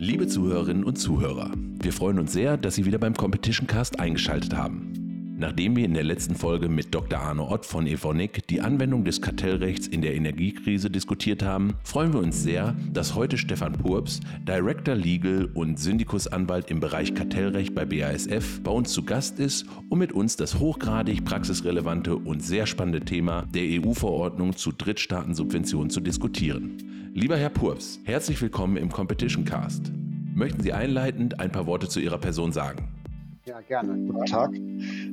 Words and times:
Liebe 0.00 0.28
Zuhörerinnen 0.28 0.84
und 0.84 0.96
Zuhörer, 0.96 1.50
wir 1.82 1.92
freuen 1.92 2.20
uns 2.20 2.32
sehr, 2.32 2.56
dass 2.56 2.76
Sie 2.76 2.84
wieder 2.84 2.98
beim 2.98 3.14
Competition 3.14 3.66
Cast 3.66 3.98
eingeschaltet 3.98 4.54
haben. 4.56 4.97
Nachdem 5.40 5.76
wir 5.76 5.84
in 5.84 5.94
der 5.94 6.02
letzten 6.02 6.34
Folge 6.34 6.68
mit 6.68 6.92
Dr. 6.92 7.20
Arno 7.20 7.48
Ott 7.48 7.64
von 7.64 7.86
Evonik 7.86 8.44
die 8.48 8.60
Anwendung 8.60 9.04
des 9.04 9.22
Kartellrechts 9.22 9.86
in 9.86 10.02
der 10.02 10.16
Energiekrise 10.16 10.90
diskutiert 10.90 11.44
haben, 11.44 11.74
freuen 11.84 12.12
wir 12.12 12.18
uns 12.18 12.42
sehr, 12.42 12.74
dass 12.92 13.14
heute 13.14 13.38
Stefan 13.38 13.74
Purps, 13.74 14.18
Director 14.48 14.96
Legal 14.96 15.48
und 15.54 15.78
Syndikusanwalt 15.78 16.72
im 16.72 16.80
Bereich 16.80 17.14
Kartellrecht 17.14 17.72
bei 17.72 17.84
BASF, 17.84 18.60
bei 18.64 18.72
uns 18.72 18.92
zu 18.92 19.04
Gast 19.04 19.38
ist, 19.38 19.64
um 19.88 20.00
mit 20.00 20.10
uns 20.10 20.34
das 20.34 20.58
hochgradig 20.58 21.24
praxisrelevante 21.24 22.16
und 22.16 22.42
sehr 22.42 22.66
spannende 22.66 23.02
Thema 23.02 23.46
der 23.54 23.80
EU-Verordnung 23.80 24.56
zu 24.56 24.72
Drittstaatensubventionen 24.72 25.90
zu 25.90 26.00
diskutieren. 26.00 27.12
Lieber 27.14 27.36
Herr 27.36 27.50
Purps, 27.50 28.00
herzlich 28.02 28.42
willkommen 28.42 28.76
im 28.76 28.90
Competition 28.90 29.44
Cast. 29.44 29.92
Möchten 30.34 30.64
Sie 30.64 30.72
einleitend 30.72 31.38
ein 31.38 31.52
paar 31.52 31.66
Worte 31.66 31.88
zu 31.88 32.00
Ihrer 32.00 32.18
Person 32.18 32.50
sagen? 32.50 32.97
Ja, 33.48 33.62
gerne. 33.62 33.96
Guten 34.06 34.26
Tag. 34.26 34.50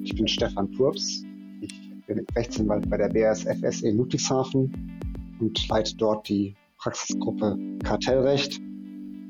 Ich 0.04 0.14
bin 0.14 0.28
Stefan 0.28 0.70
Purps. 0.72 1.24
Ich 1.62 2.06
bin 2.06 2.26
Rechtsanwalt 2.36 2.90
bei 2.90 2.98
der 2.98 3.08
BASF 3.08 3.62
SE 3.72 3.90
Ludwigshafen 3.92 5.00
und 5.40 5.68
leite 5.70 5.96
dort 5.96 6.28
die 6.28 6.54
Praxisgruppe 6.78 7.58
Kartellrecht 7.86 8.60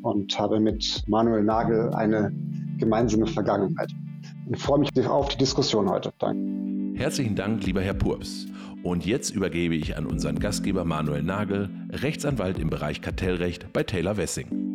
und 0.01 0.39
habe 0.39 0.59
mit 0.59 1.03
Manuel 1.05 1.43
Nagel 1.43 1.93
eine 1.93 2.33
gemeinsame 2.79 3.27
Vergangenheit. 3.27 3.91
Ich 4.51 4.59
freue 4.59 4.79
mich 4.79 4.89
auf 5.07 5.29
die 5.29 5.37
Diskussion 5.37 5.87
heute. 5.87 6.11
Danke. 6.17 6.99
Herzlichen 6.99 7.35
Dank, 7.35 7.63
lieber 7.63 7.81
Herr 7.81 7.93
Purps. 7.93 8.47
Und 8.81 9.05
jetzt 9.05 9.29
übergebe 9.29 9.75
ich 9.75 9.97
an 9.97 10.07
unseren 10.07 10.39
Gastgeber 10.39 10.83
Manuel 10.83 11.21
Nagel, 11.21 11.69
Rechtsanwalt 11.91 12.57
im 12.57 12.71
Bereich 12.71 13.01
Kartellrecht 13.01 13.71
bei 13.71 13.83
Taylor 13.83 14.17
Wessing. 14.17 14.74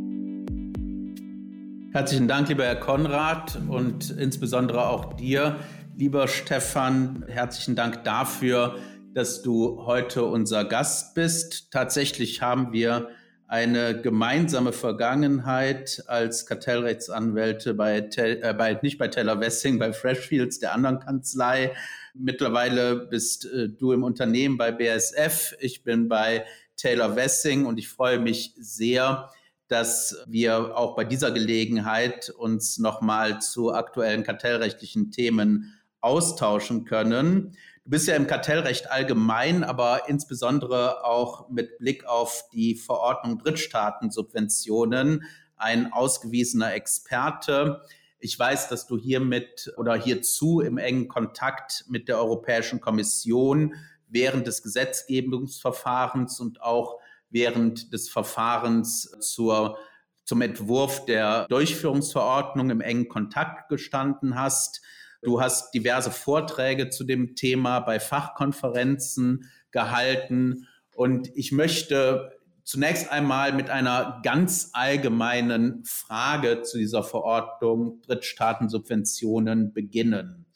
Herzlichen 1.92 2.28
Dank, 2.28 2.48
lieber 2.48 2.62
Herr 2.62 2.76
Konrad 2.76 3.58
und 3.68 4.10
insbesondere 4.10 4.86
auch 4.86 5.14
dir, 5.14 5.56
lieber 5.96 6.28
Stefan. 6.28 7.24
Herzlichen 7.26 7.74
Dank 7.74 8.04
dafür, 8.04 8.76
dass 9.12 9.42
du 9.42 9.84
heute 9.86 10.24
unser 10.24 10.64
Gast 10.64 11.16
bist. 11.16 11.72
Tatsächlich 11.72 12.42
haben 12.42 12.72
wir 12.72 13.08
eine 13.48 14.00
gemeinsame 14.00 14.72
Vergangenheit 14.72 16.04
als 16.06 16.46
Kartellrechtsanwälte 16.46 17.74
bei, 17.74 18.08
äh, 18.16 18.54
bei 18.56 18.78
nicht 18.82 18.96
bei 18.96 19.08
Taylor 19.08 19.40
Wessing, 19.40 19.80
bei 19.80 19.92
Freshfields, 19.92 20.60
der 20.60 20.74
anderen 20.74 21.00
Kanzlei. 21.00 21.72
Mittlerweile 22.14 22.94
bist 22.94 23.46
äh, 23.46 23.68
du 23.68 23.90
im 23.90 24.04
Unternehmen 24.04 24.56
bei 24.58 24.70
BSF, 24.70 25.56
ich 25.58 25.82
bin 25.82 26.08
bei 26.08 26.44
Taylor 26.76 27.16
Wessing 27.16 27.66
und 27.66 27.78
ich 27.78 27.88
freue 27.88 28.20
mich 28.20 28.54
sehr, 28.60 29.28
dass 29.70 30.16
wir 30.26 30.76
auch 30.76 30.96
bei 30.96 31.04
dieser 31.04 31.30
Gelegenheit 31.30 32.28
uns 32.30 32.78
nochmal 32.78 33.40
zu 33.40 33.72
aktuellen 33.72 34.24
kartellrechtlichen 34.24 35.12
Themen 35.12 35.78
austauschen 36.00 36.84
können. 36.84 37.56
Du 37.84 37.90
bist 37.90 38.08
ja 38.08 38.16
im 38.16 38.26
Kartellrecht 38.26 38.90
allgemein, 38.90 39.62
aber 39.62 40.08
insbesondere 40.08 41.04
auch 41.04 41.48
mit 41.50 41.78
Blick 41.78 42.04
auf 42.04 42.44
die 42.52 42.74
Verordnung 42.74 43.38
Drittstaatensubventionen 43.38 45.22
ein 45.56 45.92
ausgewiesener 45.92 46.74
Experte. 46.74 47.82
Ich 48.18 48.36
weiß, 48.36 48.68
dass 48.68 48.86
du 48.86 48.98
hiermit 48.98 49.72
oder 49.76 49.94
hierzu 49.94 50.60
im 50.60 50.78
engen 50.78 51.06
Kontakt 51.06 51.84
mit 51.88 52.08
der 52.08 52.18
Europäischen 52.18 52.80
Kommission 52.80 53.74
während 54.08 54.46
des 54.48 54.62
Gesetzgebungsverfahrens 54.62 56.40
und 56.40 56.60
auch 56.60 56.98
während 57.30 57.92
des 57.92 58.08
Verfahrens 58.08 59.10
zur, 59.20 59.78
zum 60.24 60.42
Entwurf 60.42 61.04
der 61.06 61.46
Durchführungsverordnung 61.48 62.70
im 62.70 62.80
engen 62.80 63.08
Kontakt 63.08 63.68
gestanden 63.68 64.34
hast. 64.34 64.82
Du 65.22 65.40
hast 65.40 65.72
diverse 65.72 66.10
Vorträge 66.10 66.90
zu 66.90 67.04
dem 67.04 67.34
Thema 67.34 67.80
bei 67.80 68.00
Fachkonferenzen 68.00 69.50
gehalten. 69.70 70.66
Und 70.94 71.30
ich 71.34 71.52
möchte 71.52 72.32
zunächst 72.64 73.10
einmal 73.10 73.52
mit 73.52 73.70
einer 73.70 74.20
ganz 74.22 74.70
allgemeinen 74.72 75.84
Frage 75.84 76.62
zu 76.62 76.78
dieser 76.78 77.02
Verordnung 77.02 78.00
Drittstaatensubventionen 78.02 79.72
beginnen. 79.72 80.46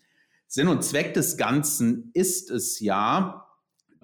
Sinn 0.47 0.69
und 0.69 0.85
Zweck 0.85 1.15
des 1.15 1.37
Ganzen 1.37 2.11
ist 2.15 2.51
es 2.51 2.79
ja, 2.79 3.47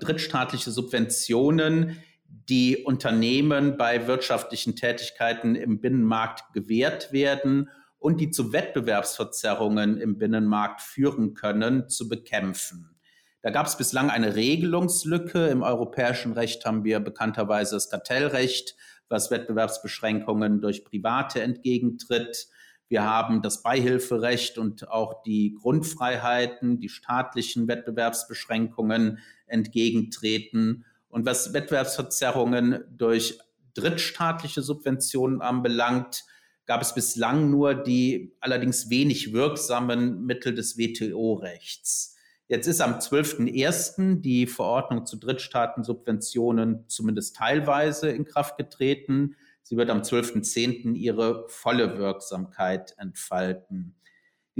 drittstaatliche 0.00 0.70
Subventionen 0.70 2.02
die 2.48 2.78
Unternehmen 2.84 3.76
bei 3.76 4.06
wirtschaftlichen 4.06 4.76
Tätigkeiten 4.76 5.54
im 5.54 5.80
Binnenmarkt 5.80 6.52
gewährt 6.52 7.12
werden 7.12 7.68
und 7.98 8.20
die 8.20 8.30
zu 8.30 8.52
Wettbewerbsverzerrungen 8.52 9.98
im 9.98 10.18
Binnenmarkt 10.18 10.80
führen 10.80 11.34
können, 11.34 11.88
zu 11.88 12.08
bekämpfen. 12.08 12.96
Da 13.42 13.50
gab 13.50 13.66
es 13.66 13.76
bislang 13.76 14.10
eine 14.10 14.34
Regelungslücke. 14.34 15.46
Im 15.46 15.62
europäischen 15.62 16.32
Recht 16.32 16.64
haben 16.64 16.84
wir 16.84 17.00
bekannterweise 17.00 17.76
das 17.76 17.88
Kartellrecht, 17.88 18.76
was 19.08 19.30
Wettbewerbsbeschränkungen 19.30 20.60
durch 20.60 20.84
Private 20.84 21.42
entgegentritt. 21.42 22.48
Wir 22.88 23.04
haben 23.04 23.40
das 23.40 23.62
Beihilferecht 23.62 24.58
und 24.58 24.88
auch 24.88 25.22
die 25.22 25.54
Grundfreiheiten, 25.60 26.80
die 26.80 26.88
staatlichen 26.88 27.68
Wettbewerbsbeschränkungen 27.68 29.18
entgegentreten. 29.46 30.84
Und 31.10 31.26
was 31.26 31.52
Wettbewerbsverzerrungen 31.52 32.84
durch 32.90 33.38
drittstaatliche 33.74 34.62
Subventionen 34.62 35.42
anbelangt, 35.42 36.24
gab 36.66 36.82
es 36.82 36.94
bislang 36.94 37.50
nur 37.50 37.74
die 37.74 38.36
allerdings 38.40 38.90
wenig 38.90 39.32
wirksamen 39.32 40.24
Mittel 40.24 40.54
des 40.54 40.78
WTO-Rechts. 40.78 42.16
Jetzt 42.46 42.66
ist 42.66 42.80
am 42.80 42.94
12.01. 42.94 44.20
die 44.20 44.46
Verordnung 44.46 45.06
zu 45.06 45.16
Drittstaatensubventionen 45.16 46.84
zumindest 46.88 47.36
teilweise 47.36 48.10
in 48.10 48.24
Kraft 48.24 48.56
getreten. 48.56 49.36
Sie 49.62 49.76
wird 49.76 49.90
am 49.90 50.02
12.10. 50.02 50.94
ihre 50.94 51.44
volle 51.48 51.98
Wirksamkeit 51.98 52.94
entfalten. 52.98 53.94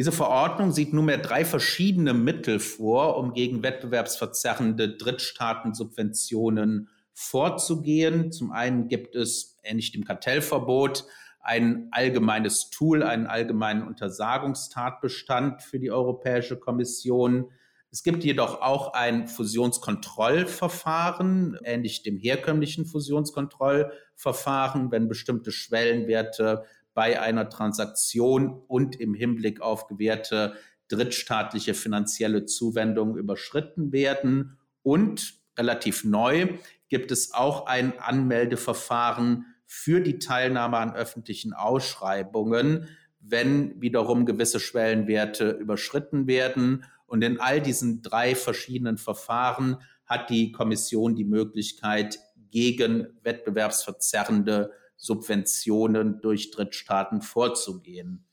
Diese 0.01 0.13
Verordnung 0.13 0.73
sieht 0.73 0.95
nunmehr 0.95 1.19
drei 1.19 1.45
verschiedene 1.45 2.15
Mittel 2.15 2.59
vor, 2.59 3.19
um 3.19 3.35
gegen 3.35 3.63
wettbewerbsverzerrende 3.63 4.97
Drittstaatensubventionen 4.97 6.89
vorzugehen. 7.13 8.33
Zum 8.33 8.51
einen 8.51 8.89
gibt 8.89 9.15
es, 9.15 9.59
ähnlich 9.63 9.93
dem 9.93 10.05
Kartellverbot, 10.05 11.05
ein 11.43 11.89
allgemeines 11.91 12.71
Tool, 12.71 13.03
einen 13.03 13.27
allgemeinen 13.27 13.87
Untersagungstatbestand 13.87 15.61
für 15.61 15.79
die 15.79 15.91
Europäische 15.91 16.59
Kommission. 16.59 17.51
Es 17.91 18.03
gibt 18.03 18.25
jedoch 18.25 18.63
auch 18.63 18.95
ein 18.95 19.29
Fusionskontrollverfahren, 19.29 21.59
ähnlich 21.63 22.03
dem 22.03 22.17
herkömmlichen 22.17 22.87
Fusionskontrollverfahren, 22.87 24.91
wenn 24.93 25.09
bestimmte 25.09 25.53
Schwellenwerte 25.53 26.65
bei 26.95 27.21
einer 27.21 27.49
Transaktion 27.49 28.63
und 28.67 29.01
im 29.01 29.15
Hinblick 29.15 29.61
auf 29.61 29.87
gewährte 29.87 30.55
drittstaatliche 30.89 31.75
finanzielle 31.75 32.47
Zuwendungen 32.47 33.17
überschritten 33.17 33.93
werden. 33.93 34.59
Und 34.83 35.35
relativ 35.57 36.05
neu 36.05 36.59
gibt 36.89 37.13
es 37.13 37.33
auch 37.33 37.67
ein 37.67 37.99
Anmeldeverfahren 37.99 39.47
für 39.67 40.01
die 40.01 40.19
Teilnahme 40.19 40.79
an 40.79 40.95
öffentlichen 40.95 41.53
Ausschreibungen, 41.53 42.89
wenn 43.21 43.81
wiederum 43.81 44.27
gewisse 44.27 44.59
Schwellenwerte 44.59 45.51
überschritten 45.51 46.27
werden. 46.27 46.85
Und 47.07 47.23
in 47.23 47.39
all 47.39 47.61
diesen 47.61 48.03
drei 48.03 48.35
verschiedenen 48.35 48.99
Verfahren 48.99 49.77
hat 50.07 50.29
die 50.29 50.51
Kommission 50.51 51.15
die 51.15 51.25
Möglichkeit, 51.25 52.19
gegen 52.51 53.07
wettbewerbsverzerrende 53.23 54.73
Subventionen 55.01 56.21
durch 56.21 56.51
Drittstaaten 56.51 57.23
vorzugehen. 57.23 58.27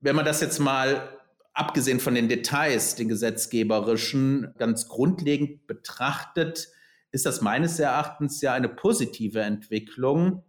Wenn 0.00 0.16
man 0.16 0.24
das 0.24 0.40
jetzt 0.40 0.58
mal 0.58 1.16
abgesehen 1.54 2.00
von 2.00 2.14
den 2.14 2.28
Details, 2.28 2.96
den 2.96 3.08
gesetzgeberischen, 3.08 4.52
ganz 4.58 4.88
grundlegend 4.88 5.68
betrachtet, 5.68 6.68
ist 7.12 7.24
das 7.24 7.40
meines 7.40 7.78
Erachtens 7.78 8.40
ja 8.40 8.52
eine 8.52 8.68
positive 8.68 9.40
Entwicklung, 9.42 10.42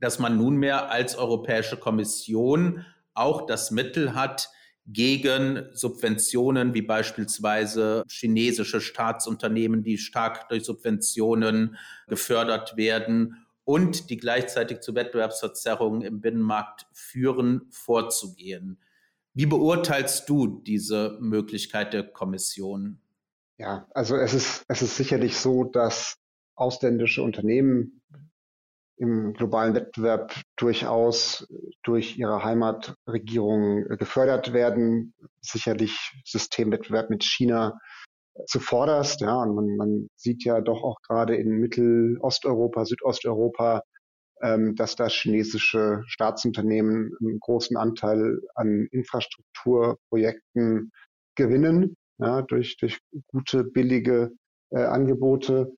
dass 0.00 0.18
man 0.18 0.36
nunmehr 0.36 0.90
als 0.90 1.16
Europäische 1.16 1.78
Kommission 1.78 2.84
auch 3.14 3.46
das 3.46 3.70
Mittel 3.70 4.14
hat, 4.14 4.50
gegen 4.90 5.66
Subventionen 5.72 6.72
wie 6.72 6.80
beispielsweise 6.80 8.04
chinesische 8.08 8.80
Staatsunternehmen, 8.80 9.82
die 9.82 9.98
stark 9.98 10.48
durch 10.48 10.64
Subventionen 10.64 11.76
gefördert 12.06 12.76
werden 12.78 13.44
und 13.68 14.08
die 14.08 14.16
gleichzeitig 14.16 14.80
zu 14.80 14.94
Wettbewerbsverzerrungen 14.94 16.00
im 16.00 16.22
Binnenmarkt 16.22 16.86
führen, 16.94 17.66
vorzugehen. 17.70 18.80
Wie 19.34 19.44
beurteilst 19.44 20.26
du 20.26 20.62
diese 20.62 21.18
Möglichkeit 21.20 21.92
der 21.92 22.04
Kommission? 22.04 23.02
Ja, 23.58 23.86
also 23.90 24.16
es 24.16 24.32
ist, 24.32 24.64
es 24.68 24.80
ist 24.80 24.96
sicherlich 24.96 25.36
so, 25.36 25.64
dass 25.64 26.16
ausländische 26.54 27.22
Unternehmen 27.22 28.00
im 28.96 29.34
globalen 29.34 29.74
Wettbewerb 29.74 30.34
durchaus 30.56 31.46
durch 31.82 32.16
ihre 32.16 32.42
Heimatregierung 32.42 33.84
gefördert 33.98 34.54
werden. 34.54 35.12
Sicherlich 35.42 36.22
Systemwettbewerb 36.24 37.10
mit 37.10 37.22
China 37.22 37.78
zuvorderst. 38.46 39.20
Ja, 39.20 39.42
und 39.42 39.54
man, 39.54 39.76
man 39.76 40.08
sieht 40.16 40.44
ja 40.44 40.60
doch 40.60 40.82
auch 40.82 41.00
gerade 41.02 41.36
in 41.36 41.58
Mittelosteuropa, 41.58 42.84
Südosteuropa, 42.84 43.82
ähm, 44.42 44.74
dass 44.76 44.96
da 44.96 45.08
chinesische 45.08 46.02
Staatsunternehmen 46.06 47.12
einen 47.20 47.40
großen 47.40 47.76
Anteil 47.76 48.40
an 48.54 48.86
Infrastrukturprojekten 48.90 50.92
gewinnen, 51.34 51.96
ja, 52.18 52.42
durch, 52.42 52.76
durch 52.76 52.98
gute, 53.28 53.64
billige 53.64 54.30
äh, 54.70 54.84
Angebote. 54.84 55.72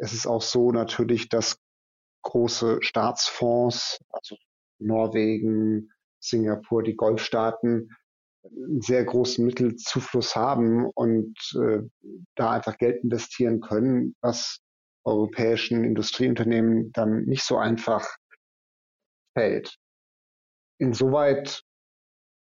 Es 0.00 0.12
ist 0.12 0.26
auch 0.26 0.42
so 0.42 0.72
natürlich, 0.72 1.28
dass 1.28 1.56
große 2.22 2.78
Staatsfonds, 2.80 3.98
also 4.10 4.36
Norwegen, 4.78 5.90
Singapur, 6.20 6.82
die 6.82 6.96
Golfstaaten, 6.96 7.90
einen 8.44 8.80
sehr 8.80 9.04
großen 9.04 9.44
Mittelzufluss 9.44 10.34
haben 10.34 10.86
und 10.86 11.36
äh, 11.54 11.80
da 12.36 12.52
einfach 12.52 12.78
Geld 12.78 13.02
investieren 13.04 13.60
können, 13.60 14.14
was 14.20 14.60
europäischen 15.04 15.84
Industrieunternehmen 15.84 16.92
dann 16.92 17.24
nicht 17.24 17.44
so 17.44 17.56
einfach 17.56 18.06
fällt. 19.36 19.76
Insoweit 20.78 21.62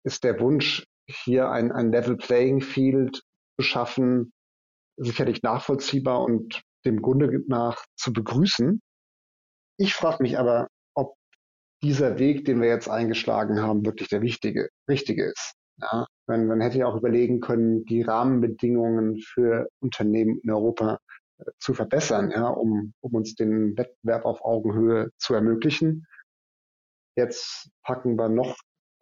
ist 0.05 0.23
der 0.23 0.39
Wunsch, 0.39 0.85
hier 1.07 1.49
ein, 1.49 1.71
ein 1.71 1.91
Level 1.91 2.17
Playing 2.17 2.61
Field 2.61 3.21
zu 3.57 3.65
schaffen, 3.65 4.33
sicherlich 4.97 5.41
nachvollziehbar 5.43 6.23
und 6.23 6.61
dem 6.85 7.01
Grunde 7.01 7.43
nach 7.47 7.83
zu 7.95 8.13
begrüßen. 8.13 8.81
Ich 9.77 9.93
frage 9.93 10.23
mich 10.23 10.37
aber, 10.37 10.67
ob 10.95 11.15
dieser 11.83 12.17
Weg, 12.19 12.45
den 12.45 12.61
wir 12.61 12.69
jetzt 12.69 12.89
eingeschlagen 12.89 13.61
haben, 13.61 13.85
wirklich 13.85 14.09
der 14.09 14.21
wichtige, 14.21 14.69
richtige 14.89 15.25
ist. 15.25 15.55
Ja, 15.81 16.07
man, 16.27 16.47
man 16.47 16.61
hätte 16.61 16.79
ja 16.79 16.87
auch 16.87 16.95
überlegen 16.95 17.41
können, 17.41 17.85
die 17.85 18.01
Rahmenbedingungen 18.01 19.19
für 19.19 19.67
Unternehmen 19.79 20.39
in 20.41 20.51
Europa 20.51 20.99
äh, 21.37 21.45
zu 21.59 21.73
verbessern, 21.73 22.31
ja, 22.31 22.47
um, 22.47 22.93
um 23.01 23.15
uns 23.15 23.35
den 23.35 23.77
Wettbewerb 23.77 24.25
auf 24.25 24.43
Augenhöhe 24.43 25.09
zu 25.17 25.33
ermöglichen. 25.33 26.05
Jetzt 27.15 27.69
packen 27.83 28.17
wir 28.17 28.29
noch 28.29 28.57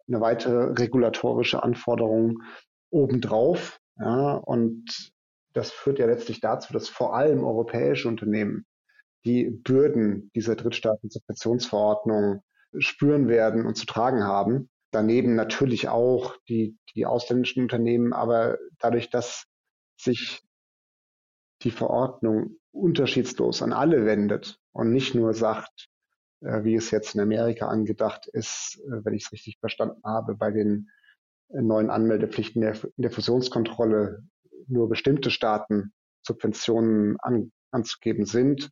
eine 0.08 0.20
weitere 0.20 0.72
regulatorische 0.72 1.62
Anforderung 1.62 2.42
obendrauf. 2.90 3.78
Ja, 3.98 4.34
und 4.34 5.12
das 5.52 5.70
führt 5.70 5.98
ja 5.98 6.06
letztlich 6.06 6.40
dazu, 6.40 6.72
dass 6.72 6.88
vor 6.88 7.14
allem 7.14 7.44
europäische 7.44 8.08
Unternehmen 8.08 8.66
die 9.24 9.48
Bürden 9.48 10.30
dieser 10.34 10.56
Drittstaaten-Subventionsverordnung 10.56 12.42
spüren 12.78 13.28
werden 13.28 13.64
und 13.66 13.76
zu 13.76 13.86
tragen 13.86 14.24
haben. 14.24 14.68
Daneben 14.94 15.34
natürlich 15.34 15.88
auch 15.88 16.36
die, 16.48 16.78
die 16.94 17.04
ausländischen 17.04 17.62
Unternehmen, 17.62 18.12
aber 18.12 18.58
dadurch, 18.78 19.10
dass 19.10 19.46
sich 19.96 20.40
die 21.62 21.72
Verordnung 21.72 22.58
unterschiedslos 22.70 23.60
an 23.60 23.72
alle 23.72 24.06
wendet 24.06 24.60
und 24.72 24.92
nicht 24.92 25.16
nur 25.16 25.34
sagt, 25.34 25.88
äh, 26.42 26.62
wie 26.62 26.76
es 26.76 26.92
jetzt 26.92 27.16
in 27.16 27.20
Amerika 27.20 27.66
angedacht 27.66 28.28
ist, 28.28 28.80
äh, 28.86 29.04
wenn 29.04 29.14
ich 29.14 29.24
es 29.24 29.32
richtig 29.32 29.58
verstanden 29.58 30.00
habe, 30.04 30.36
bei 30.36 30.52
den 30.52 30.88
äh, 31.48 31.60
neuen 31.60 31.90
Anmeldepflichten 31.90 32.60
der, 32.60 32.76
der 32.96 33.10
Fusionskontrolle 33.10 34.22
nur 34.68 34.88
bestimmte 34.88 35.30
Staaten 35.30 35.92
Subventionen 36.22 37.16
an, 37.20 37.50
anzugeben 37.72 38.26
sind, 38.26 38.70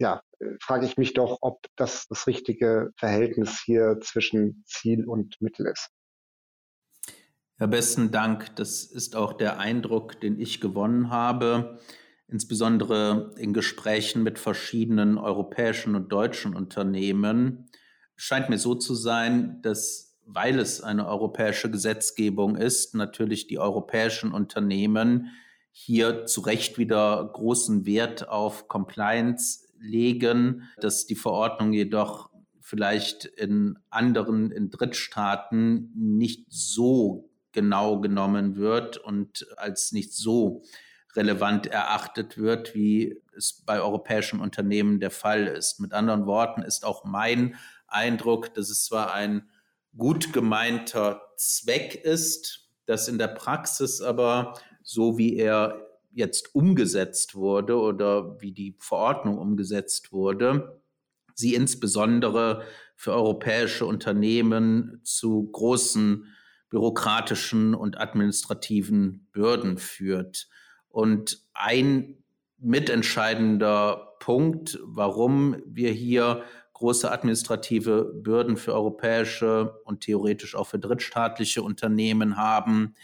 ja, 0.00 0.22
frage 0.60 0.86
ich 0.86 0.96
mich 0.96 1.14
doch, 1.14 1.38
ob 1.40 1.66
das 1.76 2.08
das 2.08 2.26
richtige 2.26 2.90
Verhältnis 2.96 3.62
hier 3.64 4.00
zwischen 4.00 4.64
Ziel 4.66 5.06
und 5.06 5.40
Mittel 5.40 5.66
ist. 5.66 5.90
Ja, 7.58 7.66
besten 7.66 8.10
Dank. 8.10 8.56
Das 8.56 8.84
ist 8.84 9.14
auch 9.14 9.34
der 9.34 9.58
Eindruck, 9.58 10.20
den 10.20 10.40
ich 10.40 10.60
gewonnen 10.60 11.10
habe 11.10 11.78
insbesondere 12.30 13.32
in 13.36 13.52
Gesprächen 13.52 14.22
mit 14.22 14.38
verschiedenen 14.38 15.18
europäischen 15.18 15.94
und 15.96 16.12
deutschen 16.12 16.54
Unternehmen, 16.54 17.68
scheint 18.16 18.48
mir 18.48 18.58
so 18.58 18.74
zu 18.74 18.94
sein, 18.94 19.60
dass, 19.62 20.16
weil 20.26 20.58
es 20.58 20.80
eine 20.80 21.08
europäische 21.08 21.70
Gesetzgebung 21.70 22.56
ist, 22.56 22.94
natürlich 22.94 23.48
die 23.48 23.58
europäischen 23.58 24.32
Unternehmen 24.32 25.32
hier 25.72 26.26
zu 26.26 26.42
Recht 26.42 26.78
wieder 26.78 27.30
großen 27.32 27.84
Wert 27.86 28.28
auf 28.28 28.68
Compliance 28.68 29.66
legen, 29.80 30.68
dass 30.80 31.06
die 31.06 31.16
Verordnung 31.16 31.72
jedoch 31.72 32.30
vielleicht 32.60 33.24
in 33.24 33.78
anderen, 33.90 34.52
in 34.52 34.70
Drittstaaten 34.70 35.92
nicht 35.94 36.46
so 36.48 37.30
genau 37.52 38.00
genommen 38.00 38.56
wird 38.56 38.96
und 38.96 39.46
als 39.56 39.92
nicht 39.92 40.12
so 40.14 40.62
relevant 41.16 41.66
erachtet 41.66 42.38
wird, 42.38 42.74
wie 42.74 43.20
es 43.36 43.64
bei 43.66 43.80
europäischen 43.80 44.40
Unternehmen 44.40 45.00
der 45.00 45.10
Fall 45.10 45.46
ist. 45.46 45.80
Mit 45.80 45.92
anderen 45.92 46.26
Worten 46.26 46.62
ist 46.62 46.84
auch 46.84 47.04
mein 47.04 47.56
Eindruck, 47.88 48.54
dass 48.54 48.70
es 48.70 48.84
zwar 48.84 49.12
ein 49.12 49.48
gut 49.96 50.32
gemeinter 50.32 51.22
Zweck 51.36 51.96
ist, 51.96 52.68
dass 52.86 53.08
in 53.08 53.18
der 53.18 53.28
Praxis 53.28 54.00
aber 54.00 54.54
so 54.82 55.18
wie 55.18 55.36
er 55.36 55.89
jetzt 56.10 56.54
umgesetzt 56.54 57.34
wurde 57.34 57.76
oder 57.76 58.40
wie 58.40 58.52
die 58.52 58.76
Verordnung 58.78 59.38
umgesetzt 59.38 60.12
wurde, 60.12 60.80
sie 61.34 61.54
insbesondere 61.54 62.62
für 62.96 63.12
europäische 63.12 63.86
Unternehmen 63.86 65.00
zu 65.04 65.50
großen 65.50 66.26
bürokratischen 66.68 67.74
und 67.74 68.00
administrativen 68.00 69.28
Bürden 69.32 69.78
führt. 69.78 70.48
Und 70.88 71.44
ein 71.52 72.22
mitentscheidender 72.58 74.16
Punkt, 74.20 74.78
warum 74.82 75.56
wir 75.66 75.90
hier 75.92 76.44
große 76.74 77.10
administrative 77.10 78.12
Bürden 78.14 78.56
für 78.56 78.74
europäische 78.74 79.80
und 79.84 80.00
theoretisch 80.00 80.54
auch 80.54 80.66
für 80.66 80.78
drittstaatliche 80.78 81.62
Unternehmen 81.62 82.36
haben, 82.36 82.94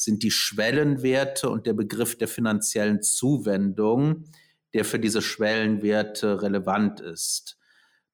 sind 0.00 0.22
die 0.22 0.30
Schwellenwerte 0.30 1.50
und 1.50 1.66
der 1.66 1.74
Begriff 1.74 2.16
der 2.16 2.28
finanziellen 2.28 3.02
Zuwendung, 3.02 4.24
der 4.72 4.84
für 4.84 4.98
diese 4.98 5.20
Schwellenwerte 5.20 6.42
relevant 6.42 7.00
ist. 7.00 7.58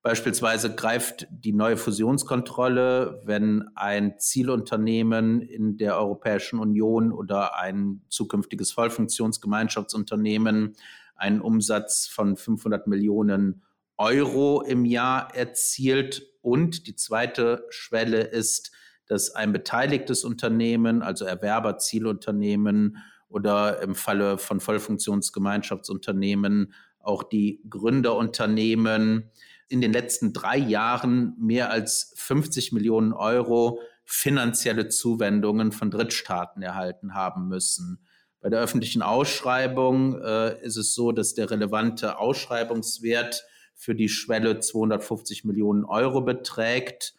Beispielsweise 0.03 0.75
greift 0.75 1.27
die 1.31 1.53
neue 1.53 1.77
Fusionskontrolle, 1.77 3.23
wenn 3.25 3.69
ein 3.75 4.19
Zielunternehmen 4.19 5.41
in 5.41 5.79
der 5.79 5.97
Europäischen 5.97 6.61
Union 6.61 7.13
oder 7.13 7.59
ein 7.59 8.03
zukünftiges 8.09 8.73
Vollfunktionsgemeinschaftsunternehmen 8.73 10.77
einen 11.17 11.41
Umsatz 11.41 12.07
von 12.07 12.37
500 12.37 12.87
Millionen 12.87 13.63
Euro 13.97 14.63
im 14.63 14.85
Jahr 14.85 15.35
erzielt. 15.35 16.23
Und 16.41 16.87
die 16.87 16.95
zweite 16.95 17.67
Schwelle 17.71 18.21
ist, 18.21 18.71
dass 19.07 19.35
ein 19.35 19.53
beteiligtes 19.53 20.25
Unternehmen, 20.25 21.03
also 21.03 21.25
Erwerberzielunternehmen 21.25 22.99
oder 23.29 23.83
im 23.83 23.95
Falle 23.95 24.39
von 24.39 24.61
Vollfunktionsgemeinschaftsunternehmen 24.61 26.73
auch 27.01 27.23
die 27.23 27.61
Gründerunternehmen 27.69 29.31
in 29.69 29.81
den 29.81 29.93
letzten 29.93 30.33
drei 30.33 30.59
Jahren 30.59 31.35
mehr 31.39 31.71
als 31.71 32.13
50 32.17 32.73
Millionen 32.73 33.13
Euro 33.13 33.81
finanzielle 34.05 34.89
Zuwendungen 34.89 35.73
von 35.73 35.91
Drittstaaten 35.91 36.63
erhalten 36.63 37.15
haben 37.15 37.49
müssen. 37.49 37.99
Bei 38.41 38.49
der 38.49 38.61
öffentlichen 38.61 39.03
Ausschreibung 39.03 40.21
äh, 40.23 40.63
ist 40.63 40.77
es 40.77 40.95
so, 40.95 41.11
dass 41.11 41.35
der 41.35 41.51
relevante 41.51 42.19
Ausschreibungswert 42.19 43.45
für 43.75 43.95
die 43.95 44.09
Schwelle 44.09 44.61
250 44.61 45.45
Millionen 45.45 45.85
Euro 45.85 46.21
beträgt 46.21 47.15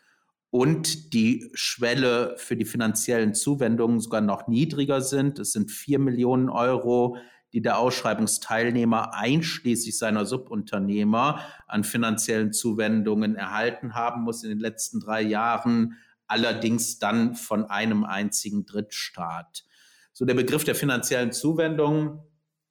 und 0.49 1.13
die 1.13 1.49
Schwelle 1.53 2.35
für 2.37 2.55
die 2.55 2.65
finanziellen 2.65 3.33
Zuwendungen 3.33 3.99
sogar 3.99 4.21
noch 4.21 4.47
niedriger 4.47 5.01
sind. 5.01 5.39
Es 5.39 5.51
sind 5.51 5.71
4 5.71 5.99
Millionen 5.99 6.49
Euro 6.49 7.17
die 7.53 7.61
der 7.61 7.79
Ausschreibungsteilnehmer 7.79 9.13
einschließlich 9.13 9.97
seiner 9.97 10.25
Subunternehmer 10.25 11.41
an 11.67 11.83
finanziellen 11.83 12.51
Zuwendungen 12.51 13.35
erhalten 13.35 13.95
haben 13.95 14.23
muss 14.23 14.43
in 14.43 14.49
den 14.49 14.59
letzten 14.59 14.99
drei 14.99 15.21
Jahren, 15.21 15.97
allerdings 16.27 16.99
dann 16.99 17.35
von 17.35 17.65
einem 17.65 18.03
einzigen 18.03 18.65
Drittstaat. 18.65 19.65
So 20.11 20.25
der 20.25 20.33
Begriff 20.33 20.65
der 20.65 20.75
finanziellen 20.75 21.31
Zuwendung 21.31 22.23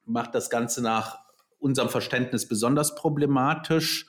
macht 0.04 0.34
das 0.34 0.50
Ganze 0.50 0.82
nach 0.82 1.20
unserem 1.58 1.88
Verständnis 1.88 2.46
besonders 2.46 2.94
problematisch, 2.94 4.06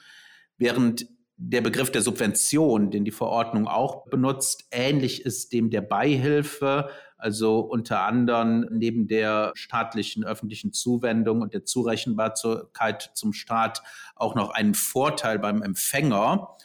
während 0.58 1.08
der 1.38 1.62
Begriff 1.62 1.92
der 1.92 2.02
Subvention, 2.02 2.90
den 2.90 3.06
die 3.06 3.12
Verordnung 3.12 3.68
auch 3.68 4.06
benutzt, 4.06 4.66
ähnlich 4.72 5.24
ist 5.24 5.54
dem 5.54 5.70
der 5.70 5.82
Beihilfe, 5.82 6.90
Also 7.20 7.60
unter 7.60 8.02
anderem 8.02 8.68
neben 8.72 9.08
der 9.08 9.52
staatlichen 9.56 10.24
öffentlichen 10.24 10.72
Zuwendung 10.72 11.42
und 11.42 11.54
der 11.54 11.66
Zurechenbarkeit 11.66 13.12
zum 13.16 13.34
Staat 13.34 13.82
auch 14.16 14.36
noch 14.36 14.52
einen 14.52 14.76
Vorteil 14.76 15.40
beim 15.40 15.64
Empfänger 15.64 16.56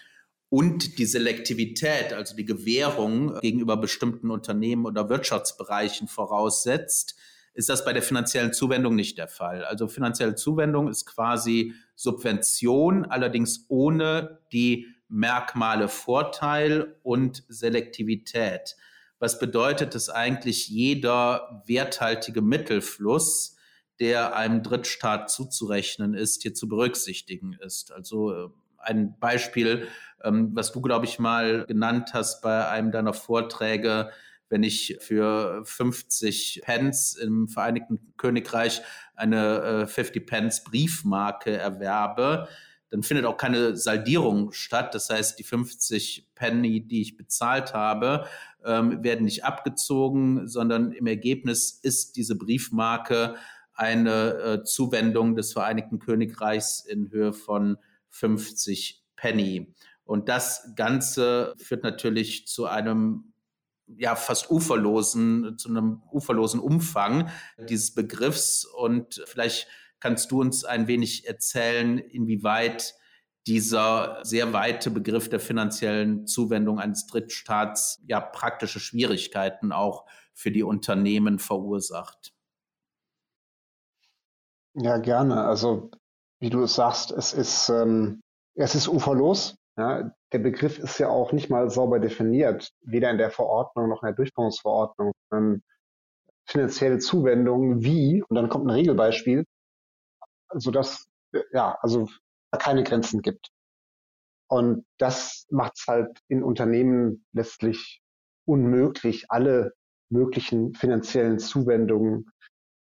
und 0.50 0.98
die 0.98 1.06
Selektivität, 1.06 2.12
also 2.12 2.36
die 2.36 2.44
Gewährung 2.44 3.40
gegenüber 3.40 3.78
bestimmten 3.78 4.30
Unternehmen 4.30 4.84
oder 4.84 5.08
Wirtschaftsbereichen 5.08 6.08
voraussetzt, 6.08 7.16
ist 7.54 7.68
das 7.68 7.84
bei 7.84 7.92
der 7.92 8.02
finanziellen 8.02 8.52
Zuwendung 8.52 8.94
nicht 8.94 9.18
der 9.18 9.28
Fall. 9.28 9.64
Also 9.64 9.88
finanzielle 9.88 10.34
Zuwendung 10.34 10.88
ist 10.88 11.04
quasi 11.06 11.74
Subvention, 11.94 13.04
allerdings 13.04 13.66
ohne 13.68 14.40
die 14.52 14.86
Merkmale 15.08 15.88
Vorteil 15.88 16.96
und 17.02 17.44
Selektivität. 17.48 18.76
Was 19.18 19.38
bedeutet, 19.38 19.94
dass 19.94 20.08
eigentlich 20.08 20.68
jeder 20.68 21.62
werthaltige 21.66 22.40
Mittelfluss, 22.40 23.56
der 24.00 24.34
einem 24.34 24.62
Drittstaat 24.62 25.30
zuzurechnen 25.30 26.14
ist, 26.14 26.42
hier 26.42 26.54
zu 26.54 26.66
berücksichtigen 26.66 27.52
ist. 27.52 27.92
Also 27.92 28.32
äh, 28.32 28.48
ein 28.78 29.18
Beispiel, 29.20 29.86
ähm, 30.24 30.50
was 30.54 30.72
du, 30.72 30.80
glaube 30.80 31.04
ich, 31.04 31.18
mal 31.18 31.66
genannt 31.66 32.10
hast 32.14 32.42
bei 32.42 32.66
einem 32.68 32.90
deiner 32.90 33.12
Vorträge, 33.12 34.10
wenn 34.52 34.62
ich 34.62 34.98
für 35.00 35.62
50 35.64 36.60
Pence 36.62 37.14
im 37.14 37.48
Vereinigten 37.48 38.12
Königreich 38.18 38.82
eine 39.14 39.86
50 39.88 40.14
äh, 40.14 40.20
Pence 40.20 40.62
Briefmarke 40.62 41.56
erwerbe, 41.56 42.48
dann 42.90 43.02
findet 43.02 43.24
auch 43.24 43.38
keine 43.38 43.78
Saldierung 43.78 44.52
statt. 44.52 44.94
Das 44.94 45.08
heißt, 45.08 45.38
die 45.38 45.42
50 45.42 46.28
Penny, 46.34 46.86
die 46.86 47.00
ich 47.00 47.16
bezahlt 47.16 47.72
habe, 47.72 48.26
ähm, 48.62 49.02
werden 49.02 49.24
nicht 49.24 49.46
abgezogen, 49.46 50.46
sondern 50.46 50.92
im 50.92 51.06
Ergebnis 51.06 51.70
ist 51.82 52.16
diese 52.16 52.36
Briefmarke 52.36 53.36
eine 53.72 54.34
äh, 54.34 54.64
Zuwendung 54.64 55.34
des 55.34 55.54
Vereinigten 55.54 55.98
Königreichs 55.98 56.84
in 56.84 57.10
Höhe 57.10 57.32
von 57.32 57.78
50 58.10 59.02
Penny. 59.16 59.74
Und 60.04 60.28
das 60.28 60.74
Ganze 60.76 61.54
führt 61.56 61.84
natürlich 61.84 62.46
zu 62.46 62.66
einem 62.66 63.31
ja 63.98 64.14
fast 64.16 64.50
uferlosen, 64.50 65.56
zu 65.58 65.68
einem 65.68 66.02
uferlosen 66.10 66.60
Umfang 66.60 67.30
dieses 67.68 67.94
Begriffs. 67.94 68.64
Und 68.64 69.22
vielleicht 69.26 69.66
kannst 70.00 70.30
du 70.30 70.40
uns 70.40 70.64
ein 70.64 70.86
wenig 70.86 71.26
erzählen, 71.26 71.98
inwieweit 71.98 72.94
dieser 73.46 74.20
sehr 74.22 74.52
weite 74.52 74.90
Begriff 74.90 75.28
der 75.28 75.40
finanziellen 75.40 76.26
Zuwendung 76.26 76.78
eines 76.78 77.06
Drittstaats 77.06 78.02
ja 78.06 78.20
praktische 78.20 78.78
Schwierigkeiten 78.78 79.72
auch 79.72 80.06
für 80.32 80.50
die 80.50 80.62
Unternehmen 80.62 81.38
verursacht. 81.38 82.32
Ja, 84.74 84.98
gerne. 84.98 85.44
Also 85.44 85.90
wie 86.40 86.50
du 86.50 86.62
es 86.62 86.74
sagst, 86.74 87.10
es 87.10 87.32
ist 87.32 87.68
ähm, 87.68 88.20
es 88.54 88.74
ist 88.74 88.88
uferlos. 88.88 89.56
Ja, 89.76 90.12
der 90.32 90.38
Begriff 90.38 90.78
ist 90.78 90.98
ja 90.98 91.08
auch 91.08 91.32
nicht 91.32 91.50
mal 91.50 91.68
sauber 91.70 92.00
definiert, 92.00 92.70
weder 92.80 93.10
in 93.10 93.18
der 93.18 93.30
Verordnung 93.30 93.88
noch 93.88 94.02
in 94.02 94.08
der 94.08 94.16
Durchführungsverordnung. 94.16 95.12
Ähm, 95.32 95.62
finanzielle 96.46 96.98
Zuwendung 96.98 97.82
wie, 97.82 98.22
und 98.28 98.34
dann 98.34 98.48
kommt 98.48 98.66
ein 98.66 98.70
Regelbeispiel, 98.70 99.44
sodass 100.54 101.06
ja, 101.52 101.78
also 101.80 102.08
keine 102.50 102.82
Grenzen 102.82 103.22
gibt. 103.22 103.50
Und 104.48 104.84
das 104.98 105.46
macht 105.50 105.78
es 105.78 105.86
halt 105.86 106.18
in 106.28 106.42
Unternehmen 106.42 107.24
letztlich 107.32 108.02
unmöglich, 108.44 109.30
alle 109.30 109.72
möglichen 110.10 110.74
finanziellen 110.74 111.38
Zuwendungen 111.38 112.26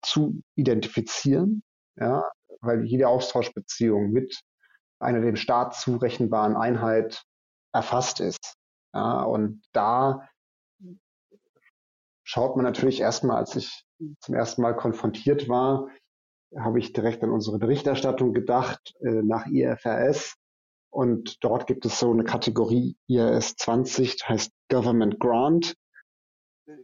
zu 0.01 0.41
identifizieren, 0.55 1.63
ja, 1.97 2.23
weil 2.61 2.85
jede 2.85 3.09
Austauschbeziehung 3.09 4.11
mit 4.11 4.39
einer 4.99 5.19
dem 5.19 5.35
Staat 5.35 5.75
zurechenbaren 5.75 6.55
Einheit 6.55 7.23
erfasst 7.77 8.19
ist. 8.19 8.55
Ja, 8.93 9.22
und 9.24 9.62
da 9.74 10.27
schaut 12.24 12.55
man 12.55 12.65
natürlich 12.65 13.00
erstmal, 13.00 13.38
als 13.38 13.55
ich 13.55 13.86
zum 14.19 14.36
ersten 14.36 14.62
Mal 14.62 14.75
konfrontiert 14.75 15.48
war, 15.48 15.88
habe 16.57 16.79
ich 16.79 16.93
direkt 16.93 17.24
an 17.24 17.31
unsere 17.31 17.60
Berichterstattung 17.60 18.34
gedacht 18.34 18.96
äh, 19.01 19.22
nach 19.24 19.48
IFRS. 19.48 20.36
Und 20.89 21.43
dort 21.43 21.67
gibt 21.67 21.86
es 21.86 22.00
so 22.00 22.12
eine 22.12 22.24
Kategorie 22.24 22.96
IRS 23.07 23.55
20, 23.57 24.27
heißt 24.27 24.51
Government 24.69 25.19
Grant. 25.19 25.75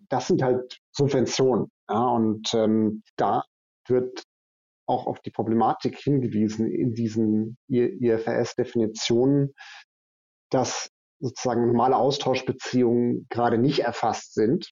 Das 0.10 0.28
sind 0.28 0.44
halt 0.44 0.80
Subventionen. 0.92 1.72
Ja, 1.90 2.08
und 2.08 2.54
ähm, 2.54 3.04
da 3.16 3.44
wird 3.88 4.24
auch 4.86 5.08
auf 5.08 5.20
die 5.22 5.32
Problematik 5.32 5.98
hingewiesen 5.98 6.68
in 6.68 6.94
diesen 6.94 7.58
IFRS-Definitionen, 7.70 9.54
dass 10.54 10.90
sozusagen 11.20 11.68
normale 11.68 11.96
Austauschbeziehungen 11.96 13.28
gerade 13.30 13.58
nicht 13.58 13.80
erfasst 13.80 14.34
sind 14.34 14.72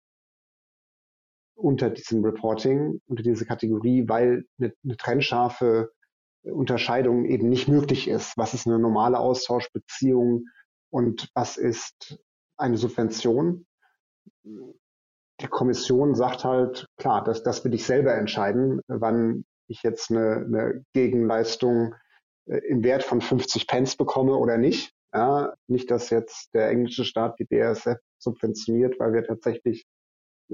unter 1.55 1.89
diesem 1.89 2.23
Reporting, 2.23 3.01
unter 3.07 3.23
dieser 3.23 3.45
Kategorie, 3.45 4.07
weil 4.07 4.45
eine, 4.59 4.73
eine 4.83 4.97
trennscharfe 4.97 5.91
Unterscheidung 6.43 7.25
eben 7.25 7.49
nicht 7.49 7.67
möglich 7.67 8.07
ist. 8.07 8.37
Was 8.37 8.53
ist 8.53 8.67
eine 8.67 8.79
normale 8.79 9.19
Austauschbeziehung 9.19 10.45
und 10.89 11.29
was 11.35 11.57
ist 11.57 12.19
eine 12.57 12.77
Subvention? 12.77 13.65
Die 14.43 15.47
Kommission 15.47 16.15
sagt 16.15 16.43
halt, 16.43 16.87
klar, 16.97 17.23
das, 17.23 17.43
das 17.43 17.63
will 17.63 17.73
ich 17.73 17.85
selber 17.85 18.15
entscheiden, 18.15 18.81
wann 18.87 19.45
ich 19.67 19.83
jetzt 19.83 20.11
eine, 20.11 20.35
eine 20.45 20.85
Gegenleistung 20.93 21.95
äh, 22.45 22.57
im 22.67 22.83
Wert 22.83 23.03
von 23.03 23.21
50 23.21 23.67
Pence 23.67 23.95
bekomme 23.95 24.35
oder 24.35 24.57
nicht. 24.57 24.93
Ja, 25.13 25.53
nicht, 25.67 25.91
dass 25.91 26.09
jetzt 26.09 26.53
der 26.53 26.69
englische 26.69 27.03
Staat 27.03 27.37
die 27.39 27.45
BASF 27.45 27.97
subventioniert, 28.17 28.99
weil 28.99 29.13
wir 29.13 29.23
tatsächlich 29.23 29.85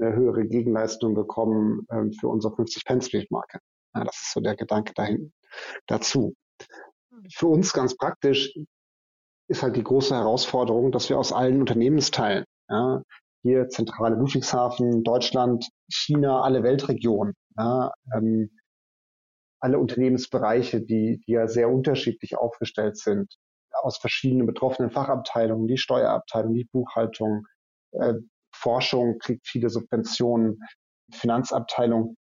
eine 0.00 0.14
höhere 0.14 0.46
Gegenleistung 0.46 1.14
bekommen 1.14 1.86
ähm, 1.90 2.12
für 2.12 2.28
unsere 2.28 2.54
50 2.54 2.84
Pence 2.84 3.10
Briefmarke. 3.10 3.60
Ja, 3.94 4.04
das 4.04 4.16
ist 4.16 4.32
so 4.32 4.40
der 4.40 4.56
Gedanke 4.56 4.94
dahin, 4.94 5.32
dazu. 5.86 6.34
Für 7.34 7.46
uns 7.46 7.72
ganz 7.72 7.96
praktisch 7.96 8.54
ist 9.48 9.62
halt 9.62 9.76
die 9.76 9.82
große 9.82 10.14
Herausforderung, 10.14 10.92
dass 10.92 11.08
wir 11.08 11.18
aus 11.18 11.32
allen 11.32 11.60
Unternehmensteilen, 11.60 12.44
ja, 12.68 13.02
hier 13.42 13.68
zentrale 13.68 14.16
Ludwigshafen, 14.16 15.04
Deutschland, 15.04 15.68
China, 15.88 16.42
alle 16.42 16.62
Weltregionen, 16.62 17.34
ja, 17.56 17.92
ähm, 18.14 18.50
alle 19.60 19.78
Unternehmensbereiche, 19.78 20.80
die, 20.80 21.20
die 21.26 21.32
ja 21.32 21.48
sehr 21.48 21.70
unterschiedlich 21.70 22.36
aufgestellt 22.36 22.96
sind, 22.96 23.34
aus 23.82 23.98
verschiedenen 23.98 24.46
betroffenen 24.46 24.90
Fachabteilungen, 24.90 25.66
die 25.66 25.78
Steuerabteilung, 25.78 26.54
die 26.54 26.68
Buchhaltung, 26.72 27.46
äh, 27.92 28.14
Forschung 28.52 29.18
kriegt 29.18 29.46
viele 29.46 29.70
Subventionen, 29.70 30.60
Finanzabteilung. 31.12 32.16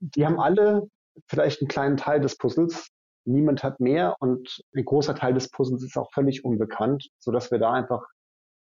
Die 0.00 0.26
haben 0.26 0.38
alle 0.38 0.88
vielleicht 1.28 1.60
einen 1.60 1.68
kleinen 1.68 1.96
Teil 1.96 2.20
des 2.20 2.36
Puzzles. 2.36 2.88
Niemand 3.24 3.64
hat 3.64 3.80
mehr 3.80 4.16
und 4.20 4.60
ein 4.74 4.84
großer 4.84 5.14
Teil 5.14 5.34
des 5.34 5.50
Puzzles 5.50 5.82
ist 5.82 5.96
auch 5.96 6.12
völlig 6.12 6.44
unbekannt, 6.44 7.08
so 7.18 7.32
dass 7.32 7.50
wir 7.50 7.58
da 7.58 7.72
einfach 7.72 8.04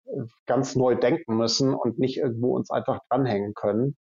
äh, 0.06 0.24
ganz 0.46 0.76
neu 0.76 0.96
denken 0.96 1.36
müssen 1.36 1.74
und 1.74 2.00
nicht 2.00 2.18
irgendwo 2.18 2.56
uns 2.56 2.72
einfach 2.72 3.00
dranhängen 3.10 3.54
können. 3.54 3.98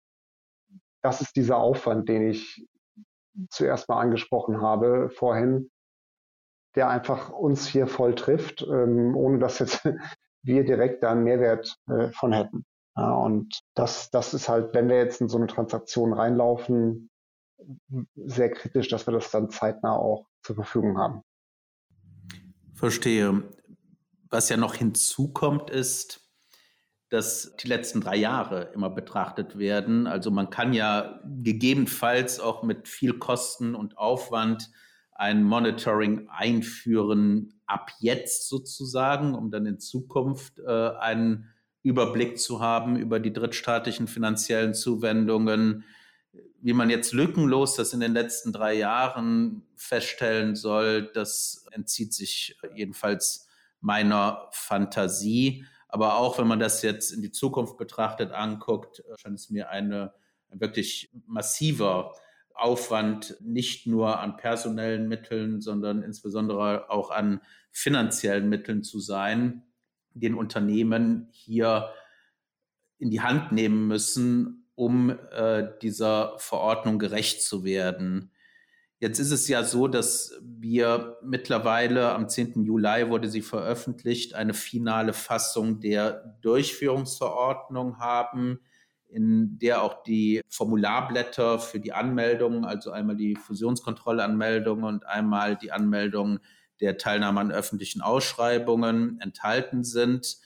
Das 1.02 1.22
ist 1.22 1.36
dieser 1.36 1.58
Aufwand, 1.58 2.10
den 2.10 2.30
ich 2.30 2.66
zuerst 3.50 3.90
mal 3.90 4.00
angesprochen 4.00 4.62
habe 4.62 5.10
vorhin, 5.10 5.70
der 6.76 6.90
einfach 6.90 7.30
uns 7.30 7.68
hier 7.68 7.88
voll 7.88 8.16
trifft, 8.16 8.62
ähm, 8.62 9.16
ohne 9.16 9.40
dass 9.40 9.60
jetzt 9.60 9.82
wir 10.44 10.64
direkt 10.64 11.04
da 11.04 11.12
einen 11.12 11.24
Mehrwert 11.24 11.78
äh, 11.88 12.12
von 12.12 12.34
hätten. 12.34 12.66
Ja, 12.98 13.12
und 13.14 13.62
das, 13.76 14.10
das 14.12 14.34
ist 14.34 14.48
halt, 14.48 14.74
wenn 14.74 14.88
wir 14.88 14.98
jetzt 14.98 15.20
in 15.20 15.28
so 15.28 15.38
eine 15.38 15.48
Transaktion 15.48 16.14
reinlaufen, 16.14 17.10
sehr 18.16 18.52
kritisch, 18.52 18.88
dass 18.90 19.08
wir 19.08 19.14
das 19.14 19.32
dann 19.32 19.50
zeitnah 19.50 19.96
auch 19.96 20.28
zur 20.44 20.56
Verfügung 20.56 20.98
haben. 20.98 21.22
Verstehe. 22.74 23.44
Was 24.30 24.50
ja 24.50 24.58
noch 24.58 24.76
hinzukommt, 24.76 25.70
ist, 25.70 26.22
dass 27.10 27.56
die 27.58 27.68
letzten 27.68 28.02
drei 28.02 28.16
Jahre 28.16 28.72
immer 28.74 28.90
betrachtet 28.90 29.58
werden. 29.58 30.08
Also 30.08 30.32
man 30.32 30.50
kann 30.50 30.74
ja 30.74 31.22
gegebenenfalls 31.26 32.40
auch 32.40 32.64
mit 32.64 32.88
viel 32.88 33.18
Kosten 33.18 33.76
und 33.76 33.98
Aufwand 33.98 34.72
ein 35.16 35.44
Monitoring 35.44 36.30
einführen 36.30 37.54
ab 37.66 37.92
jetzt 38.00 38.48
sozusagen, 38.48 39.34
um 39.34 39.50
dann 39.50 39.66
in 39.66 39.80
Zukunft 39.80 40.60
äh, 40.60 40.90
einen 41.00 41.50
Überblick 41.82 42.40
zu 42.40 42.60
haben 42.60 42.96
über 42.98 43.20
die 43.20 43.34
drittstaatlichen 43.34 44.08
finanziellen 44.08 44.74
Zuwendungen. 44.74 45.84
Wie 46.62 46.74
man 46.74 46.90
jetzt 46.90 47.14
lückenlos 47.14 47.76
das 47.76 47.94
in 47.94 48.00
den 48.00 48.14
letzten 48.14 48.52
drei 48.52 48.74
Jahren 48.74 49.64
feststellen 49.76 50.56
soll, 50.56 51.12
das 51.14 51.66
entzieht 51.72 52.14
sich 52.14 52.58
jedenfalls 52.76 53.48
meiner 53.82 54.48
Fantasie. 54.52 55.66
Aber 55.88 56.18
auch 56.18 56.38
wenn 56.38 56.48
man 56.48 56.60
das 56.60 56.82
jetzt 56.82 57.12
in 57.12 57.22
die 57.22 57.32
Zukunft 57.32 57.78
betrachtet 57.78 58.32
anguckt, 58.32 59.04
scheint 59.18 59.40
es 59.40 59.50
mir 59.50 59.70
eine 59.70 60.14
ein 60.56 60.62
wirklich 60.62 61.12
massiver 61.28 62.14
Aufwand 62.56 63.38
nicht 63.42 63.86
nur 63.86 64.20
an 64.20 64.38
personellen 64.38 65.08
Mitteln, 65.08 65.62
sondern 65.62 66.02
insbesondere 66.02 66.90
auch 66.90 67.12
an 67.12 67.42
finanziellen 67.72 68.50
Mitteln 68.50 68.84
zu 68.84 69.00
sein, 69.00 69.64
den 70.14 70.36
Unternehmen 70.36 71.28
hier 71.32 71.90
in 72.98 73.12
die 73.12 73.22
Hand 73.22 73.52
nehmen 73.52 73.88
müssen, 73.88 74.68
um 74.76 75.10
äh, 75.32 75.68
dieser 75.82 76.38
Verordnung 76.38 77.00
gerecht 77.00 77.42
zu 77.42 77.64
werden. 77.64 78.32
Jetzt 79.00 79.20
ist 79.20 79.32
es 79.32 79.48
ja 79.48 79.64
so, 79.64 79.88
dass 79.88 80.40
wir 80.42 81.18
mittlerweile 81.22 82.14
am 82.14 82.30
10. 82.30 82.64
Juli 82.64 83.10
wurde 83.10 83.30
sie 83.30 83.42
veröffentlicht, 83.42 84.36
eine 84.36 84.54
finale 84.54 85.14
Fassung 85.14 85.82
der 85.82 86.38
Durchführungsverordnung 86.42 88.00
haben, 88.00 88.62
in 89.08 89.58
der 89.60 89.82
auch 89.82 90.04
die 90.04 90.42
Formularblätter 90.50 91.60
für 91.60 91.80
die 91.80 91.94
Anmeldungen, 91.94 92.66
also 92.66 92.92
einmal 92.92 93.16
die 93.16 93.36
Fusionskontrollanmeldung 93.36 94.84
und 94.84 95.06
einmal 95.06 95.56
die 95.56 95.72
Anmeldung 95.72 96.40
der 96.82 96.98
Teilnahme 96.98 97.40
an 97.40 97.52
öffentlichen 97.52 98.02
Ausschreibungen 98.02 99.20
enthalten 99.22 99.84
sind. 99.84 100.38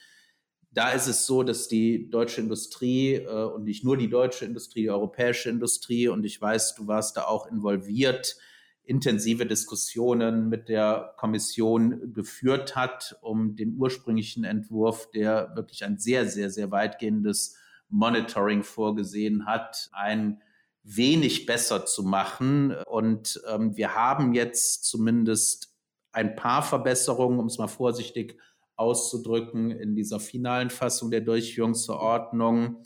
Da 0.71 0.91
ist 0.91 1.07
es 1.07 1.25
so, 1.25 1.41
dass 1.41 1.67
die 1.67 2.09
deutsche 2.09 2.41
Industrie 2.41 3.15
äh, 3.15 3.45
und 3.45 3.63
nicht 3.63 3.83
nur 3.83 3.97
die 3.97 4.09
deutsche 4.09 4.45
Industrie, 4.45 4.83
die 4.83 4.91
europäische 4.91 5.49
Industrie, 5.49 6.07
und 6.07 6.23
ich 6.25 6.39
weiß, 6.39 6.75
du 6.75 6.85
warst 6.85 7.17
da 7.17 7.23
auch 7.25 7.47
involviert, 7.47 8.37
intensive 8.83 9.45
Diskussionen 9.45 10.49
mit 10.49 10.67
der 10.67 11.13
Kommission 11.17 12.13
geführt 12.13 12.75
hat, 12.75 13.17
um 13.21 13.55
den 13.55 13.75
ursprünglichen 13.77 14.43
Entwurf, 14.43 15.09
der 15.11 15.51
wirklich 15.55 15.83
ein 15.83 15.99
sehr, 15.99 16.27
sehr, 16.27 16.49
sehr 16.49 16.71
weitgehendes 16.71 17.55
Monitoring 17.89 18.63
vorgesehen 18.63 19.45
hat, 19.45 19.89
ein 19.91 20.41
wenig 20.83 21.45
besser 21.45 21.85
zu 21.85 22.03
machen. 22.03 22.75
Und 22.85 23.41
ähm, 23.47 23.75
wir 23.75 23.95
haben 23.95 24.33
jetzt 24.33 24.85
zumindest 24.85 25.75
ein 26.11 26.35
paar 26.35 26.63
Verbesserungen, 26.63 27.39
um 27.39 27.47
es 27.47 27.57
mal 27.57 27.67
vorsichtig 27.67 28.37
auszudrücken, 28.75 29.71
in 29.71 29.95
dieser 29.95 30.19
finalen 30.19 30.69
Fassung 30.69 31.11
der 31.11 31.21
Durchführungsverordnung. 31.21 32.83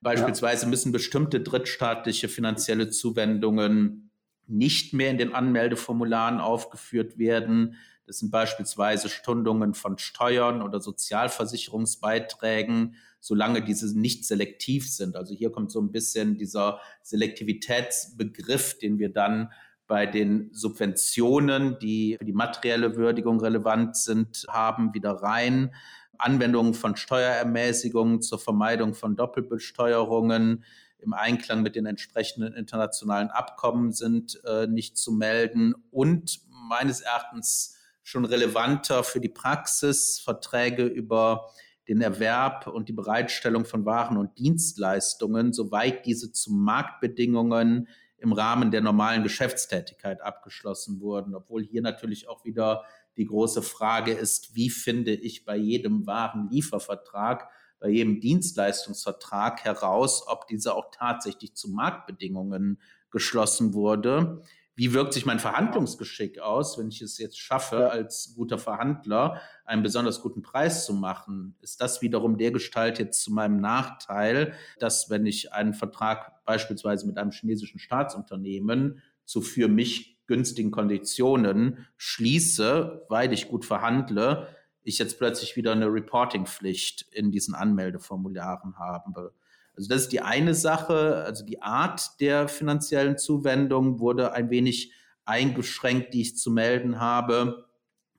Beispielsweise 0.00 0.66
müssen 0.66 0.92
bestimmte 0.92 1.40
drittstaatliche 1.40 2.28
finanzielle 2.28 2.90
Zuwendungen 2.90 4.10
nicht 4.46 4.94
mehr 4.94 5.10
in 5.10 5.18
den 5.18 5.34
Anmeldeformularen 5.34 6.40
aufgeführt 6.40 7.18
werden. 7.18 7.76
Das 8.06 8.18
sind 8.18 8.30
beispielsweise 8.30 9.08
Stundungen 9.08 9.74
von 9.74 9.98
Steuern 9.98 10.62
oder 10.62 10.80
Sozialversicherungsbeiträgen 10.80 12.96
solange 13.22 13.62
diese 13.62 13.98
nicht 13.98 14.26
selektiv 14.26 14.90
sind. 14.90 15.16
Also 15.16 15.32
hier 15.32 15.52
kommt 15.52 15.70
so 15.70 15.80
ein 15.80 15.92
bisschen 15.92 16.36
dieser 16.36 16.80
Selektivitätsbegriff, 17.02 18.78
den 18.78 18.98
wir 18.98 19.12
dann 19.12 19.52
bei 19.86 20.06
den 20.06 20.50
Subventionen, 20.52 21.78
die 21.78 22.16
für 22.18 22.24
die 22.24 22.32
materielle 22.32 22.96
Würdigung 22.96 23.40
relevant 23.40 23.96
sind, 23.96 24.44
haben, 24.48 24.92
wieder 24.92 25.12
rein. 25.12 25.72
Anwendungen 26.18 26.74
von 26.74 26.96
Steuerermäßigungen 26.96 28.22
zur 28.22 28.40
Vermeidung 28.40 28.92
von 28.92 29.14
Doppelbesteuerungen 29.14 30.64
im 30.98 31.12
Einklang 31.12 31.62
mit 31.62 31.76
den 31.76 31.86
entsprechenden 31.86 32.54
internationalen 32.54 33.28
Abkommen 33.28 33.92
sind 33.92 34.40
äh, 34.44 34.66
nicht 34.66 34.96
zu 34.96 35.12
melden 35.12 35.74
und 35.90 36.40
meines 36.48 37.00
Erachtens 37.00 37.76
schon 38.02 38.24
relevanter 38.24 39.04
für 39.04 39.20
die 39.20 39.28
Praxis 39.28 40.18
Verträge 40.18 40.84
über 40.84 41.50
den 41.88 42.00
Erwerb 42.00 42.66
und 42.66 42.88
die 42.88 42.92
Bereitstellung 42.92 43.64
von 43.64 43.84
Waren 43.84 44.16
und 44.16 44.38
Dienstleistungen, 44.38 45.52
soweit 45.52 46.06
diese 46.06 46.32
zu 46.32 46.52
Marktbedingungen 46.52 47.88
im 48.18 48.32
Rahmen 48.32 48.70
der 48.70 48.80
normalen 48.80 49.24
Geschäftstätigkeit 49.24 50.22
abgeschlossen 50.22 51.00
wurden, 51.00 51.34
obwohl 51.34 51.64
hier 51.64 51.82
natürlich 51.82 52.28
auch 52.28 52.44
wieder 52.44 52.84
die 53.16 53.24
große 53.24 53.62
Frage 53.62 54.12
ist, 54.12 54.54
wie 54.54 54.70
finde 54.70 55.12
ich 55.12 55.44
bei 55.44 55.56
jedem 55.56 56.06
Warenliefervertrag, 56.06 57.50
bei 57.80 57.88
jedem 57.88 58.20
Dienstleistungsvertrag 58.20 59.64
heraus, 59.64 60.24
ob 60.28 60.46
dieser 60.46 60.76
auch 60.76 60.90
tatsächlich 60.92 61.54
zu 61.54 61.68
Marktbedingungen 61.70 62.80
geschlossen 63.10 63.74
wurde 63.74 64.42
wie 64.82 64.92
wirkt 64.92 65.12
sich 65.12 65.26
mein 65.26 65.38
Verhandlungsgeschick 65.38 66.40
aus, 66.40 66.76
wenn 66.76 66.88
ich 66.88 67.00
es 67.02 67.16
jetzt 67.16 67.38
schaffe, 67.38 67.92
als 67.92 68.34
guter 68.34 68.58
Verhandler 68.58 69.40
einen 69.64 69.84
besonders 69.84 70.20
guten 70.20 70.42
Preis 70.42 70.86
zu 70.86 70.92
machen? 70.92 71.54
Ist 71.60 71.80
das 71.80 72.02
wiederum 72.02 72.36
der 72.36 72.50
Gestalt 72.50 72.98
jetzt 72.98 73.22
zu 73.22 73.32
meinem 73.32 73.60
Nachteil, 73.60 74.54
dass 74.80 75.08
wenn 75.08 75.24
ich 75.24 75.52
einen 75.52 75.72
Vertrag 75.72 76.44
beispielsweise 76.44 77.06
mit 77.06 77.16
einem 77.16 77.30
chinesischen 77.30 77.78
Staatsunternehmen 77.78 79.00
zu 79.24 79.40
für 79.40 79.68
mich 79.68 80.18
günstigen 80.26 80.72
Konditionen 80.72 81.86
schließe, 81.96 83.06
weil 83.08 83.32
ich 83.32 83.46
gut 83.46 83.64
verhandle, 83.64 84.48
ich 84.82 84.98
jetzt 84.98 85.16
plötzlich 85.16 85.54
wieder 85.54 85.70
eine 85.70 85.92
Reportingpflicht 85.92 87.06
in 87.12 87.30
diesen 87.30 87.54
Anmeldeformularen 87.54 88.80
habe? 88.80 89.32
Also 89.76 89.88
das 89.88 90.02
ist 90.02 90.12
die 90.12 90.20
eine 90.20 90.54
Sache. 90.54 91.24
Also 91.24 91.44
die 91.44 91.62
Art 91.62 92.20
der 92.20 92.48
finanziellen 92.48 93.18
Zuwendung 93.18 94.00
wurde 94.00 94.32
ein 94.32 94.50
wenig 94.50 94.92
eingeschränkt, 95.24 96.14
die 96.14 96.22
ich 96.22 96.36
zu 96.36 96.50
melden 96.50 97.00
habe. 97.00 97.66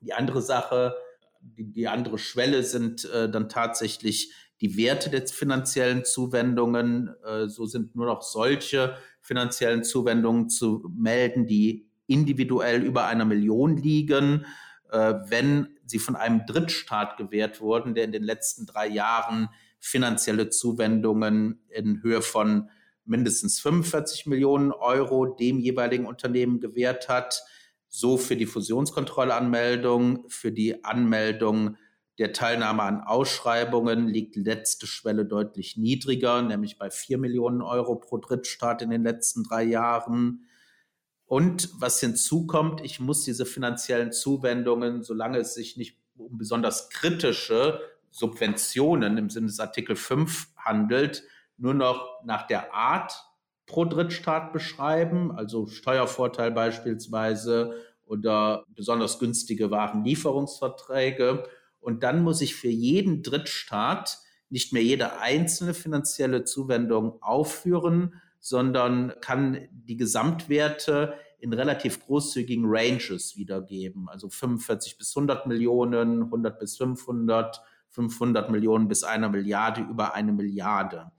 Die 0.00 0.12
andere 0.12 0.42
Sache, 0.42 0.94
die, 1.40 1.70
die 1.70 1.88
andere 1.88 2.18
Schwelle 2.18 2.62
sind 2.62 3.04
äh, 3.06 3.30
dann 3.30 3.48
tatsächlich 3.48 4.32
die 4.60 4.76
Werte 4.76 5.10
der 5.10 5.26
finanziellen 5.26 6.04
Zuwendungen. 6.04 7.14
Äh, 7.24 7.48
so 7.48 7.66
sind 7.66 7.94
nur 7.94 8.06
noch 8.06 8.22
solche 8.22 8.96
finanziellen 9.20 9.84
Zuwendungen 9.84 10.48
zu 10.48 10.90
melden, 10.96 11.46
die 11.46 11.88
individuell 12.06 12.82
über 12.82 13.06
einer 13.06 13.24
Million 13.24 13.76
liegen. 13.76 14.46
Äh, 14.90 15.14
wenn 15.28 15.68
sie 15.86 15.98
von 15.98 16.16
einem 16.16 16.46
Drittstaat 16.46 17.16
gewährt 17.16 17.60
wurden, 17.60 17.94
der 17.94 18.04
in 18.04 18.12
den 18.12 18.22
letzten 18.22 18.66
drei 18.66 18.88
Jahren 18.88 19.48
finanzielle 19.84 20.48
Zuwendungen 20.48 21.60
in 21.68 22.02
Höhe 22.02 22.22
von 22.22 22.70
mindestens 23.04 23.60
45 23.60 24.24
Millionen 24.24 24.72
Euro 24.72 25.26
dem 25.26 25.58
jeweiligen 25.58 26.06
Unternehmen 26.06 26.58
gewährt 26.58 27.10
hat. 27.10 27.42
So 27.88 28.16
für 28.16 28.34
die 28.34 28.46
Fusionskontrollanmeldung, 28.46 30.24
für 30.30 30.52
die 30.52 30.84
Anmeldung 30.84 31.76
der 32.18 32.32
Teilnahme 32.32 32.82
an 32.82 33.02
Ausschreibungen 33.02 34.08
liegt 34.08 34.36
letzte 34.36 34.86
Schwelle 34.86 35.26
deutlich 35.26 35.76
niedriger, 35.76 36.40
nämlich 36.40 36.78
bei 36.78 36.90
4 36.90 37.18
Millionen 37.18 37.60
Euro 37.60 37.96
pro 37.96 38.16
Drittstaat 38.16 38.80
in 38.80 38.88
den 38.88 39.02
letzten 39.02 39.44
drei 39.44 39.64
Jahren. 39.64 40.46
Und 41.26 41.68
was 41.78 42.00
hinzukommt, 42.00 42.80
ich 42.82 43.00
muss 43.00 43.24
diese 43.24 43.44
finanziellen 43.44 44.12
Zuwendungen, 44.12 45.02
solange 45.02 45.38
es 45.38 45.52
sich 45.52 45.76
nicht 45.76 45.98
um 46.16 46.38
besonders 46.38 46.88
kritische 46.88 47.80
Subventionen 48.14 49.18
im 49.18 49.28
Sinne 49.28 49.48
des 49.48 49.58
Artikel 49.58 49.96
5 49.96 50.46
handelt, 50.56 51.24
nur 51.56 51.74
noch 51.74 52.22
nach 52.24 52.46
der 52.46 52.72
Art 52.72 53.12
pro 53.66 53.84
Drittstaat 53.84 54.52
beschreiben, 54.52 55.32
also 55.32 55.66
Steuervorteil 55.66 56.52
beispielsweise 56.52 57.74
oder 58.06 58.64
besonders 58.68 59.18
günstige 59.18 59.72
Warenlieferungsverträge. 59.72 61.42
Und 61.80 62.04
dann 62.04 62.22
muss 62.22 62.40
ich 62.40 62.54
für 62.54 62.68
jeden 62.68 63.24
Drittstaat 63.24 64.18
nicht 64.48 64.72
mehr 64.72 64.84
jede 64.84 65.18
einzelne 65.18 65.74
finanzielle 65.74 66.44
Zuwendung 66.44 67.20
aufführen, 67.20 68.20
sondern 68.38 69.12
kann 69.22 69.66
die 69.72 69.96
Gesamtwerte 69.96 71.14
in 71.40 71.52
relativ 71.52 72.06
großzügigen 72.06 72.64
Ranges 72.68 73.36
wiedergeben, 73.36 74.08
also 74.08 74.28
45 74.28 74.98
bis 74.98 75.16
100 75.16 75.48
Millionen, 75.48 76.22
100 76.22 76.60
bis 76.60 76.76
500, 76.76 77.60
500 77.94 78.50
Millionen 78.50 78.88
bis 78.88 79.04
einer 79.04 79.28
Milliarde 79.28 79.82
über 79.82 80.14
eine 80.14 80.32
Milliarde. 80.32 81.12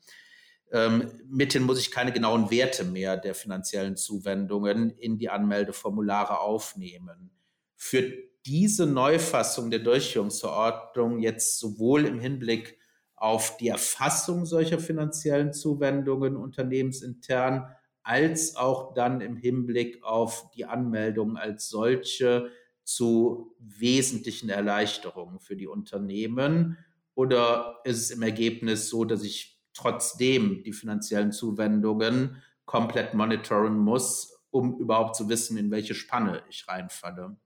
Ähm, 0.71 1.11
mithin 1.29 1.63
muss 1.63 1.79
ich 1.79 1.91
keine 1.91 2.11
genauen 2.11 2.51
Werte 2.51 2.83
mehr 2.83 3.17
der 3.17 3.33
finanziellen 3.33 3.95
Zuwendungen 3.95 4.89
in 4.89 5.17
die 5.17 5.29
Anmeldeformulare 5.29 6.39
aufnehmen. 6.39 7.31
Für 7.75 8.11
diese 8.45 8.85
Neufassung 8.85 9.71
der 9.71 9.79
Durchführungsverordnung 9.79 11.19
jetzt 11.19 11.59
sowohl 11.59 12.05
im 12.05 12.19
Hinblick 12.19 12.77
auf 13.15 13.57
die 13.57 13.69
Erfassung 13.69 14.45
solcher 14.45 14.79
finanziellen 14.79 15.53
Zuwendungen 15.53 16.35
unternehmensintern 16.35 17.73
als 18.03 18.55
auch 18.55 18.93
dann 18.93 19.21
im 19.21 19.35
Hinblick 19.35 20.03
auf 20.03 20.51
die 20.51 20.65
Anmeldung 20.65 21.37
als 21.37 21.69
solche 21.69 22.51
zu 22.85 23.55
wesentlichen 23.59 24.49
Erleichterungen 24.49 25.39
für 25.39 25.57
die 25.57 25.67
Unternehmen? 25.67 26.77
Oder 27.15 27.81
ist 27.83 27.97
es 27.97 28.11
im 28.11 28.21
Ergebnis 28.21 28.89
so, 28.89 29.03
dass 29.03 29.23
ich 29.23 29.61
trotzdem 29.73 30.63
die 30.63 30.73
finanziellen 30.73 31.31
Zuwendungen 31.31 32.41
komplett 32.65 33.13
monitoren 33.13 33.77
muss, 33.77 34.41
um 34.51 34.79
überhaupt 34.79 35.15
zu 35.15 35.27
wissen, 35.27 35.57
in 35.57 35.71
welche 35.71 35.95
Spanne 35.95 36.43
ich 36.49 36.67
reinfalle? 36.67 37.37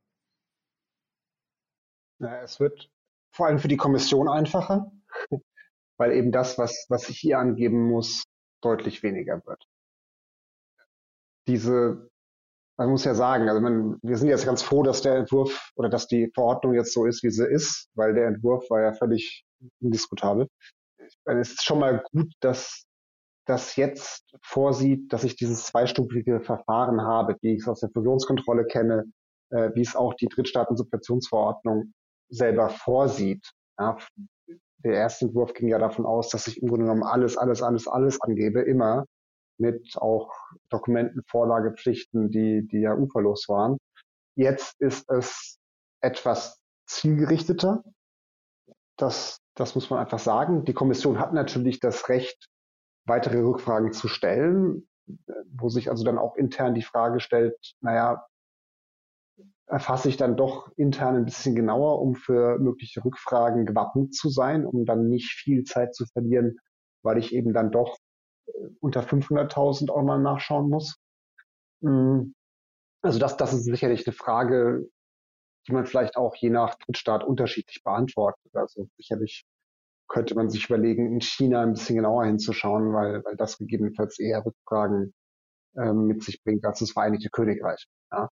Ja, 2.19 2.41
es 2.43 2.59
wird 2.59 2.91
vor 3.31 3.47
allem 3.47 3.59
für 3.59 3.67
die 3.67 3.77
Kommission 3.77 4.27
einfacher, 4.27 4.91
weil 5.97 6.11
eben 6.13 6.31
das, 6.31 6.57
was, 6.57 6.85
was 6.89 7.09
ich 7.09 7.17
hier 7.17 7.39
angeben 7.39 7.87
muss, 7.87 8.23
deutlich 8.61 9.03
weniger 9.03 9.45
wird. 9.45 9.67
Diese, 11.47 12.08
man 12.79 12.91
muss 12.91 13.03
ja 13.03 13.13
sagen, 13.13 13.49
also 13.49 13.59
man, 13.59 13.99
wir 14.01 14.15
sind 14.15 14.29
jetzt 14.29 14.45
ganz 14.45 14.63
froh, 14.63 14.83
dass 14.83 15.01
der 15.01 15.17
Entwurf 15.17 15.71
oder 15.75 15.89
dass 15.89 16.07
die 16.07 16.31
Verordnung 16.33 16.73
jetzt 16.73 16.93
so 16.93 17.05
ist, 17.05 17.23
wie 17.23 17.29
sie 17.29 17.45
ist, 17.45 17.89
weil 17.93 18.13
der 18.13 18.27
Entwurf 18.27 18.69
war 18.69 18.81
ja 18.81 18.93
völlig 18.93 19.43
indiskutabel. 19.81 20.47
Es 21.25 21.51
ist 21.51 21.65
schon 21.65 21.79
mal 21.79 22.01
gut, 22.13 22.31
dass 22.39 22.85
das 23.45 23.75
jetzt 23.75 24.33
vorsieht, 24.41 25.11
dass 25.11 25.25
ich 25.25 25.35
dieses 25.35 25.65
zweistufige 25.65 26.39
Verfahren 26.39 27.01
habe, 27.01 27.35
wie 27.41 27.55
ich 27.55 27.63
es 27.63 27.67
aus 27.67 27.81
der 27.81 27.89
Fusionskontrolle 27.89 28.65
kenne, 28.65 29.11
äh, 29.49 29.71
wie 29.73 29.81
es 29.81 29.97
auch 29.97 30.13
die 30.13 30.27
Drittstaaten-Subventionsverordnung 30.27 31.91
selber 32.29 32.69
vorsieht. 32.69 33.45
Ja, 33.77 33.97
der 34.85 34.93
erste 34.93 35.25
Entwurf 35.25 35.53
ging 35.53 35.67
ja 35.67 35.79
davon 35.79 36.05
aus, 36.05 36.29
dass 36.29 36.47
ich 36.47 36.61
im 36.61 36.69
Grunde 36.69 36.85
genommen 36.85 37.03
alles, 37.03 37.35
alles, 37.35 37.61
alles, 37.61 37.89
alles 37.89 38.21
angebe, 38.21 38.61
immer 38.61 39.05
mit 39.59 39.97
auch 39.97 40.31
Dokumentenvorlagepflichten, 40.69 42.29
die, 42.29 42.67
die 42.67 42.81
ja 42.81 42.95
uferlos 42.95 43.47
waren. 43.47 43.77
Jetzt 44.35 44.79
ist 44.79 45.09
es 45.09 45.59
etwas 46.01 46.59
zielgerichteter. 46.87 47.83
Das, 48.97 49.39
das 49.55 49.75
muss 49.75 49.89
man 49.89 49.99
einfach 49.99 50.19
sagen. 50.19 50.65
Die 50.65 50.73
Kommission 50.73 51.19
hat 51.19 51.33
natürlich 51.33 51.79
das 51.79 52.09
Recht, 52.09 52.47
weitere 53.05 53.39
Rückfragen 53.39 53.91
zu 53.91 54.07
stellen, 54.07 54.87
wo 55.51 55.69
sich 55.69 55.89
also 55.89 56.03
dann 56.03 56.17
auch 56.17 56.35
intern 56.35 56.73
die 56.73 56.83
Frage 56.83 57.19
stellt, 57.19 57.55
naja, 57.81 58.25
erfasse 59.65 60.09
ich 60.09 60.17
dann 60.17 60.35
doch 60.35 60.71
intern 60.77 61.15
ein 61.15 61.25
bisschen 61.25 61.55
genauer, 61.55 62.01
um 62.01 62.15
für 62.15 62.57
mögliche 62.59 63.03
Rückfragen 63.05 63.65
gewappnet 63.65 64.13
zu 64.13 64.29
sein, 64.29 64.65
um 64.65 64.85
dann 64.85 65.09
nicht 65.09 65.31
viel 65.31 65.63
Zeit 65.63 65.93
zu 65.93 66.05
verlieren, 66.07 66.57
weil 67.03 67.17
ich 67.17 67.33
eben 67.33 67.53
dann 67.53 67.71
doch 67.71 67.97
unter 68.79 69.01
500.000 69.01 69.89
auch 69.89 70.03
mal 70.03 70.19
nachschauen 70.19 70.69
muss. 70.69 70.97
Hm. 71.81 72.33
Also 73.01 73.19
das, 73.19 73.37
das 73.37 73.53
ist 73.53 73.63
sicherlich 73.63 74.05
eine 74.05 74.13
Frage, 74.13 74.89
die 75.67 75.71
man 75.71 75.85
vielleicht 75.85 76.17
auch 76.17 76.35
je 76.35 76.49
nach 76.49 76.75
Drittstaat 76.75 77.23
unterschiedlich 77.23 77.83
beantwortet. 77.83 78.53
Also 78.53 78.89
sicherlich 78.97 79.45
könnte 80.07 80.35
man 80.35 80.49
sich 80.49 80.65
überlegen, 80.65 81.13
in 81.13 81.21
China 81.21 81.61
ein 81.61 81.73
bisschen 81.73 81.95
genauer 81.95 82.25
hinzuschauen, 82.25 82.93
weil, 82.93 83.23
weil 83.23 83.37
das 83.37 83.57
gegebenenfalls 83.57 84.19
eher 84.19 84.43
Rückfragen 84.45 85.13
äh, 85.75 85.93
mit 85.93 86.23
sich 86.23 86.43
bringt 86.43 86.65
als 86.65 86.79
das 86.79 86.91
Vereinigte 86.91 87.29
Königreich. 87.29 87.87
Ja. 88.11 88.29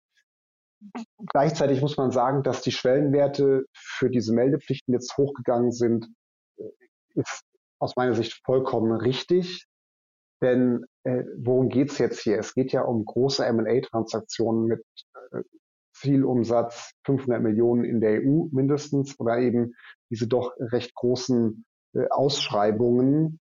Gleichzeitig 1.31 1.81
muss 1.81 1.97
man 1.97 2.11
sagen, 2.11 2.43
dass 2.43 2.61
die 2.61 2.71
Schwellenwerte 2.71 3.65
für 3.73 4.09
diese 4.09 4.33
Meldepflichten 4.33 4.93
jetzt 4.93 5.17
hochgegangen 5.17 5.71
sind, 5.71 6.07
äh, 6.57 6.69
ist 7.15 7.43
aus 7.79 7.95
meiner 7.95 8.13
Sicht 8.13 8.41
vollkommen 8.45 8.91
richtig. 8.91 9.65
Denn 10.43 10.85
äh, 11.03 11.23
worum 11.37 11.69
geht's 11.69 11.97
jetzt 11.99 12.19
hier? 12.19 12.37
Es 12.37 12.53
geht 12.53 12.73
ja 12.73 12.81
um 12.81 13.05
große 13.05 13.45
M&A-Transaktionen 13.45 14.65
mit 14.65 14.83
äh, 15.31 15.41
Zielumsatz 15.93 16.91
500 17.05 17.41
Millionen 17.41 17.85
in 17.85 18.01
der 18.01 18.21
EU 18.21 18.49
mindestens 18.51 19.17
oder 19.19 19.37
eben 19.37 19.73
diese 20.11 20.27
doch 20.27 20.51
recht 20.59 20.93
großen 20.95 21.65
äh, 21.93 22.07
Ausschreibungen. 22.09 23.39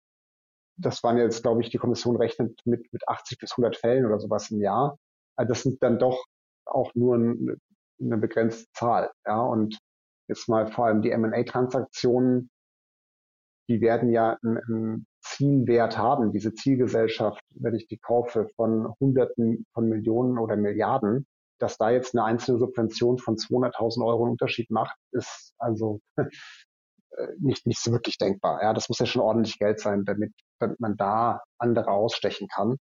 Das 0.77 1.01
waren 1.03 1.17
jetzt, 1.17 1.41
glaube 1.41 1.61
ich, 1.61 1.69
die 1.69 1.77
Kommission 1.77 2.17
rechnet 2.17 2.59
mit, 2.65 2.91
mit 2.91 3.07
80 3.07 3.39
bis 3.39 3.51
100 3.53 3.77
Fällen 3.77 4.05
oder 4.05 4.19
sowas 4.19 4.51
im 4.51 4.59
Jahr. 4.59 4.97
Also 5.37 5.53
das 5.53 5.63
sind 5.63 5.81
dann 5.81 5.99
doch 5.99 6.25
auch 6.65 6.93
nur 6.95 7.15
ein, 7.15 7.61
eine 8.01 8.17
begrenzte 8.17 8.65
Zahl. 8.73 9.09
Ja, 9.25 9.41
und 9.41 9.79
jetzt 10.27 10.49
mal 10.49 10.67
vor 10.67 10.87
allem 10.87 11.01
die 11.01 11.11
M&A-Transaktionen, 11.11 12.49
die 13.69 13.79
werden 13.79 14.09
ja 14.09 14.37
einen, 14.43 15.05
Zielwert 15.29 15.97
haben, 15.97 16.31
diese 16.31 16.53
Zielgesellschaft, 16.53 17.43
wenn 17.55 17.75
ich 17.75 17.87
die 17.87 17.97
kaufe 17.97 18.47
von 18.55 18.93
Hunderten 18.99 19.65
von 19.73 19.87
Millionen 19.87 20.37
oder 20.37 20.55
Milliarden, 20.55 21.27
dass 21.59 21.77
da 21.77 21.89
jetzt 21.91 22.15
eine 22.15 22.23
einzelne 22.23 22.57
Subvention 22.57 23.17
von 23.17 23.35
200.000 23.35 24.05
Euro 24.05 24.23
einen 24.23 24.31
Unterschied 24.31 24.71
macht, 24.71 24.97
ist 25.11 25.53
also 25.57 25.99
äh, 26.17 26.27
nicht, 27.39 27.67
nicht 27.67 27.79
so 27.79 27.91
wirklich 27.91 28.17
denkbar. 28.17 28.61
Ja, 28.61 28.73
das 28.73 28.89
muss 28.89 28.99
ja 28.99 29.05
schon 29.05 29.21
ordentlich 29.21 29.59
Geld 29.59 29.79
sein, 29.79 30.05
damit, 30.05 30.33
damit 30.59 30.79
man 30.79 30.97
da 30.97 31.41
andere 31.59 31.91
ausstechen 31.91 32.47
kann. 32.47 32.77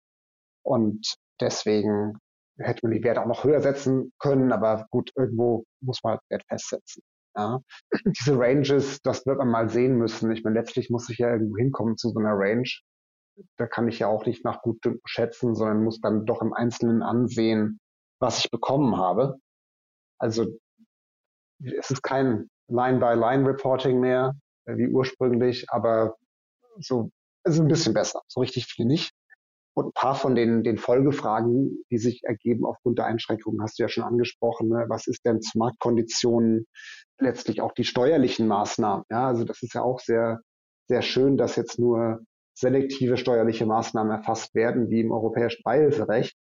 Und 0.63 1.17
deswegen 1.41 2.19
hätte 2.59 2.81
man 2.83 2.93
die 2.93 3.03
Werte 3.03 3.23
auch 3.23 3.27
noch 3.27 3.45
höher 3.45 3.61
setzen 3.61 4.13
können, 4.19 4.53
aber 4.53 4.87
gut, 4.91 5.11
irgendwo 5.17 5.65
muss 5.81 6.03
man 6.03 6.13
halt 6.13 6.23
Wert 6.31 6.45
festsetzen. 6.49 7.03
Ja. 7.37 7.61
Diese 8.07 8.39
Ranges, 8.39 9.01
das 9.03 9.27
wird 9.27 9.39
man 9.39 9.49
mal 9.51 9.69
sehen 9.69 9.97
müssen. 9.97 10.31
Ich 10.33 10.43
meine, 10.43 10.59
letztlich 10.59 10.91
muss 10.91 11.09
ich 11.11 11.19
ja 11.19 11.31
irgendwo 11.33 11.57
hinkommen 11.57 11.97
zu 11.97 12.11
so 12.11 12.19
einer 12.19 12.33
Range. 12.33 12.69
Da 13.59 13.67
kann 13.67 13.89
ich 13.89 13.99
ja 13.99 14.07
auch 14.09 14.25
nicht 14.25 14.45
nach 14.45 14.63
gut 14.63 14.79
schätzen, 15.05 15.55
sondern 15.55 15.85
muss 15.85 16.01
dann 16.01 16.25
doch 16.25 16.41
im 16.41 16.55
Einzelnen 16.55 17.03
ansehen, 17.03 17.79
was 18.19 18.39
ich 18.39 18.51
bekommen 18.51 18.97
habe. 18.97 19.37
Also 20.19 20.59
es 21.63 21.91
ist 21.91 22.03
kein 22.03 22.49
Line-by-Line-Reporting 22.69 24.01
mehr, 24.01 24.35
äh, 24.65 24.77
wie 24.77 24.89
ursprünglich, 24.89 25.67
aber 25.71 26.17
so, 26.79 27.11
es 27.45 27.55
ist 27.55 27.61
ein 27.61 27.69
bisschen 27.69 27.95
besser. 27.95 28.23
So 28.29 28.41
richtig 28.41 28.67
viel 28.67 28.87
nicht. 28.87 29.13
Und 29.77 29.89
ein 29.89 29.93
paar 29.93 30.15
von 30.15 30.35
den, 30.35 30.65
den 30.65 30.79
Folgefragen, 30.79 31.85
die 31.91 31.99
sich 31.99 32.23
ergeben 32.25 32.65
aufgrund 32.65 32.99
der 32.99 33.05
Einschränkungen, 33.05 33.61
hast 33.61 33.79
du 33.79 33.83
ja 33.83 33.91
schon 33.91 34.05
angesprochen. 34.05 34.69
Ne? 34.69 34.87
Was 34.89 35.07
ist 35.07 35.27
denn 35.27 35.43
zu 35.43 35.59
Marktkonditionen? 35.59 36.67
Letztlich 37.19 37.61
auch 37.61 37.73
die 37.73 37.85
steuerlichen 37.85 38.49
Maßnahmen. 38.49 39.05
Ja, 39.11 39.27
also 39.29 39.45
das 39.45 39.63
ist 39.63 39.75
ja 39.75 39.83
auch 39.83 40.01
sehr, 40.01 40.41
sehr 40.89 41.03
schön, 41.03 41.37
dass 41.37 41.57
jetzt 41.57 41.79
nur 41.79 42.21
selektive 42.55 43.19
steuerliche 43.19 43.67
Maßnahmen 43.67 44.11
erfasst 44.11 44.55
werden, 44.55 44.89
wie 44.89 45.01
im 45.01 45.13
europäischen 45.13 45.63
Beihilferecht. 45.63 46.35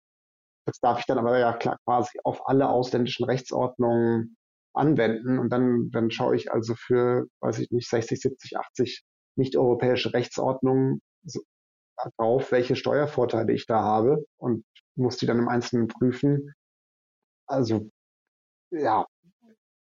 Das 0.67 0.79
darf 0.79 0.99
ich 0.99 1.05
dann 1.07 1.17
aber 1.17 1.39
ja 1.39 1.53
klar 1.53 1.77
quasi 1.85 2.19
auf 2.23 2.47
alle 2.47 2.69
ausländischen 2.69 3.25
Rechtsordnungen 3.25 4.37
anwenden. 4.75 5.39
Und 5.39 5.49
dann, 5.49 5.89
dann 5.89 6.11
schaue 6.11 6.35
ich 6.35 6.51
also 6.51 6.75
für, 6.75 7.25
weiß 7.41 7.57
ich 7.59 7.71
nicht, 7.71 7.89
60, 7.89 8.21
70, 8.21 8.57
80 8.57 9.03
nicht 9.35 9.57
europäische 9.57 10.13
Rechtsordnungen 10.13 11.01
drauf, 12.17 12.51
welche 12.51 12.75
Steuervorteile 12.75 13.53
ich 13.53 13.65
da 13.65 13.81
habe 13.81 14.25
und 14.37 14.65
muss 14.95 15.17
die 15.17 15.25
dann 15.25 15.39
im 15.39 15.47
Einzelnen 15.47 15.87
prüfen. 15.87 16.53
Also 17.47 17.89
ja, 18.71 19.05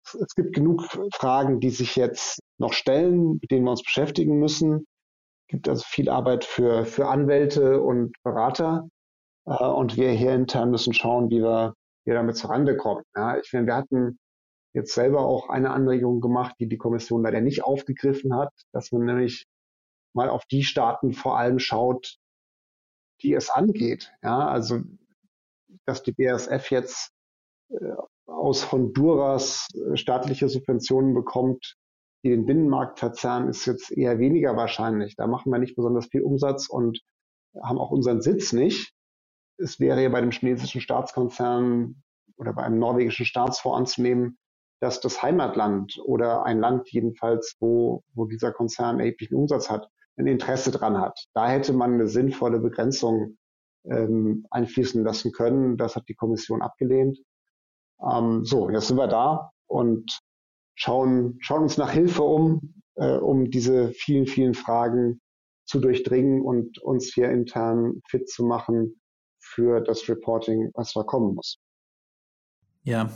es 0.04 0.36
gibt 0.36 0.54
genug 0.54 0.84
Fragen, 1.14 1.60
die 1.60 1.72
sich 1.72 1.96
jetzt 1.96 2.40
noch 2.60 2.74
stellen, 2.74 3.40
mit 3.42 3.52
denen 3.52 3.66
wir 3.66 3.72
uns 3.72 3.84
beschäftigen 3.84 4.38
müssen. 4.40 4.86
Es 5.44 5.48
gibt 5.48 5.70
also 5.70 5.84
viel 5.88 6.10
Arbeit 6.10 6.46
für, 6.46 6.86
für 6.86 7.08
Anwälte 7.08 7.82
und 7.82 8.16
Berater. 8.24 8.88
Äh, 9.46 9.66
und 9.66 9.98
wir 9.98 10.12
hier 10.12 10.34
intern 10.34 10.72
müssen 10.72 10.94
schauen, 10.94 11.30
wie 11.30 11.42
wir, 11.42 11.74
wie 12.04 12.12
wir 12.12 12.16
damit 12.16 12.38
zurande 12.38 12.78
kommen. 12.78 13.04
Ja, 13.16 13.38
ich 13.38 13.50
finde, 13.50 13.68
wir 13.68 13.76
hatten 13.76 14.20
jetzt 14.74 14.94
selber 14.94 15.22
auch 15.22 15.50
eine 15.50 15.72
Anregung 15.72 16.22
gemacht, 16.22 16.56
die 16.60 16.68
die 16.68 16.78
Kommission 16.78 17.24
leider 17.24 17.42
nicht 17.42 17.64
aufgegriffen 17.64 18.36
hat, 18.36 18.52
dass 18.74 18.92
man 18.92 19.06
nämlich 19.06 19.46
mal 20.16 20.30
auf 20.30 20.46
die 20.46 20.64
Staaten 20.64 21.14
vor 21.14 21.38
allem 21.38 21.60
schaut, 21.60 22.18
die 23.22 23.34
es 23.34 23.50
angeht. 23.50 24.12
Ja, 24.24 24.48
also 24.48 24.82
dass 25.86 26.04
die 26.04 26.14
BASF 26.14 26.72
jetzt 26.72 27.12
äh, 27.70 27.94
aus 28.26 28.72
Honduras 28.72 29.68
äh, 29.74 29.96
staatliche 29.96 30.50
Subventionen 30.50 31.14
bekommt, 31.14 31.76
die 32.24 32.30
den 32.30 32.46
Binnenmarkt 32.46 33.00
verzerren, 33.00 33.50
ist 33.50 33.66
jetzt 33.66 33.92
eher 33.92 34.18
weniger 34.20 34.56
wahrscheinlich. 34.56 35.16
Da 35.16 35.28
machen 35.28 35.52
wir 35.52 35.60
nicht 35.60 35.76
besonders 35.76 36.08
viel 36.08 36.22
Umsatz 36.22 36.68
und 36.68 37.02
haben 37.62 37.78
auch 37.78 37.92
unseren 37.92 38.22
Sitz 38.22 38.52
nicht. 38.52 38.94
Es 39.58 39.80
wäre 39.80 40.02
ja 40.02 40.10
bei 40.10 40.22
dem 40.22 40.32
chinesischen 40.32 40.82
Staatskonzern 40.82 42.04
oder 42.38 42.54
bei 42.54 42.64
einem 42.64 42.80
norwegischen 42.80 43.26
Staatsfonds 43.26 43.78
anzunehmen, 43.78 44.38
dass 44.82 45.00
das 45.00 45.22
Heimatland 45.22 46.00
oder 46.04 46.44
ein 46.44 46.60
Land 46.60 46.92
jedenfalls, 46.92 47.56
wo, 47.60 48.04
wo 48.14 48.26
dieser 48.26 48.52
Konzern 48.52 49.00
erheblichen 49.00 49.36
Umsatz 49.36 49.70
hat, 49.70 49.90
ein 50.18 50.28
Interesse 50.28 50.72
dran 50.72 51.00
hat. 51.00 51.26
Da 51.34 51.50
hätte 51.50 51.74
man 51.74 51.94
eine 51.94 52.08
sinnvolle 52.08 52.60
Begrenzung 52.60 53.38
ähm, 53.86 54.46
einfließen 54.50 55.04
lassen 55.04 55.32
können. 55.32 55.78
Das 55.78 55.96
hat 55.96 56.08
die 56.08 56.16
Kommission 56.16 56.62
abgelehnt. 56.62 57.20
Ähm, 58.02 58.44
so, 58.46 58.70
jetzt 58.70 58.88
sind 58.88 58.98
wir 58.98 59.08
da 59.08 59.52
und 59.68 60.20
schauen, 60.76 61.38
schauen 61.40 61.64
uns 61.64 61.78
nach 61.78 61.92
Hilfe 61.92 62.24
um, 62.24 62.82
äh, 62.96 63.18
um 63.18 63.50
diese 63.50 63.92
vielen, 63.92 64.28
vielen 64.28 64.54
Fragen 64.54 65.22
zu 65.66 65.80
durchdringen 65.80 66.42
und 66.42 66.78
uns 66.80 67.14
hier 67.14 67.30
intern 67.30 68.02
fit 68.08 68.30
zu 68.30 68.44
machen 68.44 69.02
für 69.40 69.82
das 69.82 70.08
Reporting, 70.08 70.72
was 70.74 70.94
da 70.94 71.04
kommen 71.04 71.36
muss. 71.36 71.58
Ja, 72.84 73.10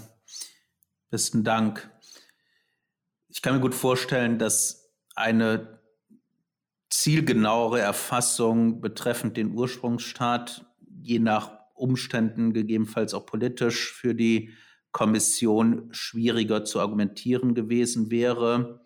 besten 1.09 1.43
Dank. 1.43 1.91
Ich 3.27 3.41
kann 3.41 3.55
mir 3.55 3.61
gut 3.61 3.75
vorstellen, 3.75 4.39
dass 4.39 4.91
eine 5.15 5.78
zielgenauere 6.89 7.79
Erfassung 7.79 8.81
betreffend 8.81 9.37
den 9.37 9.51
Ursprungsstaat, 9.51 10.65
je 11.01 11.19
nach 11.19 11.51
Umständen 11.75 12.53
gegebenenfalls 12.53 13.13
auch 13.13 13.25
politisch 13.25 13.93
für 13.93 14.15
die 14.15 14.51
Kommission 14.91 15.87
schwieriger 15.91 16.65
zu 16.65 16.79
argumentieren 16.79 17.53
gewesen 17.53 18.09
wäre. 18.09 18.81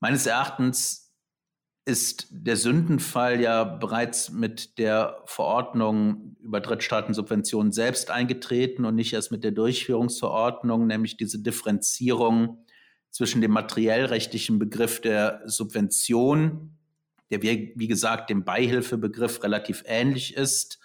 Meines 0.00 0.26
Erachtens 0.26 1.14
ist 1.84 2.28
der 2.30 2.56
Sündenfall 2.56 3.40
ja 3.40 3.64
bereits 3.64 4.30
mit 4.30 4.78
der 4.78 5.22
Verordnung 5.26 6.36
über 6.40 6.60
Drittstaatensubventionen 6.60 7.72
selbst 7.72 8.10
eingetreten 8.10 8.84
und 8.84 8.94
nicht 8.94 9.12
erst 9.12 9.32
mit 9.32 9.42
der 9.42 9.50
Durchführungsverordnung, 9.50 10.86
nämlich 10.86 11.16
diese 11.16 11.40
Differenzierung 11.40 12.64
zwischen 13.10 13.40
dem 13.40 13.50
materiellrechtlichen 13.50 14.58
Begriff 14.58 15.00
der 15.00 15.42
Subvention, 15.44 16.78
der 17.32 17.42
wie, 17.42 17.88
gesagt 17.88 18.28
dem 18.28 18.44
Beihilfebegriff 18.44 19.42
relativ 19.42 19.82
ähnlich 19.86 20.36
ist, 20.36 20.78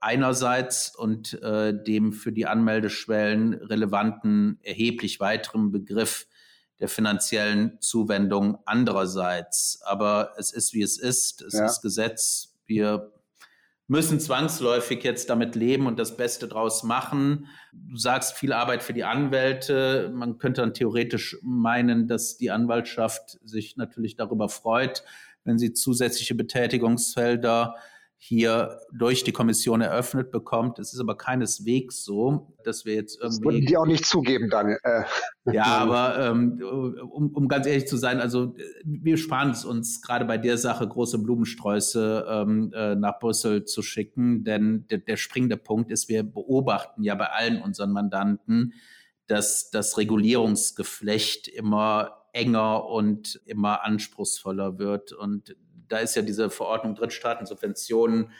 einerseits 0.00 0.94
und 0.94 1.34
äh, 1.42 1.74
dem 1.74 2.12
für 2.12 2.32
die 2.32 2.46
Anmeldeschwellen 2.46 3.54
relevanten, 3.54 4.58
erheblich 4.62 5.18
weiteren 5.18 5.72
Begriff 5.72 6.28
der 6.78 6.88
finanziellen 6.88 7.80
Zuwendung 7.80 8.58
andererseits. 8.64 9.80
Aber 9.84 10.32
es 10.36 10.52
ist, 10.52 10.72
wie 10.72 10.82
es 10.82 10.98
ist. 10.98 11.42
Es 11.42 11.54
ja. 11.54 11.66
ist 11.66 11.82
Gesetz. 11.82 12.54
Wir 12.66 13.11
müssen 13.92 14.18
zwangsläufig 14.20 15.04
jetzt 15.04 15.28
damit 15.28 15.54
leben 15.54 15.86
und 15.86 15.98
das 15.98 16.16
Beste 16.16 16.48
draus 16.48 16.82
machen. 16.82 17.46
Du 17.72 17.96
sagst 17.96 18.32
viel 18.32 18.54
Arbeit 18.54 18.82
für 18.82 18.94
die 18.94 19.04
Anwälte. 19.04 20.10
Man 20.14 20.38
könnte 20.38 20.62
dann 20.62 20.72
theoretisch 20.72 21.36
meinen, 21.42 22.08
dass 22.08 22.38
die 22.38 22.50
Anwaltschaft 22.50 23.38
sich 23.44 23.76
natürlich 23.76 24.16
darüber 24.16 24.48
freut, 24.48 25.04
wenn 25.44 25.58
sie 25.58 25.74
zusätzliche 25.74 26.34
Betätigungsfelder 26.34 27.76
hier 28.24 28.78
durch 28.92 29.24
die 29.24 29.32
Kommission 29.32 29.80
eröffnet 29.80 30.30
bekommt. 30.30 30.78
Es 30.78 30.94
ist 30.94 31.00
aber 31.00 31.16
keineswegs 31.16 32.04
so, 32.04 32.54
dass 32.62 32.84
wir 32.84 32.94
jetzt 32.94 33.18
irgendwie. 33.20 33.44
Das 33.44 33.52
würden 33.52 33.66
die 33.66 33.76
auch 33.76 33.84
nicht 33.84 34.06
zugeben, 34.06 34.48
Daniel. 34.48 34.78
Äh. 34.84 35.02
Ja, 35.52 35.64
aber 35.64 36.20
ähm, 36.20 36.62
um, 36.62 37.30
um 37.34 37.48
ganz 37.48 37.66
ehrlich 37.66 37.88
zu 37.88 37.96
sein, 37.96 38.20
also 38.20 38.54
wir 38.84 39.16
sparen 39.16 39.50
es 39.50 39.64
uns 39.64 40.02
gerade 40.02 40.24
bei 40.24 40.38
der 40.38 40.56
Sache, 40.56 40.86
große 40.86 41.18
Blumensträuße 41.18 42.24
ähm, 42.28 42.72
äh, 42.72 42.94
nach 42.94 43.18
Brüssel 43.18 43.64
zu 43.64 43.82
schicken, 43.82 44.44
denn 44.44 44.86
der, 44.88 44.98
der 44.98 45.16
springende 45.16 45.56
Punkt 45.56 45.90
ist, 45.90 46.08
wir 46.08 46.22
beobachten 46.22 47.02
ja 47.02 47.16
bei 47.16 47.26
allen 47.26 47.60
unseren 47.60 47.90
Mandanten, 47.90 48.72
dass 49.26 49.70
das 49.70 49.98
Regulierungsgeflecht 49.98 51.48
immer 51.48 52.22
enger 52.32 52.86
und 52.86 53.40
immer 53.46 53.82
anspruchsvoller 53.82 54.78
wird. 54.78 55.10
Und 55.10 55.56
da 55.92 55.98
ist 55.98 56.16
ja 56.16 56.22
diese 56.22 56.48
Verordnung 56.48 56.94
Drittstaatensubventionen 56.94 58.32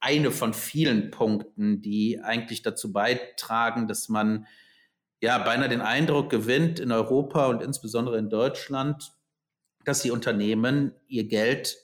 eine 0.00 0.30
von 0.30 0.54
vielen 0.54 1.10
Punkten, 1.10 1.82
die 1.82 2.20
eigentlich 2.20 2.62
dazu 2.62 2.92
beitragen, 2.92 3.88
dass 3.88 4.08
man 4.08 4.46
ja 5.20 5.38
beinahe 5.38 5.68
den 5.68 5.80
Eindruck 5.80 6.30
gewinnt 6.30 6.80
in 6.80 6.92
Europa 6.92 7.46
und 7.46 7.62
insbesondere 7.62 8.18
in 8.18 8.30
Deutschland, 8.30 9.12
dass 9.84 10.02
die 10.02 10.10
Unternehmen 10.10 10.94
ihr 11.08 11.24
Geld 11.24 11.76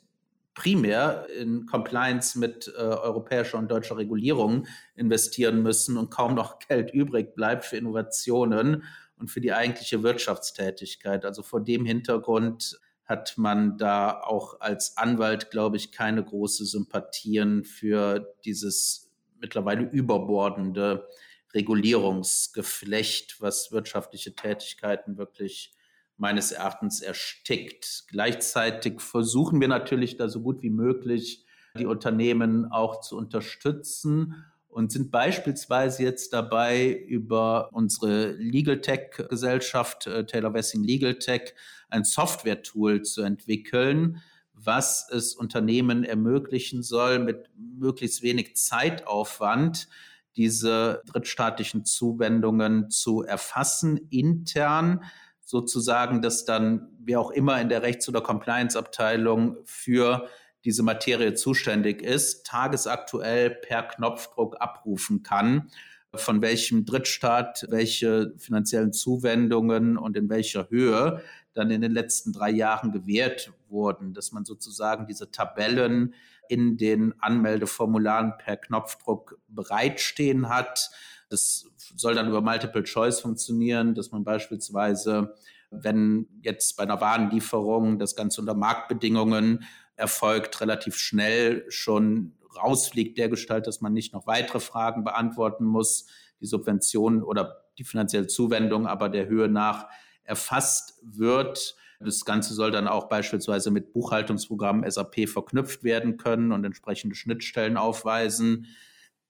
primär 0.55 1.27
in 1.37 1.67
Compliance 1.67 2.39
mit 2.39 2.73
äh, 2.77 2.81
europäischer 2.81 3.59
und 3.59 3.71
deutscher 3.71 3.99
Regulierung 3.99 4.69
investieren 4.95 5.63
müssen 5.63 5.99
und 5.99 6.11
kaum 6.11 6.35
noch 6.35 6.59
Geld 6.69 6.95
übrig 6.95 7.35
bleibt 7.35 7.65
für 7.65 7.77
Innovationen 7.77 8.85
und 9.19 9.29
für 9.29 9.41
die 9.41 9.53
eigentliche 9.53 10.03
Wirtschaftstätigkeit. 10.03 11.25
Also 11.25 11.43
vor 11.43 11.63
dem 11.63 11.85
Hintergrund 11.85 12.79
hat 13.05 13.37
man 13.37 13.77
da 13.77 14.21
auch 14.21 14.61
als 14.61 14.97
Anwalt, 14.97 15.51
glaube 15.51 15.77
ich, 15.77 15.93
keine 15.93 16.25
große 16.25 16.65
Sympathien 16.65 17.65
für 17.65 18.35
dieses 18.45 19.13
mittlerweile 19.41 19.83
überbordende 19.83 21.07
Regulierungsgeflecht, 21.53 23.41
was 23.41 23.73
wirtschaftliche 23.73 24.35
Tätigkeiten 24.35 25.19
wirklich 25.19 25.75
meines 26.17 26.53
Erachtens 26.53 27.01
erstickt. 27.01 28.05
Gleichzeitig 28.09 29.01
versuchen 29.01 29.61
wir 29.61 29.69
natürlich 29.69 30.17
da 30.17 30.29
so 30.29 30.41
gut 30.41 30.63
wie 30.63 30.71
möglich 30.71 31.45
die 31.77 31.87
Unternehmen 31.87 32.71
auch 32.71 33.01
zu 33.01 33.17
unterstützen 33.17 34.45
und 34.69 34.91
sind 34.91 35.13
beispielsweise 35.13 36.03
jetzt 36.03 36.33
dabei, 36.33 36.91
über 36.91 37.69
unsere 37.73 38.33
Legal 38.33 38.81
Tech 38.81 39.11
Gesellschaft, 39.29 40.07
äh, 40.07 40.27
Taylor 40.27 40.53
Wessing 40.53 40.83
Legal 40.83 41.15
Tech, 41.15 41.55
ein 41.95 42.05
Software-Tool 42.05 43.03
zu 43.03 43.23
entwickeln, 43.23 44.21
was 44.53 45.09
es 45.11 45.35
Unternehmen 45.35 46.05
ermöglichen 46.05 46.83
soll, 46.83 47.19
mit 47.19 47.51
möglichst 47.57 48.23
wenig 48.23 48.57
Zeitaufwand 48.57 49.89
diese 50.37 51.03
drittstaatlichen 51.07 51.85
Zuwendungen 51.85 52.91
zu 52.91 53.23
erfassen, 53.23 54.01
intern 54.11 55.05
sozusagen, 55.41 56.23
dass 56.23 56.45
dann 56.45 56.89
wer 56.99 57.21
auch 57.21 57.31
immer 57.31 57.61
in 57.61 57.69
der 57.69 57.83
Rechts- 57.83 58.09
oder 58.09 58.21
Compliance-Abteilung 58.21 59.59
für 59.65 60.29
diese 60.65 60.83
Materie 60.83 61.35
zuständig 61.35 62.03
ist, 62.03 62.47
tagesaktuell 62.47 63.51
per 63.51 63.83
Knopfdruck 63.83 64.57
abrufen 64.61 65.23
kann, 65.23 65.69
von 66.15 66.41
welchem 66.41 66.85
Drittstaat 66.85 67.67
welche 67.69 68.33
finanziellen 68.39 68.93
Zuwendungen 68.93 69.99
und 69.99 70.17
in 70.17 70.29
welcher 70.31 70.71
Höhe 70.71 71.23
dann 71.55 71.71
in 71.71 71.81
den 71.81 71.93
letzten 71.93 72.33
drei 72.33 72.51
Jahren 72.51 72.93
gewährt 72.93 73.53
wurden, 73.69 74.13
dass 74.13 74.33
man 74.33 74.45
sozusagen 74.45 75.07
diese 75.07 75.31
Tabellen 75.31 76.15
in 76.49 76.77
den 76.77 77.15
Anmeldeformularen 77.21 78.35
per 78.39 78.57
Knopfdruck 78.57 79.39
bereitstehen 79.49 80.49
hat. 80.49 80.91
Das 81.31 81.67
soll 81.97 82.15
dann 82.15 82.29
über 82.29 82.43
Multiple 82.43 82.83
Choice 82.83 83.21
funktionieren, 83.21 83.95
dass 83.95 84.11
man 84.11 84.25
beispielsweise, 84.25 85.35
wenn 85.71 86.27
jetzt 86.43 86.77
bei 86.77 86.83
einer 86.83 87.01
Warenlieferung 87.01 87.99
das 87.99 88.15
Ganze 88.15 88.41
unter 88.41 88.55
Marktbedingungen 88.55 89.65
erfolgt, 89.97 90.61
relativ 90.61 90.97
schnell 90.97 91.65
schon 91.69 92.35
rausfliegt, 92.57 93.17
der 93.19 93.29
Gestalt, 93.29 93.67
dass 93.67 93.81
man 93.81 93.93
nicht 93.93 94.13
noch 94.13 94.27
weitere 94.27 94.61
Fragen 94.61 95.05
beantworten 95.05 95.65
muss, 95.65 96.07
die 96.41 96.47
Subvention 96.47 97.23
oder 97.23 97.65
die 97.79 97.85
finanzielle 97.85 98.27
Zuwendung 98.27 98.87
aber 98.87 99.09
der 99.09 99.27
Höhe 99.27 99.49
nach 99.49 99.89
erfasst 100.25 100.99
wird. 101.03 101.77
Das 102.01 102.25
Ganze 102.25 102.55
soll 102.55 102.71
dann 102.71 102.89
auch 102.89 103.09
beispielsweise 103.09 103.71
mit 103.71 103.93
Buchhaltungsprogrammen 103.93 104.89
SAP 104.91 105.29
verknüpft 105.29 105.85
werden 105.85 106.17
können 106.17 106.53
und 106.53 106.65
entsprechende 106.65 107.15
Schnittstellen 107.15 107.77
aufweisen. 107.77 108.67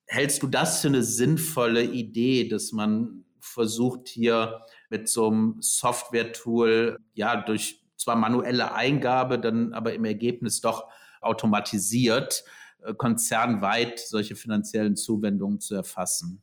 Hältst 0.06 0.42
du 0.42 0.46
das 0.46 0.80
für 0.80 0.88
eine 0.88 1.02
sinnvolle 1.02 1.84
Idee, 1.84 2.48
dass 2.48 2.72
man 2.72 3.24
versucht 3.40 4.08
hier 4.08 4.62
mit 4.90 5.08
so 5.08 5.28
einem 5.28 5.56
Software-Tool 5.60 6.98
ja 7.14 7.36
durch 7.36 7.84
zwar 7.96 8.16
manuelle 8.16 8.74
Eingabe, 8.74 9.38
dann 9.38 9.72
aber 9.72 9.94
im 9.94 10.04
Ergebnis 10.04 10.60
doch 10.60 10.88
automatisiert, 11.20 12.44
äh, 12.82 12.94
konzernweit 12.94 13.98
solche 13.98 14.36
finanziellen 14.36 14.96
Zuwendungen 14.96 15.60
zu 15.60 15.74
erfassen? 15.74 16.42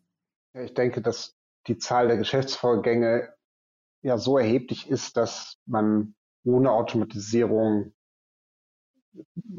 Ich 0.54 0.74
denke, 0.74 1.02
dass 1.02 1.38
die 1.68 1.78
Zahl 1.78 2.08
der 2.08 2.18
Geschäftsvorgänge 2.18 3.30
ja 4.02 4.18
so 4.18 4.38
erheblich 4.38 4.90
ist, 4.90 5.18
dass 5.18 5.58
man 5.66 6.16
ohne 6.44 6.72
Automatisierung 6.72 7.94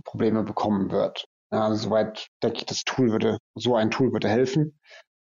Probleme 0.04 0.42
bekommen 0.42 0.90
wird. 0.90 1.26
Ja, 1.52 1.74
soweit 1.74 2.28
denke 2.42 2.58
ich, 2.58 2.66
das 2.66 2.84
Tool 2.84 3.10
würde, 3.10 3.38
so 3.54 3.76
ein 3.76 3.90
Tool 3.90 4.12
würde 4.12 4.28
helfen. 4.28 4.78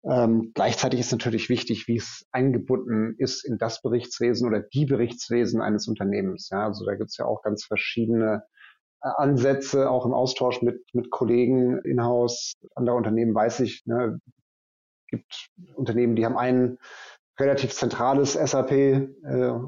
Ähm, 0.04 0.52
gleichzeitig 0.54 1.00
ist 1.00 1.12
natürlich 1.12 1.48
wichtig, 1.48 1.88
wie 1.88 1.96
es 1.96 2.26
eingebunden 2.30 3.14
ist 3.18 3.44
in 3.44 3.58
das 3.58 3.80
Berichtswesen 3.82 4.46
oder 4.46 4.60
die 4.60 4.86
Berichtswesen 4.86 5.60
eines 5.60 5.88
Unternehmens. 5.88 6.48
Ja, 6.50 6.64
also 6.64 6.84
da 6.84 6.94
gibt 6.94 7.10
es 7.10 7.16
ja 7.16 7.26
auch 7.26 7.42
ganz 7.42 7.64
verschiedene 7.64 8.42
äh, 9.02 9.08
Ansätze, 9.16 9.90
auch 9.90 10.06
im 10.06 10.14
Austausch 10.14 10.62
mit, 10.62 10.82
mit 10.92 11.10
Kollegen 11.10 11.78
in-house. 11.84 12.54
Andere 12.74 12.96
Unternehmen 12.96 13.34
weiß 13.34 13.60
ich, 13.60 13.84
ne, 13.86 14.20
gibt 15.08 15.48
Unternehmen, 15.74 16.16
die 16.16 16.24
haben 16.24 16.36
ein 16.36 16.78
relativ 17.38 17.72
zentrales 17.72 18.32
SAP 18.32 18.72
äh, 18.72 19.10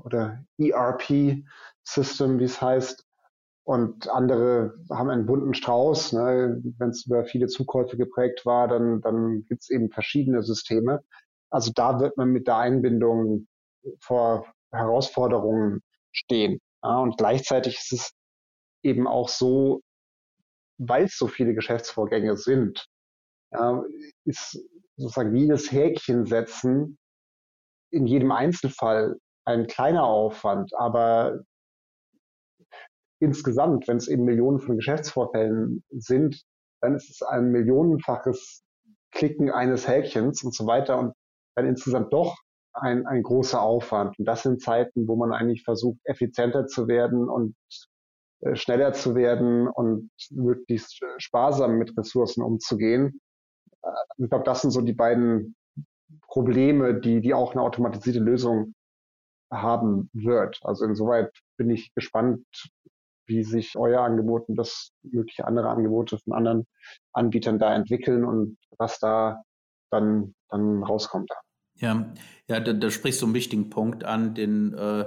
oder 0.04 0.44
ERP-System, 0.58 2.38
wie 2.38 2.44
es 2.44 2.60
heißt, 2.60 3.04
und 3.68 4.08
andere 4.08 4.78
haben 4.88 5.10
einen 5.10 5.26
bunten 5.26 5.52
Strauß. 5.52 6.14
Ne? 6.14 6.58
Wenn 6.78 6.88
es 6.88 7.04
über 7.04 7.26
viele 7.26 7.48
Zukäufe 7.48 7.98
geprägt 7.98 8.46
war, 8.46 8.66
dann, 8.66 9.02
dann 9.02 9.44
gibt 9.44 9.60
es 9.62 9.68
eben 9.68 9.90
verschiedene 9.90 10.42
Systeme. 10.42 11.04
Also 11.50 11.72
da 11.74 12.00
wird 12.00 12.16
man 12.16 12.30
mit 12.30 12.46
der 12.46 12.56
Einbindung 12.56 13.46
vor 14.00 14.46
Herausforderungen 14.72 15.82
stehen. 16.12 16.60
Ja? 16.82 16.98
Und 16.98 17.18
gleichzeitig 17.18 17.76
ist 17.76 17.92
es 17.92 18.12
eben 18.82 19.06
auch 19.06 19.28
so, 19.28 19.82
weil 20.78 21.04
es 21.04 21.18
so 21.18 21.26
viele 21.26 21.52
Geschäftsvorgänge 21.52 22.38
sind, 22.38 22.86
ja, 23.52 23.84
ist 24.24 24.64
sozusagen 24.96 25.36
jedes 25.36 25.70
Häkchen 25.70 26.24
setzen 26.24 26.96
in 27.90 28.06
jedem 28.06 28.32
Einzelfall 28.32 29.16
ein 29.44 29.66
kleiner 29.66 30.04
Aufwand, 30.04 30.72
aber 30.76 31.40
insgesamt, 33.20 33.88
wenn 33.88 33.96
es 33.96 34.08
eben 34.08 34.24
Millionen 34.24 34.60
von 34.60 34.76
Geschäftsvorfällen 34.76 35.82
sind, 35.90 36.42
dann 36.80 36.94
ist 36.94 37.10
es 37.10 37.22
ein 37.22 37.50
millionenfaches 37.50 38.62
Klicken 39.12 39.50
eines 39.50 39.88
Häkchens 39.88 40.44
und 40.44 40.54
so 40.54 40.66
weiter 40.66 40.98
und 40.98 41.14
dann 41.56 41.66
insgesamt 41.66 42.12
doch 42.12 42.36
ein, 42.74 43.06
ein 43.06 43.22
großer 43.22 43.60
Aufwand. 43.60 44.18
Und 44.18 44.24
das 44.26 44.42
sind 44.42 44.62
Zeiten, 44.62 45.08
wo 45.08 45.16
man 45.16 45.32
eigentlich 45.32 45.64
versucht, 45.64 45.98
effizienter 46.04 46.66
zu 46.66 46.86
werden 46.86 47.28
und 47.28 47.56
äh, 48.40 48.54
schneller 48.54 48.92
zu 48.92 49.14
werden 49.14 49.66
und 49.66 50.10
möglichst 50.30 51.00
sparsam 51.16 51.78
mit 51.78 51.96
Ressourcen 51.96 52.42
umzugehen. 52.42 53.20
Äh, 53.82 53.90
ich 54.18 54.28
glaube, 54.28 54.44
das 54.44 54.62
sind 54.62 54.70
so 54.70 54.80
die 54.80 54.92
beiden 54.92 55.56
Probleme, 56.38 56.94
die, 57.00 57.20
die 57.20 57.34
auch 57.34 57.50
eine 57.50 57.62
automatisierte 57.62 58.20
Lösung 58.20 58.74
haben 59.52 60.08
wird. 60.12 60.60
Also 60.62 60.84
insoweit 60.84 61.32
bin 61.56 61.68
ich 61.68 61.92
gespannt, 61.94 62.44
wie 63.26 63.42
sich 63.42 63.76
euer 63.76 64.02
Angebot 64.02 64.48
und 64.48 64.54
das 64.54 64.92
mögliche 65.02 65.48
andere 65.48 65.68
Angebote 65.68 66.16
von 66.18 66.32
anderen 66.34 66.64
Anbietern 67.12 67.58
da 67.58 67.74
entwickeln 67.74 68.24
und 68.24 68.56
was 68.78 69.00
da 69.00 69.42
dann, 69.90 70.36
dann 70.48 70.84
rauskommt. 70.84 71.28
Ja, 71.74 72.12
ja, 72.46 72.60
da, 72.60 72.72
da 72.72 72.88
sprichst 72.88 73.20
du 73.20 73.26
einen 73.26 73.34
wichtigen 73.34 73.68
Punkt 73.68 74.04
an, 74.04 74.36
den 74.36 74.74
äh, 74.74 75.06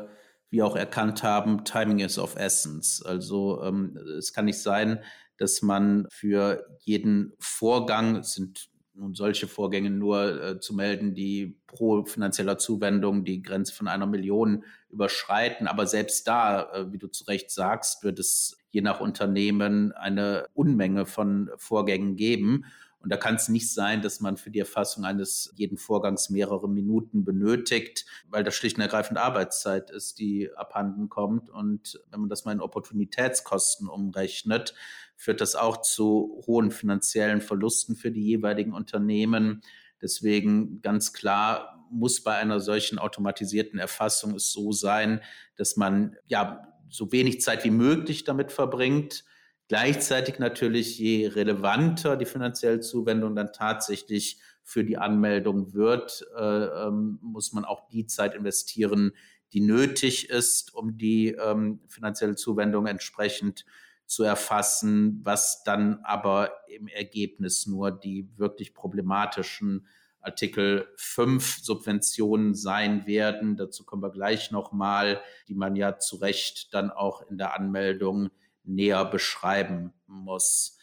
wir 0.49 0.65
auch 0.65 0.75
erkannt 0.75 1.23
haben, 1.23 1.63
Timing 1.63 1.99
is 1.99 2.19
of 2.19 2.35
essence. 2.35 3.01
Also 3.05 3.63
ähm, 3.63 3.97
es 4.17 4.33
kann 4.33 4.45
nicht 4.45 4.61
sein, 4.61 5.01
dass 5.37 5.61
man 5.61 6.07
für 6.11 6.65
jeden 6.81 7.31
Vorgang, 7.39 8.17
es 8.17 8.33
sind 8.33 8.70
nun 8.93 9.15
solche 9.15 9.47
Vorgänge 9.47 9.89
nur 9.89 10.43
äh, 10.43 10.59
zu 10.59 10.75
melden, 10.75 11.13
die 11.15 11.57
pro 11.67 12.05
finanzieller 12.05 12.57
Zuwendung 12.57 13.23
die 13.23 13.41
Grenze 13.41 13.73
von 13.73 13.87
einer 13.87 14.05
Million 14.05 14.63
überschreiten. 14.89 15.67
Aber 15.67 15.87
selbst 15.87 16.27
da, 16.27 16.71
äh, 16.73 16.91
wie 16.91 16.97
du 16.97 17.07
zu 17.07 17.23
Recht 17.25 17.51
sagst, 17.51 18.03
wird 18.03 18.19
es 18.19 18.57
je 18.69 18.81
nach 18.81 18.99
Unternehmen 18.99 19.91
eine 19.93 20.47
Unmenge 20.53 21.05
von 21.05 21.49
Vorgängen 21.57 22.15
geben. 22.15 22.65
Und 22.99 23.11
da 23.11 23.17
kann 23.17 23.35
es 23.35 23.49
nicht 23.49 23.73
sein, 23.73 24.03
dass 24.03 24.19
man 24.19 24.37
für 24.37 24.51
die 24.51 24.59
Erfassung 24.59 25.05
eines 25.05 25.51
jeden 25.55 25.77
Vorgangs 25.77 26.29
mehrere 26.29 26.69
Minuten 26.69 27.25
benötigt, 27.25 28.05
weil 28.29 28.43
das 28.43 28.53
schlicht 28.53 28.77
und 28.77 28.83
ergreifend 28.83 29.17
Arbeitszeit 29.17 29.89
ist, 29.89 30.19
die 30.19 30.51
abhanden 30.55 31.09
kommt. 31.09 31.49
Und 31.49 31.99
wenn 32.11 32.19
man 32.19 32.29
das 32.29 32.45
mal 32.45 32.51
in 32.51 32.61
Opportunitätskosten 32.61 33.87
umrechnet, 33.87 34.75
führt 35.21 35.41
das 35.41 35.55
auch 35.55 35.81
zu 35.81 36.41
hohen 36.47 36.71
finanziellen 36.71 37.41
Verlusten 37.41 37.95
für 37.95 38.11
die 38.11 38.23
jeweiligen 38.23 38.73
Unternehmen. 38.73 39.61
Deswegen 40.01 40.81
ganz 40.81 41.13
klar 41.13 41.85
muss 41.91 42.23
bei 42.23 42.35
einer 42.35 42.59
solchen 42.59 42.97
automatisierten 42.97 43.77
Erfassung 43.79 44.35
es 44.35 44.51
so 44.51 44.71
sein, 44.71 45.21
dass 45.57 45.77
man 45.77 46.15
ja 46.25 46.67
so 46.89 47.11
wenig 47.11 47.41
Zeit 47.41 47.63
wie 47.63 47.71
möglich 47.71 48.23
damit 48.23 48.51
verbringt, 48.51 49.23
Gleichzeitig 49.71 50.37
natürlich, 50.37 50.99
je 50.99 51.27
relevanter 51.27 52.17
die 52.17 52.25
finanzielle 52.25 52.81
Zuwendung 52.81 53.37
dann 53.37 53.53
tatsächlich 53.53 54.37
für 54.63 54.83
die 54.83 54.97
Anmeldung 54.97 55.73
wird, 55.73 56.27
äh, 56.37 56.65
ähm, 56.87 57.19
muss 57.21 57.53
man 57.53 57.63
auch 57.63 57.87
die 57.87 58.05
Zeit 58.05 58.35
investieren, 58.35 59.13
die 59.53 59.61
nötig 59.61 60.29
ist, 60.29 60.75
um 60.75 60.97
die 60.97 61.29
ähm, 61.29 61.79
finanzielle 61.87 62.35
Zuwendung 62.35 62.85
entsprechend 62.85 63.63
zu 64.11 64.23
erfassen, 64.23 65.21
was 65.23 65.63
dann 65.63 66.01
aber 66.03 66.51
im 66.67 66.89
Ergebnis 66.89 67.65
nur 67.65 67.91
die 67.91 68.27
wirklich 68.35 68.73
problematischen 68.73 69.87
Artikel 70.19 70.85
5 70.97 71.59
Subventionen 71.63 72.53
sein 72.53 73.07
werden. 73.07 73.55
Dazu 73.55 73.85
kommen 73.85 74.03
wir 74.03 74.11
gleich 74.11 74.51
nochmal, 74.51 75.21
die 75.47 75.55
man 75.55 75.77
ja 75.77 75.97
zu 75.97 76.17
Recht 76.17 76.73
dann 76.73 76.91
auch 76.91 77.21
in 77.29 77.37
der 77.37 77.57
Anmeldung 77.57 78.29
näher 78.65 79.05
beschreiben 79.05 79.93
muss. 80.07 80.77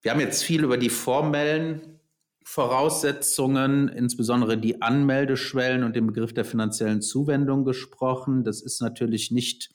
Wir 0.00 0.10
haben 0.10 0.20
jetzt 0.20 0.44
viel 0.44 0.64
über 0.64 0.78
die 0.78 0.88
formellen 0.88 2.00
Voraussetzungen, 2.42 3.88
insbesondere 3.88 4.56
die 4.56 4.80
Anmeldeschwellen 4.80 5.84
und 5.84 5.94
den 5.94 6.06
Begriff 6.06 6.32
der 6.32 6.46
finanziellen 6.46 7.02
Zuwendung 7.02 7.66
gesprochen. 7.66 8.44
Das 8.44 8.62
ist 8.62 8.80
natürlich 8.80 9.30
nicht 9.30 9.73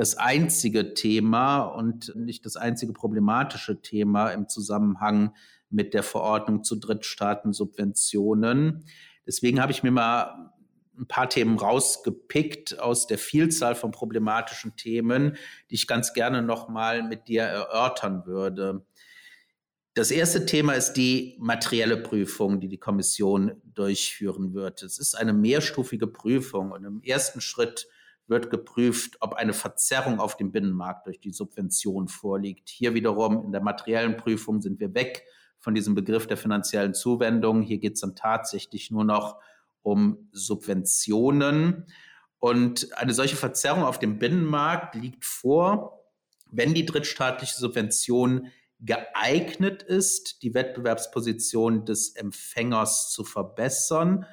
das 0.00 0.16
einzige 0.16 0.94
Thema 0.94 1.60
und 1.60 2.16
nicht 2.16 2.46
das 2.46 2.56
einzige 2.56 2.94
problematische 2.94 3.82
Thema 3.82 4.30
im 4.30 4.48
Zusammenhang 4.48 5.34
mit 5.68 5.92
der 5.92 6.02
Verordnung 6.02 6.64
zu 6.64 6.76
Drittstaatensubventionen. 6.76 8.86
Deswegen 9.26 9.60
habe 9.60 9.72
ich 9.72 9.82
mir 9.82 9.90
mal 9.90 10.54
ein 10.98 11.06
paar 11.06 11.28
Themen 11.28 11.58
rausgepickt 11.58 12.80
aus 12.80 13.08
der 13.08 13.18
Vielzahl 13.18 13.74
von 13.74 13.90
problematischen 13.90 14.74
Themen, 14.74 15.36
die 15.68 15.74
ich 15.74 15.86
ganz 15.86 16.14
gerne 16.14 16.40
nochmal 16.40 17.02
mit 17.02 17.28
dir 17.28 17.42
erörtern 17.42 18.24
würde. 18.24 18.86
Das 19.92 20.10
erste 20.10 20.46
Thema 20.46 20.72
ist 20.72 20.94
die 20.94 21.36
materielle 21.40 21.98
Prüfung, 21.98 22.58
die 22.58 22.68
die 22.68 22.78
Kommission 22.78 23.60
durchführen 23.74 24.54
wird. 24.54 24.82
Es 24.82 24.98
ist 24.98 25.14
eine 25.14 25.34
mehrstufige 25.34 26.06
Prüfung 26.06 26.72
und 26.72 26.84
im 26.84 27.02
ersten 27.02 27.42
Schritt 27.42 27.86
wird 28.30 28.48
geprüft, 28.48 29.16
ob 29.20 29.34
eine 29.34 29.52
Verzerrung 29.52 30.20
auf 30.20 30.36
dem 30.36 30.52
Binnenmarkt 30.52 31.06
durch 31.06 31.20
die 31.20 31.32
Subvention 31.32 32.08
vorliegt. 32.08 32.68
Hier 32.68 32.94
wiederum 32.94 33.44
in 33.44 33.52
der 33.52 33.60
materiellen 33.60 34.16
Prüfung 34.16 34.62
sind 34.62 34.80
wir 34.80 34.94
weg 34.94 35.24
von 35.58 35.74
diesem 35.74 35.94
Begriff 35.94 36.26
der 36.26 36.36
finanziellen 36.36 36.94
Zuwendung. 36.94 37.60
Hier 37.60 37.78
geht 37.78 37.94
es 37.94 38.00
dann 38.00 38.14
tatsächlich 38.14 38.90
nur 38.90 39.04
noch 39.04 39.36
um 39.82 40.28
Subventionen. 40.32 41.86
Und 42.38 42.96
eine 42.96 43.12
solche 43.12 43.36
Verzerrung 43.36 43.82
auf 43.82 43.98
dem 43.98 44.18
Binnenmarkt 44.18 44.94
liegt 44.94 45.24
vor, 45.24 46.04
wenn 46.50 46.72
die 46.72 46.86
drittstaatliche 46.86 47.56
Subvention 47.56 48.48
geeignet 48.78 49.82
ist, 49.82 50.42
die 50.42 50.54
Wettbewerbsposition 50.54 51.84
des 51.84 52.16
Empfängers 52.16 53.10
zu 53.10 53.24
verbessern 53.24 54.24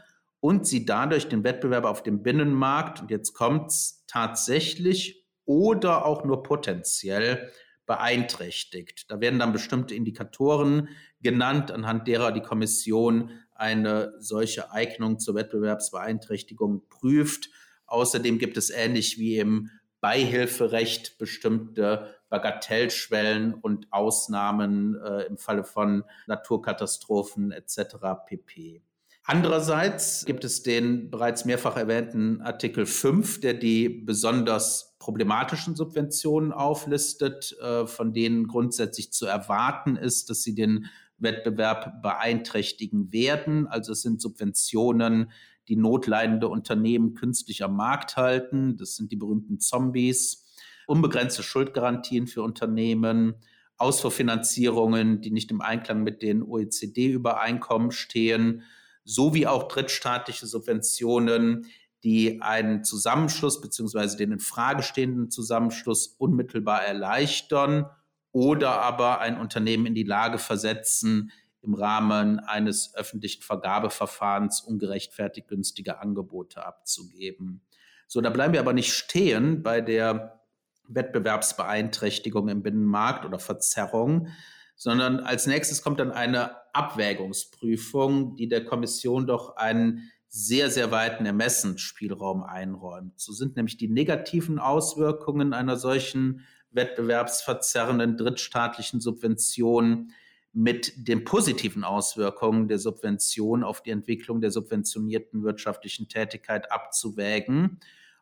und 0.48 0.66
sie 0.66 0.86
dadurch 0.86 1.28
den 1.28 1.44
Wettbewerb 1.44 1.84
auf 1.84 2.04
dem 2.04 2.24
Binnenmarkt, 2.24 3.02
und 3.02 3.12
jetzt 3.12 3.34
kommt 3.34 3.70
es 3.70 4.06
tatsächlich 4.08 5.28
oder 5.44 6.06
auch 6.06 6.24
nur 6.24 6.42
potenziell 6.42 7.52
beeinträchtigt. 7.86 9.12
Da 9.12 9.20
werden 9.20 9.40
dann 9.40 9.52
bestimmte 9.52 9.94
Indikatoren 9.94 10.88
genannt, 11.20 11.70
anhand 11.70 12.08
derer 12.08 12.32
die 12.32 12.40
Kommission 12.40 13.32
eine 13.56 14.14
solche 14.20 14.72
Eignung 14.72 15.20
zur 15.20 15.36
Wettbewerbsbeeinträchtigung 15.36 16.88
prüft. 16.88 17.50
Außerdem 17.86 18.40
gibt 18.40 18.56
es 18.56 18.70
ähnlich 18.70 19.20
wie 19.20 19.40
im 19.40 19.70
Beihilferecht 20.00 21.18
bestimmte 21.18 22.16
Bagatellschwellen 22.30 23.54
und 23.54 23.92
Ausnahmen 23.92 24.96
äh, 24.96 25.24
im 25.24 25.38
Falle 25.38 25.66
von 25.66 26.06
Naturkatastrophen 26.26 27.52
etc. 27.52 27.98
pp. 28.26 28.82
Andererseits 29.30 30.24
gibt 30.24 30.46
es 30.46 30.64
den 30.64 31.12
bereits 31.12 31.44
mehrfach 31.44 31.76
erwähnten 31.76 32.40
Artikel 32.40 32.86
5, 32.86 33.42
der 33.42 33.56
die 33.56 33.90
besonders 33.90 34.96
problematischen 35.00 35.76
Subventionen 35.76 36.54
auflistet, 36.54 37.54
äh, 37.62 37.86
von 37.88 38.14
denen 38.14 38.48
grundsätzlich 38.48 39.12
zu 39.12 39.26
erwarten 39.26 39.98
ist, 39.98 40.30
dass 40.30 40.44
sie 40.44 40.56
den 40.56 40.86
Wettbewerb 41.18 42.02
beeinträchtigen 42.02 43.12
werden. 43.12 43.68
Also 43.68 43.92
es 43.92 44.02
sind 44.02 44.22
Subventionen, 44.22 45.30
die 45.68 45.76
notleidende 45.76 46.48
Unternehmen 46.48 47.14
künstlich 47.14 47.66
am 47.66 47.76
Markt 47.76 48.16
halten. 48.16 48.78
Das 48.78 48.96
sind 48.96 49.12
die 49.12 49.18
berühmten 49.18 49.60
Zombies. 49.60 50.46
Unbegrenzte 50.88 51.44
Schuldgarantien 51.44 52.28
für 52.28 52.44
Unternehmen, 52.44 53.36
Ausfuhrfinanzierungen, 53.76 55.20
die 55.20 55.32
nicht 55.32 55.52
im 55.52 55.60
Einklang 55.60 56.04
mit 56.04 56.22
den 56.22 56.44
OECD-Übereinkommen 56.44 57.92
stehen, 57.92 58.64
sowie 59.08 59.48
auch 59.48 59.70
drittstaatliche 59.70 60.46
Subventionen, 60.48 61.68
die 62.04 62.42
einen 62.42 62.84
Zusammenschluss 62.84 63.62
beziehungsweise 63.62 64.18
den 64.18 64.34
in 64.34 64.40
Frage 64.40 64.84
stehenden 64.84 65.32
Zusammenschluss 65.32 66.08
unmittelbar 66.18 66.84
erleichtern 66.84 67.86
oder 68.32 68.82
aber 68.82 69.22
ein 69.22 69.40
Unternehmen 69.40 69.86
in 69.86 69.96
die 69.96 70.04
Lage 70.04 70.38
versetzen, 70.38 71.32
im 71.62 71.74
Rahmen 71.74 72.40
eines 72.40 72.94
öffentlichen 72.96 73.42
Vergabeverfahrens 73.42 74.62
ungerechtfertigt 74.62 75.48
günstige 75.48 76.00
Angebote 76.00 76.66
abzugeben. 76.66 77.62
So, 78.08 78.22
da 78.22 78.30
bleiben 78.30 78.54
wir 78.54 78.60
aber 78.60 78.74
nicht 78.74 78.94
stehen 78.94 79.64
bei 79.64 79.82
der 79.82 80.42
Wettbewerbsbeeinträchtigung 80.88 82.50
im 82.50 82.62
Binnenmarkt 82.62 83.26
oder 83.26 83.40
Verzerrung, 83.40 84.30
sondern 84.78 85.20
als 85.20 85.48
nächstes 85.48 85.82
kommt 85.82 86.00
dann 86.00 86.12
eine 86.12 86.52
Abwägungsprüfung, 86.74 88.36
die 88.36 88.48
der 88.48 88.64
Kommission 88.64 89.26
doch 89.28 89.58
einen 89.58 90.12
sehr, 90.30 90.70
sehr 90.70 90.92
weiten 90.92 91.26
Ermessensspielraum 91.26 92.44
einräumt. 92.44 93.20
So 93.20 93.34
sind 93.34 93.56
nämlich 93.56 93.78
die 93.78 93.90
negativen 93.90 94.60
Auswirkungen 94.60 95.54
einer 95.54 95.78
solchen 95.78 96.46
wettbewerbsverzerrenden 96.72 98.18
drittstaatlichen 98.18 99.02
Subventionen 99.02 100.14
mit 100.54 100.94
den 100.96 101.24
positiven 101.24 101.84
Auswirkungen 101.84 102.68
der 102.68 102.78
Subvention 102.78 103.64
auf 103.64 103.82
die 103.82 103.92
Entwicklung 103.92 104.42
der 104.42 104.52
subventionierten 104.52 105.44
wirtschaftlichen 105.44 106.08
Tätigkeit 106.08 106.72
abzuwägen. 106.72 107.80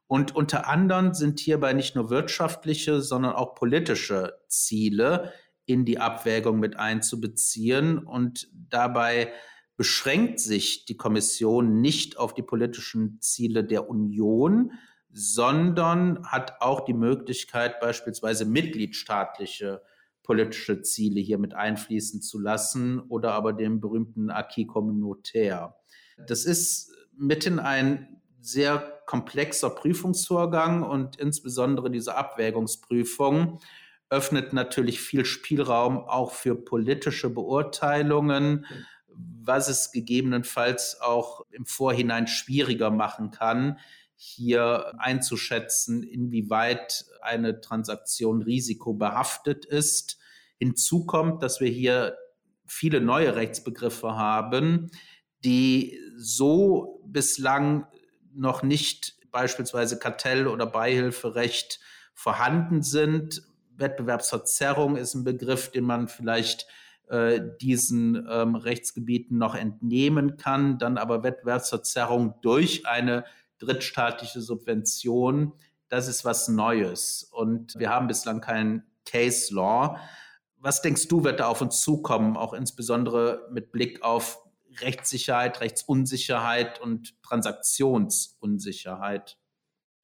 Und 0.08 0.36
unter 0.36 0.68
anderem 0.68 1.14
sind 1.14 1.40
hierbei 1.40 1.74
nicht 1.74 1.96
nur 1.96 2.10
wirtschaftliche, 2.10 3.02
sondern 3.02 3.34
auch 3.34 3.56
politische 3.56 4.38
Ziele 4.48 5.34
in 5.66 5.86
die 5.86 6.00
Abwägung 6.00 6.60
mit 6.60 6.78
einzubeziehen. 6.78 8.00
Und 8.00 8.50
dabei 8.54 9.32
beschränkt 9.78 10.40
sich 10.40 10.86
die 10.86 10.98
Kommission 10.98 11.82
nicht 11.82 12.18
auf 12.18 12.34
die 12.34 12.44
politischen 12.44 13.20
Ziele 13.22 13.64
der 13.64 13.90
Union, 13.90 14.72
sondern 15.12 16.26
hat 16.26 16.62
auch 16.62 16.86
die 16.86 16.94
Möglichkeit, 16.94 17.80
beispielsweise 17.80 18.46
mitgliedstaatliche 18.46 19.82
politische 20.24 20.82
Ziele 20.82 21.22
hier 21.22 21.38
mit 21.38 21.54
einfließen 21.54 22.22
zu 22.22 22.40
lassen 22.40 23.00
oder 23.00 23.34
aber 23.34 23.54
dem 23.54 23.80
berühmten 23.80 24.30
Acquis 24.32 24.68
communautaire. 24.68 25.76
Das 26.28 26.46
ist 26.46 26.92
mitten 27.16 27.60
ein 27.60 28.22
sehr 28.42 29.02
komplexer 29.06 29.70
Prüfungsvorgang 29.70 30.84
und 30.84 31.16
insbesondere 31.18 31.92
diese 31.92 32.16
Abwägungsprüfung 32.16 33.60
öffnet 34.10 34.54
natürlich 34.54 35.02
viel 35.02 35.26
Spielraum 35.26 35.98
auch 35.98 36.32
für 36.32 36.56
politische 36.56 37.30
Beurteilungen, 37.30 38.66
was 39.08 39.70
es 39.70 39.92
gegebenenfalls 39.92 41.00
auch 41.02 41.46
im 41.52 41.66
Vorhinein 41.66 42.28
schwieriger 42.28 42.92
machen 42.92 43.32
kann, 43.32 43.80
hier 44.16 44.94
einzuschätzen, 44.98 46.04
inwieweit 46.04 47.06
eine 47.22 47.62
Transaktion 47.62 48.42
risikobehaftet 48.42 49.66
ist. 49.66 50.18
Hinzu 50.58 51.06
kommt, 51.06 51.44
dass 51.44 51.60
wir 51.60 51.70
hier 51.70 52.18
viele 52.66 53.02
neue 53.02 53.36
Rechtsbegriffe 53.36 54.16
haben, 54.16 54.90
die 55.44 56.00
so 56.18 57.02
bislang 57.06 57.88
noch 58.34 58.64
nicht 58.64 59.16
beispielsweise 59.32 60.00
Kartell- 60.00 60.48
oder 60.48 60.66
Beihilferecht 60.66 61.80
vorhanden 62.14 62.82
sind. 62.82 63.44
Wettbewerbsverzerrung 63.78 64.98
ist 64.98 65.14
ein 65.14 65.24
Begriff, 65.24 65.72
den 65.72 65.84
man 65.84 66.08
vielleicht 66.08 66.66
äh, 67.08 67.42
diesen 67.62 68.28
ähm, 68.30 68.56
Rechtsgebieten 68.56 69.38
noch 69.38 69.56
entnehmen 69.56 70.38
kann, 70.38 70.80
dann 70.80 70.98
aber 70.98 71.24
Wettbewerbsverzerrung 71.24 72.36
durch 72.42 72.88
eine 72.88 73.26
drittstaatliche 73.60 74.42
Subvention, 74.42 75.54
das 75.88 76.08
ist 76.08 76.26
was 76.26 76.48
Neues. 76.48 77.30
Und 77.32 77.76
wir 77.78 77.90
haben 77.90 78.08
bislang 78.08 78.42
keinen 78.42 78.84
Case 79.06 79.54
Law. 79.54 80.00
Was 80.58 80.82
denkst 80.82 81.08
du, 81.08 81.24
wird 81.24 81.40
da 81.40 81.48
auf 81.48 81.62
uns 81.62 81.82
zukommen, 81.82 82.36
auch 82.38 82.54
insbesondere 82.54 83.48
mit 83.52 83.72
Blick 83.72 84.04
auf 84.04 84.40
Rechtssicherheit, 84.82 85.62
Rechtsunsicherheit 85.62 86.82
und 86.82 87.22
Transaktionsunsicherheit? 87.22 89.38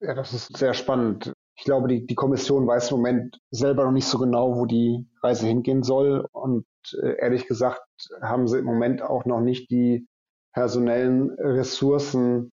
Ja, 0.00 0.14
das 0.14 0.32
ist 0.32 0.56
sehr 0.56 0.74
spannend. 0.74 1.32
Ich 1.62 1.66
glaube, 1.66 1.86
die, 1.86 2.04
die 2.04 2.16
Kommission 2.16 2.66
weiß 2.66 2.90
im 2.90 2.96
Moment 2.96 3.40
selber 3.52 3.84
noch 3.84 3.92
nicht 3.92 4.08
so 4.08 4.18
genau, 4.18 4.56
wo 4.56 4.66
die 4.66 5.06
Reise 5.22 5.46
hingehen 5.46 5.84
soll. 5.84 6.26
Und 6.32 6.66
äh, 7.00 7.20
ehrlich 7.20 7.46
gesagt 7.46 7.86
haben 8.20 8.48
sie 8.48 8.58
im 8.58 8.64
Moment 8.64 9.00
auch 9.00 9.26
noch 9.26 9.38
nicht 9.38 9.70
die 9.70 10.08
personellen 10.52 11.30
Ressourcen, 11.38 12.50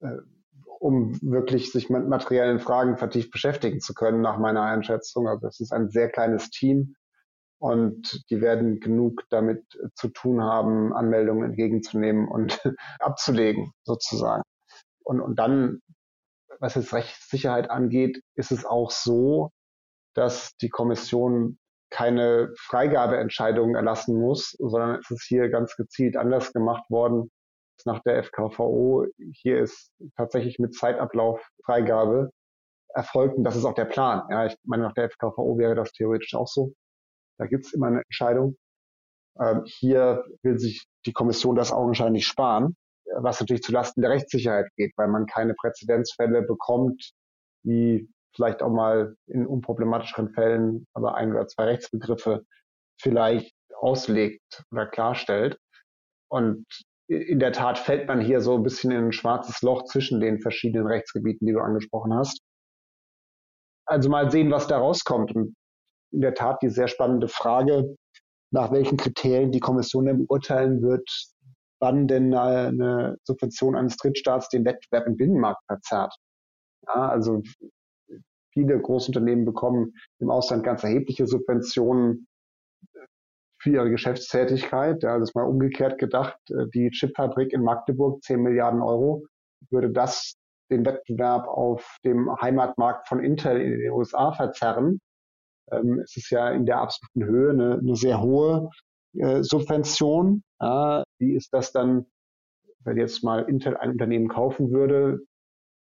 äh, 0.00 0.16
um 0.80 1.16
wirklich 1.22 1.70
sich 1.70 1.90
mit 1.90 2.08
materiellen 2.08 2.58
Fragen 2.58 2.96
vertieft 2.96 3.30
beschäftigen 3.30 3.78
zu 3.78 3.94
können, 3.94 4.20
nach 4.20 4.36
meiner 4.36 4.62
Einschätzung. 4.62 5.28
Also 5.28 5.46
es 5.46 5.60
ist 5.60 5.72
ein 5.72 5.90
sehr 5.90 6.10
kleines 6.10 6.50
Team 6.50 6.96
und 7.60 8.28
die 8.30 8.40
werden 8.40 8.80
genug 8.80 9.22
damit 9.30 9.62
zu 9.94 10.08
tun 10.08 10.42
haben, 10.42 10.92
Anmeldungen 10.92 11.50
entgegenzunehmen 11.50 12.26
und 12.26 12.60
abzulegen, 12.98 13.70
sozusagen. 13.84 14.42
Und, 15.04 15.20
und 15.20 15.38
dann, 15.38 15.82
was 16.60 16.74
jetzt 16.74 16.92
Rechtssicherheit 16.92 17.70
angeht, 17.70 18.20
ist 18.36 18.52
es 18.52 18.64
auch 18.64 18.90
so, 18.90 19.50
dass 20.14 20.56
die 20.60 20.68
Kommission 20.68 21.58
keine 21.90 22.52
Freigabeentscheidungen 22.58 23.76
erlassen 23.76 24.18
muss, 24.20 24.50
sondern 24.58 24.98
es 25.00 25.10
ist 25.10 25.24
hier 25.26 25.48
ganz 25.48 25.76
gezielt 25.76 26.16
anders 26.16 26.52
gemacht 26.52 26.84
worden 26.90 27.30
nach 27.84 28.00
der 28.00 28.22
FKVO. 28.24 29.06
Hier 29.32 29.60
ist 29.60 29.92
tatsächlich 30.16 30.58
mit 30.58 30.74
Zeitablauf 30.74 31.40
Freigabe 31.64 32.30
erfolgt 32.94 33.36
und 33.36 33.44
das 33.44 33.56
ist 33.56 33.64
auch 33.64 33.74
der 33.74 33.84
Plan. 33.84 34.22
Ja, 34.30 34.46
ich 34.46 34.56
meine, 34.64 34.84
nach 34.84 34.94
der 34.94 35.10
FKVO 35.10 35.58
wäre 35.58 35.74
das 35.74 35.92
theoretisch 35.92 36.34
auch 36.34 36.46
so. 36.46 36.72
Da 37.38 37.46
gibt 37.46 37.66
es 37.66 37.72
immer 37.72 37.88
eine 37.88 38.02
Entscheidung. 38.02 38.56
Ähm, 39.40 39.62
hier 39.64 40.24
will 40.42 40.58
sich 40.58 40.86
die 41.06 41.12
Kommission 41.12 41.56
das 41.56 41.72
augenscheinlich 41.72 42.26
sparen, 42.26 42.76
was 43.16 43.40
natürlich 43.40 43.62
zulasten 43.62 44.02
der 44.02 44.10
Rechtssicherheit 44.10 44.66
geht, 44.76 44.92
weil 44.96 45.08
man 45.08 45.26
keine 45.26 45.54
Präzedenzfälle 45.54 46.42
bekommt, 46.42 47.12
die 47.64 48.08
vielleicht 48.34 48.62
auch 48.62 48.70
mal 48.70 49.16
in 49.26 49.46
unproblematischeren 49.46 50.30
Fällen 50.30 50.86
aber 50.94 51.14
ein 51.14 51.32
oder 51.32 51.46
zwei 51.46 51.64
Rechtsbegriffe 51.64 52.44
vielleicht 53.00 53.54
auslegt 53.80 54.64
oder 54.70 54.86
klarstellt. 54.86 55.58
Und 56.28 56.66
in 57.08 57.38
der 57.38 57.52
Tat 57.52 57.78
fällt 57.78 58.08
man 58.08 58.20
hier 58.20 58.40
so 58.40 58.56
ein 58.56 58.62
bisschen 58.62 58.90
in 58.90 59.06
ein 59.06 59.12
schwarzes 59.12 59.62
Loch 59.62 59.84
zwischen 59.84 60.20
den 60.20 60.40
verschiedenen 60.40 60.86
Rechtsgebieten, 60.86 61.46
die 61.46 61.52
du 61.52 61.60
angesprochen 61.60 62.14
hast. 62.14 62.40
Also 63.86 64.08
mal 64.08 64.30
sehen, 64.30 64.50
was 64.50 64.66
da 64.66 64.78
rauskommt. 64.78 65.34
Und 65.34 65.54
in 66.12 66.22
der 66.22 66.34
Tat 66.34 66.62
die 66.62 66.70
sehr 66.70 66.88
spannende 66.88 67.28
Frage, 67.28 67.96
nach 68.50 68.72
welchen 68.72 68.96
Kriterien 68.96 69.52
die 69.52 69.60
Kommission 69.60 70.06
denn 70.06 70.26
beurteilen 70.26 70.80
wird, 70.80 71.08
wann 71.84 72.08
denn 72.08 72.32
eine 72.34 73.18
Subvention 73.24 73.76
eines 73.76 73.98
Drittstaats 73.98 74.48
den 74.48 74.64
Wettbewerb 74.64 75.06
im 75.06 75.16
Binnenmarkt 75.16 75.62
verzerrt. 75.66 76.16
Ja, 76.86 77.08
also 77.10 77.42
viele 78.54 78.80
Großunternehmen 78.80 79.44
bekommen 79.44 79.92
im 80.18 80.30
Ausland 80.30 80.64
ganz 80.64 80.82
erhebliche 80.82 81.26
Subventionen 81.26 82.26
für 83.60 83.70
ihre 83.70 83.90
Geschäftstätigkeit. 83.90 85.02
Ja, 85.02 85.18
das 85.18 85.34
mal 85.34 85.44
umgekehrt 85.44 85.98
gedacht. 85.98 86.38
Die 86.74 86.90
Chipfabrik 86.90 87.52
in 87.52 87.62
Magdeburg, 87.62 88.22
10 88.22 88.40
Milliarden 88.40 88.80
Euro, 88.80 89.26
würde 89.70 89.90
das 89.90 90.36
den 90.70 90.86
Wettbewerb 90.86 91.46
auf 91.46 91.98
dem 92.02 92.34
Heimatmarkt 92.40 93.08
von 93.08 93.22
Intel 93.22 93.60
in 93.60 93.78
den 93.78 93.90
USA 93.90 94.32
verzerren, 94.32 95.00
ähm, 95.70 96.00
es 96.00 96.16
ist 96.16 96.30
ja 96.30 96.50
in 96.50 96.66
der 96.66 96.78
absoluten 96.78 97.24
Höhe 97.24 97.50
eine, 97.50 97.78
eine 97.78 97.96
sehr 97.96 98.20
hohe 98.20 98.70
äh, 99.18 99.42
Subvention. 99.42 100.42
Ja, 100.60 101.03
wie 101.18 101.34
ist 101.34 101.52
das 101.52 101.72
dann, 101.72 102.06
wenn 102.80 102.96
jetzt 102.96 103.22
mal 103.22 103.42
Intel 103.48 103.76
ein 103.76 103.92
Unternehmen 103.92 104.28
kaufen 104.28 104.70
würde? 104.70 105.20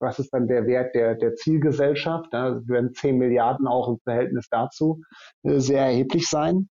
Was 0.02 0.20
ist 0.20 0.34
dann 0.34 0.48
der 0.48 0.66
Wert 0.66 0.96
der, 0.96 1.16
der 1.16 1.36
Zielgesellschaft? 1.36 2.30
Da 2.32 2.62
werden 2.68 2.94
10 2.94 3.18
Milliarden 3.18 3.68
auch 3.68 3.90
im 3.90 4.00
Verhältnis 4.00 4.48
dazu 4.50 5.02
äh, 5.44 5.60
sehr 5.60 5.82
erheblich 5.82 6.28
sein. 6.28 6.70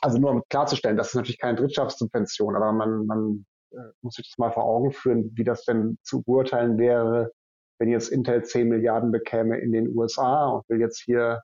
Also 0.00 0.18
nur 0.18 0.30
um 0.30 0.42
klarzustellen, 0.48 0.96
das 0.96 1.08
ist 1.08 1.14
natürlich 1.14 1.38
keine 1.38 1.58
Drittschaftsubvention, 1.58 2.54
aber 2.54 2.72
man, 2.72 3.06
man 3.06 3.46
äh, 3.72 3.90
muss 4.00 4.14
sich 4.14 4.28
das 4.28 4.38
mal 4.38 4.52
vor 4.52 4.64
Augen 4.64 4.92
führen, 4.92 5.32
wie 5.34 5.44
das 5.44 5.64
denn 5.64 5.98
zu 6.02 6.22
beurteilen 6.22 6.78
wäre, 6.78 7.32
wenn 7.78 7.88
jetzt 7.88 8.08
Intel 8.08 8.44
10 8.44 8.68
Milliarden 8.68 9.10
bekäme 9.10 9.58
in 9.58 9.72
den 9.72 9.96
USA 9.96 10.46
und 10.46 10.68
will 10.68 10.80
jetzt 10.80 11.00
hier 11.00 11.42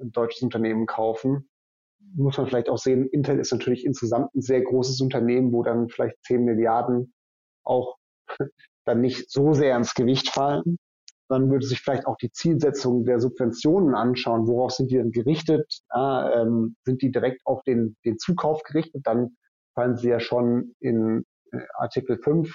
ein 0.00 0.12
deutsches 0.12 0.42
Unternehmen 0.42 0.86
kaufen, 0.86 1.48
muss 2.14 2.36
man 2.36 2.46
vielleicht 2.46 2.68
auch 2.68 2.78
sehen, 2.78 3.06
Intel 3.08 3.38
ist 3.38 3.52
natürlich 3.52 3.84
insgesamt 3.84 4.34
ein 4.34 4.42
sehr 4.42 4.62
großes 4.62 5.00
Unternehmen, 5.00 5.52
wo 5.52 5.62
dann 5.62 5.88
vielleicht 5.88 6.16
10 6.24 6.44
Milliarden 6.44 7.12
auch 7.64 7.96
dann 8.84 9.00
nicht 9.00 9.30
so 9.30 9.52
sehr 9.52 9.76
ins 9.76 9.94
Gewicht 9.94 10.30
fallen. 10.30 10.78
Dann 11.28 11.50
würde 11.50 11.66
sich 11.66 11.80
vielleicht 11.80 12.06
auch 12.06 12.16
die 12.16 12.32
Zielsetzung 12.32 13.04
der 13.04 13.20
Subventionen 13.20 13.94
anschauen. 13.94 14.46
Worauf 14.46 14.72
sind 14.72 14.90
die 14.90 14.96
denn 14.96 15.12
gerichtet? 15.12 15.80
Ja, 15.92 16.40
ähm, 16.42 16.76
sind 16.84 17.02
die 17.02 17.10
direkt 17.10 17.42
auf 17.44 17.62
den, 17.64 17.96
den 18.06 18.18
Zukauf 18.18 18.62
gerichtet? 18.62 19.02
Dann 19.06 19.36
fallen 19.74 19.96
sie 19.96 20.08
ja 20.08 20.20
schon 20.20 20.74
in 20.80 21.24
äh, 21.52 21.58
Artikel 21.74 22.18
5 22.18 22.50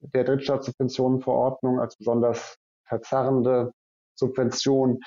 der 0.00 0.24
Drittstaatssubventionenverordnung 0.24 1.78
als 1.78 1.96
besonders 1.96 2.56
verzerrende 2.84 3.72
Subvention. 4.16 5.00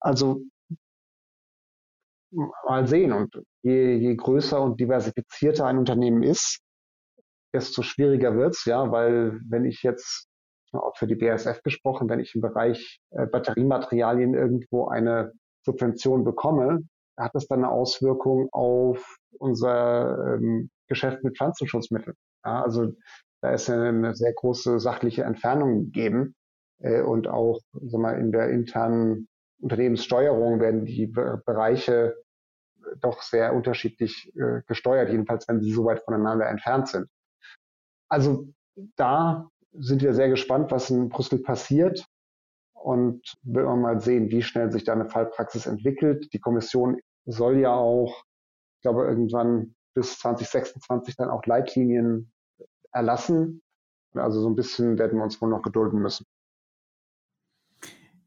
Also 0.00 0.40
mal 2.66 2.86
sehen. 2.86 3.12
Und 3.12 3.34
je, 3.62 3.96
je 3.96 4.14
größer 4.14 4.60
und 4.60 4.80
diversifizierter 4.80 5.66
ein 5.66 5.78
Unternehmen 5.78 6.22
ist, 6.22 6.60
desto 7.54 7.82
schwieriger 7.82 8.36
wird's, 8.36 8.64
ja, 8.64 8.90
weil 8.90 9.40
wenn 9.48 9.64
ich 9.64 9.82
jetzt, 9.82 10.28
auch 10.72 10.96
für 10.96 11.06
die 11.06 11.14
BASF 11.14 11.62
gesprochen, 11.62 12.08
wenn 12.08 12.18
ich 12.18 12.34
im 12.34 12.40
Bereich 12.40 13.00
äh, 13.10 13.26
Batteriematerialien 13.26 14.34
irgendwo 14.34 14.88
eine 14.88 15.32
Subvention 15.64 16.24
bekomme, 16.24 16.80
hat 17.16 17.30
das 17.34 17.46
dann 17.46 17.60
eine 17.60 17.70
Auswirkung 17.70 18.48
auf 18.50 19.16
unser 19.38 20.34
ähm, 20.34 20.70
Geschäft 20.88 21.22
mit 21.22 21.36
Pflanzenschutzmitteln. 21.36 22.16
Ja, 22.44 22.64
also 22.64 22.92
da 23.40 23.52
ist 23.52 23.70
eine, 23.70 23.88
eine 23.88 24.14
sehr 24.16 24.32
große 24.32 24.80
sachliche 24.80 25.22
Entfernung 25.22 25.84
gegeben 25.84 26.34
äh, 26.80 27.02
und 27.02 27.28
auch 27.28 27.60
sag 27.72 28.00
mal, 28.00 28.18
in 28.18 28.32
der 28.32 28.50
internen 28.50 29.28
Unternehmenssteuerung 29.60 30.60
werden 30.60 30.84
die 30.84 31.06
Bereiche 31.06 32.16
doch 33.00 33.22
sehr 33.22 33.54
unterschiedlich 33.54 34.32
äh, 34.36 34.62
gesteuert, 34.66 35.10
jedenfalls 35.10 35.48
wenn 35.48 35.60
sie 35.60 35.72
so 35.72 35.84
weit 35.84 36.02
voneinander 36.02 36.46
entfernt 36.46 36.88
sind. 36.88 37.08
Also 38.08 38.48
da 38.96 39.48
sind 39.72 40.02
wir 40.02 40.14
sehr 40.14 40.28
gespannt, 40.28 40.70
was 40.70 40.90
in 40.90 41.08
Brüssel 41.08 41.40
passiert 41.40 42.06
und 42.74 43.34
will 43.42 43.64
man 43.64 43.80
mal 43.80 44.00
sehen, 44.00 44.30
wie 44.30 44.42
schnell 44.42 44.70
sich 44.70 44.84
da 44.84 44.92
eine 44.92 45.08
Fallpraxis 45.08 45.66
entwickelt. 45.66 46.32
Die 46.32 46.38
Kommission 46.38 47.00
soll 47.24 47.58
ja 47.58 47.72
auch, 47.72 48.24
ich 48.76 48.82
glaube, 48.82 49.04
irgendwann 49.04 49.74
bis 49.94 50.18
2026 50.18 51.16
dann 51.16 51.30
auch 51.30 51.44
Leitlinien 51.46 52.32
erlassen. 52.92 53.62
Also 54.12 54.40
so 54.40 54.48
ein 54.48 54.54
bisschen 54.54 54.98
werden 54.98 55.18
wir 55.18 55.24
uns 55.24 55.40
wohl 55.40 55.48
noch 55.48 55.62
gedulden 55.62 56.00
müssen. 56.00 56.26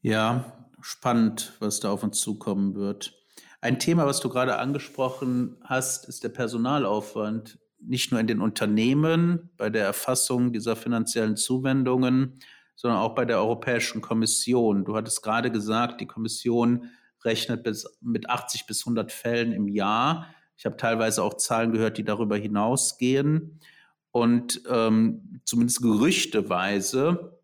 Ja, 0.01 0.68
spannend, 0.82 1.55
was 1.60 1.80
da 1.80 1.91
auf 1.91 2.03
uns 2.03 2.20
zukommen 2.20 2.76
wird. 2.76 3.14
Ein 3.60 3.80
Thema, 3.80 4.05
was 4.05 4.20
du 4.20 4.30
gerade 4.30 4.60
angesprochen 4.60 5.58
hast, 5.64 6.08
ist 6.08 6.24
der 6.24 6.30
Personalaufwand. 6.30 7.58
Nicht 7.80 8.12
nur 8.12 8.20
in 8.20 8.28
den 8.28 8.41
Unternehmen 8.41 9.49
bei 9.58 9.70
der 9.70 9.84
Erfassung 9.84 10.53
dieser 10.53 10.76
finanziellen 10.76 11.38
Zuwendungen, 11.38 12.39
sondern 12.76 12.99
auch 12.99 13.16
bei 13.16 13.26
der 13.26 13.39
Europäischen 13.39 14.01
Kommission. 14.01 14.86
Du 14.86 14.95
hattest 14.95 15.24
gerade 15.24 15.51
gesagt, 15.51 16.01
die 16.01 16.05
Kommission 16.05 16.89
rechnet 17.24 17.64
bis, 17.64 17.97
mit 17.99 18.30
80 18.30 18.68
bis 18.68 18.82
100 18.82 19.12
Fällen 19.12 19.51
im 19.51 19.68
Jahr. 19.68 20.28
Ich 20.55 20.66
habe 20.66 20.78
teilweise 20.78 21.24
auch 21.24 21.36
Zahlen 21.36 21.72
gehört, 21.72 21.97
die 21.97 22.03
darüber 22.03 22.38
hinausgehen. 22.38 23.60
Und 24.12 24.62
ähm, 24.70 25.41
zumindest 25.45 25.82
gerüchteweise 25.82 27.39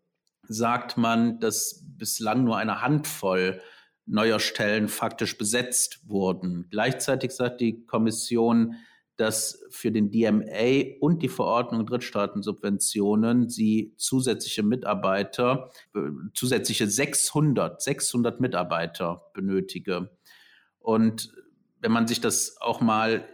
sagt 0.46 0.96
man, 0.96 1.40
dass 1.40 1.84
bislang 1.86 2.44
nur 2.44 2.56
eine 2.56 2.82
Handvoll 2.82 3.60
neuer 4.06 4.40
Stellen 4.40 4.88
faktisch 4.88 5.38
besetzt 5.38 6.00
wurden. 6.08 6.66
Gleichzeitig 6.70 7.32
sagt 7.32 7.60
die 7.60 7.84
Kommission, 7.86 8.76
dass 9.16 9.64
für 9.70 9.92
den 9.92 10.10
DMA 10.10 10.98
und 11.00 11.22
die 11.22 11.28
Verordnung 11.28 11.86
Drittstaatensubventionen 11.86 13.48
sie 13.48 13.94
zusätzliche 13.96 14.62
Mitarbeiter, 14.62 15.70
äh, 15.94 16.00
zusätzliche 16.34 16.88
600, 16.88 17.80
600 17.80 18.40
Mitarbeiter 18.40 19.22
benötige. 19.32 20.10
Und 20.80 21.32
wenn 21.80 21.92
man 21.92 22.08
sich 22.08 22.20
das 22.20 22.56
auch 22.60 22.80
mal 22.80 23.28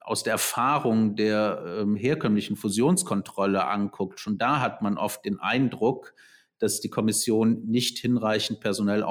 aus 0.00 0.22
der 0.22 0.32
Erfahrung 0.32 1.16
der 1.16 1.86
äh, 1.86 1.98
herkömmlichen 1.98 2.56
Fusionskontrolle 2.56 3.66
anguckt, 3.66 4.20
schon 4.20 4.36
da 4.36 4.60
hat 4.60 4.82
man 4.82 4.98
oft 4.98 5.24
den 5.24 5.40
Eindruck, 5.40 6.14
dass 6.58 6.80
die 6.80 6.90
Kommission 6.90 7.64
nicht 7.64 7.98
hinreichend 7.98 8.60
personell 8.60 9.02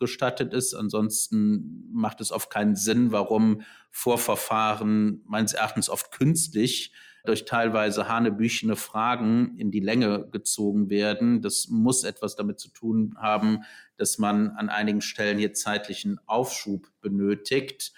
ausgestattet 0.00 0.54
ist. 0.54 0.74
Ansonsten 0.74 1.88
macht 1.92 2.20
es 2.20 2.32
oft 2.32 2.50
keinen 2.50 2.76
Sinn, 2.76 3.12
warum 3.12 3.62
Vorverfahren 3.90 5.22
meines 5.26 5.52
Erachtens 5.52 5.90
oft 5.90 6.10
künstlich 6.10 6.92
durch 7.26 7.44
teilweise 7.44 8.08
hanebüchene 8.08 8.76
Fragen 8.76 9.58
in 9.58 9.70
die 9.70 9.80
Länge 9.80 10.26
gezogen 10.30 10.88
werden. 10.88 11.42
Das 11.42 11.68
muss 11.68 12.04
etwas 12.04 12.34
damit 12.34 12.58
zu 12.58 12.70
tun 12.70 13.14
haben, 13.18 13.64
dass 13.98 14.16
man 14.16 14.50
an 14.50 14.70
einigen 14.70 15.02
Stellen 15.02 15.38
hier 15.38 15.52
zeitlichen 15.52 16.18
Aufschub 16.26 16.88
benötigt. 17.02 17.92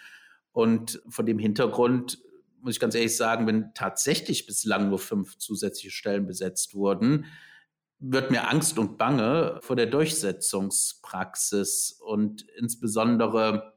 Und 0.51 1.01
vor 1.09 1.25
dem 1.25 1.39
Hintergrund 1.39 2.19
muss 2.61 2.75
ich 2.75 2.81
ganz 2.81 2.97
ehrlich 2.97 3.17
sagen, 3.17 3.47
wenn 3.47 3.73
tatsächlich 3.75 4.47
bislang 4.47 4.89
nur 4.89 4.99
fünf 4.99 5.39
zusätzliche 5.39 5.91
Stellen 5.91 6.27
besetzt 6.27 6.75
wurden, 6.75 7.27
wird 8.03 8.33
mir 8.33 8.51
Angst 8.51 8.79
und 8.79 8.99
Bange 8.99 9.61
vor 9.63 9.77
der 9.77 9.87
Durchsetzungspraxis 9.87 11.99
und 12.05 12.45
insbesondere 12.59 13.75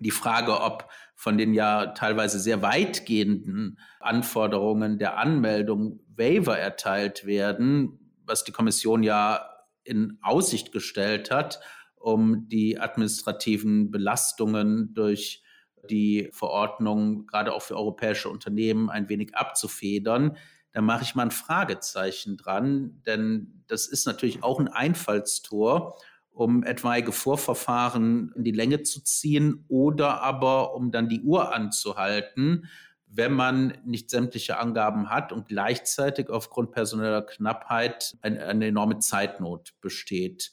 die 0.00 0.10
Frage, 0.10 0.60
ob 0.60 0.90
von 1.14 1.38
den 1.38 1.54
ja 1.54 1.86
teilweise 1.86 2.38
sehr 2.38 2.60
weitgehenden 2.62 3.78
Anforderungen 4.00 4.98
der 4.98 5.16
Anmeldung 5.18 6.00
Waiver 6.14 6.58
erteilt 6.58 7.24
werden, 7.24 8.12
was 8.26 8.44
die 8.44 8.52
Kommission 8.52 9.02
ja 9.02 9.48
in 9.84 10.18
Aussicht 10.22 10.72
gestellt 10.72 11.30
hat, 11.30 11.60
um 11.96 12.48
die 12.48 12.78
administrativen 12.78 13.90
Belastungen 13.90 14.92
durch 14.94 15.42
die 15.88 16.28
Verordnung 16.32 17.26
gerade 17.26 17.54
auch 17.54 17.62
für 17.62 17.76
europäische 17.76 18.28
Unternehmen 18.28 18.90
ein 18.90 19.08
wenig 19.08 19.34
abzufedern 19.34 20.36
da 20.72 20.80
mache 20.80 21.02
ich 21.02 21.14
mal 21.14 21.24
ein 21.24 21.30
Fragezeichen 21.30 22.36
dran, 22.36 23.02
denn 23.06 23.62
das 23.66 23.86
ist 23.86 24.06
natürlich 24.06 24.42
auch 24.42 24.58
ein 24.58 24.68
Einfallstor, 24.68 25.98
um 26.30 26.64
etwaige 26.64 27.12
Vorverfahren 27.12 28.32
in 28.34 28.44
die 28.44 28.52
Länge 28.52 28.82
zu 28.82 29.04
ziehen 29.04 29.66
oder 29.68 30.22
aber 30.22 30.74
um 30.74 30.90
dann 30.90 31.10
die 31.10 31.20
Uhr 31.20 31.54
anzuhalten, 31.54 32.68
wenn 33.06 33.32
man 33.32 33.76
nicht 33.84 34.08
sämtliche 34.08 34.58
Angaben 34.58 35.10
hat 35.10 35.32
und 35.32 35.46
gleichzeitig 35.46 36.30
aufgrund 36.30 36.72
personeller 36.72 37.20
Knappheit 37.20 38.16
eine, 38.22 38.46
eine 38.46 38.66
enorme 38.68 38.98
Zeitnot 38.98 39.74
besteht. 39.82 40.52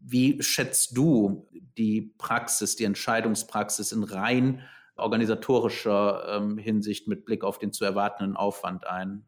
Wie 0.00 0.42
schätzt 0.42 0.96
du 0.96 1.46
die 1.76 2.14
Praxis, 2.16 2.76
die 2.76 2.84
Entscheidungspraxis 2.84 3.92
in 3.92 4.04
rein 4.04 4.62
organisatorischer 4.96 6.36
ähm, 6.36 6.56
Hinsicht 6.56 7.06
mit 7.08 7.26
Blick 7.26 7.44
auf 7.44 7.58
den 7.58 7.72
zu 7.72 7.84
erwartenden 7.84 8.36
Aufwand 8.36 8.86
ein? 8.86 9.26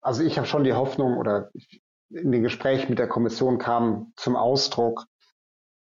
Also 0.00 0.22
ich 0.22 0.38
habe 0.38 0.46
schon 0.46 0.64
die 0.64 0.72
Hoffnung 0.72 1.18
oder 1.18 1.50
in 2.10 2.32
den 2.32 2.42
Gesprächen 2.42 2.90
mit 2.90 2.98
der 2.98 3.08
Kommission 3.08 3.58
kam 3.58 4.12
zum 4.16 4.36
Ausdruck, 4.36 5.04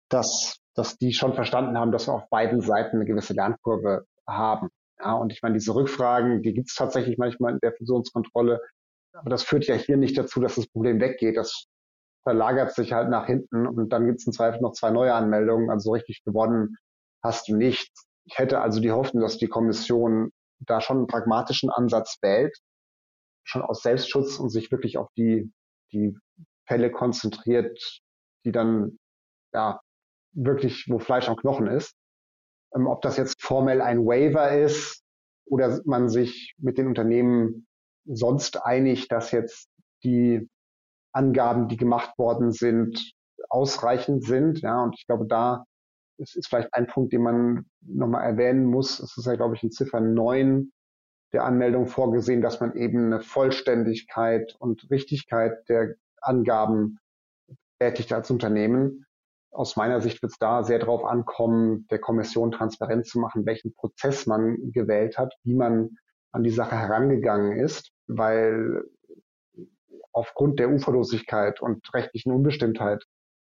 dass, 0.10 0.58
dass 0.74 0.98
die 0.98 1.14
schon 1.14 1.34
verstanden 1.34 1.78
haben, 1.78 1.92
dass 1.92 2.08
wir 2.08 2.14
auf 2.14 2.30
beiden 2.30 2.62
Seiten 2.62 2.98
eine 2.98 3.06
gewisse 3.06 3.34
Lernkurve 3.34 4.06
haben. 4.28 4.70
Ja, 5.00 5.14
und 5.14 5.32
ich 5.32 5.42
meine, 5.42 5.54
diese 5.54 5.76
Rückfragen, 5.76 6.42
die 6.42 6.54
gibt 6.54 6.70
es 6.70 6.76
tatsächlich 6.76 7.18
manchmal 7.18 7.54
in 7.54 7.60
der 7.62 7.74
Fusionskontrolle, 7.74 8.62
aber 9.14 9.30
das 9.30 9.44
führt 9.44 9.66
ja 9.66 9.76
hier 9.76 9.98
nicht 9.98 10.18
dazu, 10.18 10.40
dass 10.40 10.56
das 10.56 10.68
Problem 10.68 11.00
weggeht. 11.00 11.38
Das 11.38 11.66
verlagert 12.24 12.74
sich 12.74 12.94
halt 12.94 13.10
nach 13.10 13.28
hinten 13.28 13.68
und 13.68 13.90
dann 13.90 14.06
gibt 14.06 14.20
es 14.20 14.28
im 14.28 14.34
Zweifel 14.34 14.62
noch 14.62 14.74
zwei 14.74 14.90
neue 14.90 15.14
Anmeldungen. 15.14 15.70
Also 15.70 15.90
so 15.90 15.92
richtig 15.92 16.24
gewonnen 16.24 16.78
hast 17.22 17.48
du 17.48 17.56
nicht. 17.56 17.92
Ich 18.26 18.40
hätte 18.40 18.62
also 18.62 18.80
die 18.80 18.92
Hoffnung, 18.92 19.22
dass 19.22 19.38
die 19.38 19.48
Kommission 19.48 20.32
da 20.60 20.82
schon 20.82 20.98
einen 20.98 21.08
pragmatischen 21.08 21.70
Ansatz 21.70 22.18
wählt 22.22 22.58
schon 23.46 23.62
aus 23.62 23.82
Selbstschutz 23.82 24.40
und 24.40 24.50
sich 24.50 24.72
wirklich 24.72 24.98
auf 24.98 25.10
die, 25.16 25.52
die 25.94 26.18
Fälle 26.68 26.92
konzentriert, 26.92 28.02
die 28.44 28.52
dann 28.52 28.98
ja 29.54 29.80
wirklich, 30.34 30.86
wo 30.90 31.00
Fleisch 31.00 31.30
am 31.30 31.38
Knochen 31.38 31.68
ist. 31.68 31.96
Ähm, 32.76 32.88
ob 32.88 33.02
das 33.02 33.18
jetzt 33.18 33.42
formell 33.42 33.82
ein 33.82 34.06
Waiver 34.06 34.58
ist 34.58 35.02
oder 35.46 35.80
man 35.86 36.10
sich 36.10 36.56
mit 36.58 36.78
den 36.78 36.88
Unternehmen 36.88 37.68
sonst 38.06 38.64
einigt, 38.66 39.12
dass 39.12 39.32
jetzt 39.32 39.70
die 40.04 40.50
Angaben, 41.14 41.70
die 41.70 41.78
gemacht 41.78 42.18
worden 42.18 42.52
sind, 42.52 43.14
ausreichend 43.50 44.26
sind. 44.26 44.62
Ja, 44.62 44.84
und 44.84 44.96
ich 44.98 45.06
glaube, 45.08 45.26
da 45.28 45.64
ist, 46.18 46.36
ist 46.36 46.48
vielleicht 46.48 46.74
ein 46.74 46.88
Punkt, 46.88 47.14
den 47.14 47.22
man 47.22 47.66
nochmal 47.82 48.24
erwähnen 48.24 48.66
muss. 48.66 49.00
Es 49.00 49.16
ist 49.16 49.26
ja, 49.26 49.36
glaube 49.36 49.56
ich, 49.56 49.64
in 49.64 49.72
Ziffer 49.72 50.02
9 50.02 50.72
der 51.36 51.44
Anmeldung 51.44 51.88
vorgesehen, 51.88 52.42
dass 52.42 52.62
man 52.62 52.76
eben 52.78 53.08
eine 53.08 53.20
Vollständigkeit 53.20 54.56
und 54.58 54.90
Richtigkeit 54.90 55.68
der 55.68 55.96
Angaben 56.22 56.98
tätigt 57.78 58.14
als 58.14 58.32
Unternehmen. 58.32 59.06
Aus 59.52 59.76
meiner 59.76 60.00
Sicht 60.00 60.22
wird 60.22 60.32
es 60.32 60.40
da 60.40 60.64
sehr 60.64 60.80
darauf 60.80 61.04
ankommen, 61.04 61.88
der 61.92 62.00
Kommission 62.00 62.54
transparent 62.54 63.06
zu 63.06 63.20
machen, 63.20 63.46
welchen 63.46 63.74
Prozess 63.74 64.26
man 64.26 64.72
gewählt 64.72 65.18
hat, 65.18 65.34
wie 65.44 65.56
man 65.56 65.98
an 66.32 66.44
die 66.44 66.52
Sache 66.52 66.78
herangegangen 66.78 67.60
ist, 67.60 67.92
weil 68.08 68.86
aufgrund 70.14 70.60
der 70.60 70.70
Uferlosigkeit 70.70 71.62
und 71.62 71.94
rechtlichen 71.94 72.32
Unbestimmtheit 72.32 73.04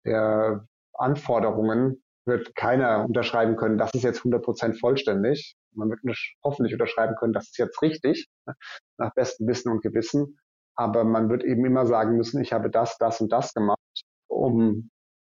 der 0.06 0.66
Anforderungen 0.94 2.04
wird 2.26 2.56
keiner 2.56 3.04
unterschreiben 3.04 3.58
können, 3.58 3.78
das 3.78 3.94
ist 3.94 4.04
jetzt 4.04 4.20
100 4.20 4.42
Prozent 4.44 4.80
vollständig. 4.80 5.58
Man 5.76 5.90
wird 5.90 6.00
hoffentlich 6.44 6.74
unterschreiben 6.74 7.16
können, 7.16 7.34
das 7.34 7.46
ist 7.46 7.58
jetzt 7.58 7.82
richtig, 7.82 8.28
ne, 8.46 8.56
nach 8.98 9.14
bestem 9.14 9.48
Wissen 9.48 9.72
und 9.72 9.82
Gewissen. 9.82 10.38
Aber 10.76 11.04
man 11.04 11.30
wird 11.30 11.44
eben 11.44 11.66
immer 11.66 11.86
sagen 11.86 12.18
müssen, 12.18 12.42
ich 12.42 12.52
habe 12.52 12.70
das, 12.70 12.98
das 12.98 13.22
und 13.22 13.32
das 13.32 13.54
gemacht, 13.54 13.80
um 14.28 14.90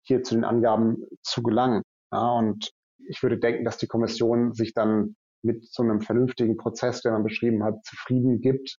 hier 0.03 0.23
zu 0.23 0.35
den 0.35 0.43
Angaben 0.43 1.03
zu 1.21 1.43
gelangen. 1.43 1.83
Ja, 2.11 2.31
und 2.31 2.71
ich 3.07 3.21
würde 3.21 3.37
denken, 3.37 3.65
dass 3.65 3.77
die 3.77 3.87
Kommission 3.87 4.53
sich 4.53 4.73
dann 4.73 5.15
mit 5.43 5.65
so 5.71 5.83
einem 5.83 6.01
vernünftigen 6.01 6.57
Prozess, 6.57 7.01
den 7.01 7.13
man 7.13 7.23
beschrieben 7.23 7.63
hat, 7.63 7.83
zufrieden 7.85 8.41
gibt, 8.41 8.77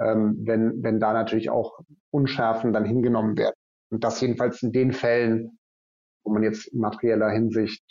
ähm, 0.00 0.36
wenn, 0.44 0.82
wenn 0.82 0.98
da 0.98 1.12
natürlich 1.12 1.50
auch 1.50 1.78
Unschärfen 2.10 2.72
dann 2.72 2.84
hingenommen 2.84 3.36
werden. 3.36 3.54
Und 3.90 4.04
das 4.04 4.20
jedenfalls 4.20 4.62
in 4.62 4.72
den 4.72 4.92
Fällen, 4.92 5.58
wo 6.24 6.32
man 6.32 6.42
jetzt 6.42 6.66
in 6.68 6.80
materieller 6.80 7.30
Hinsicht 7.30 7.82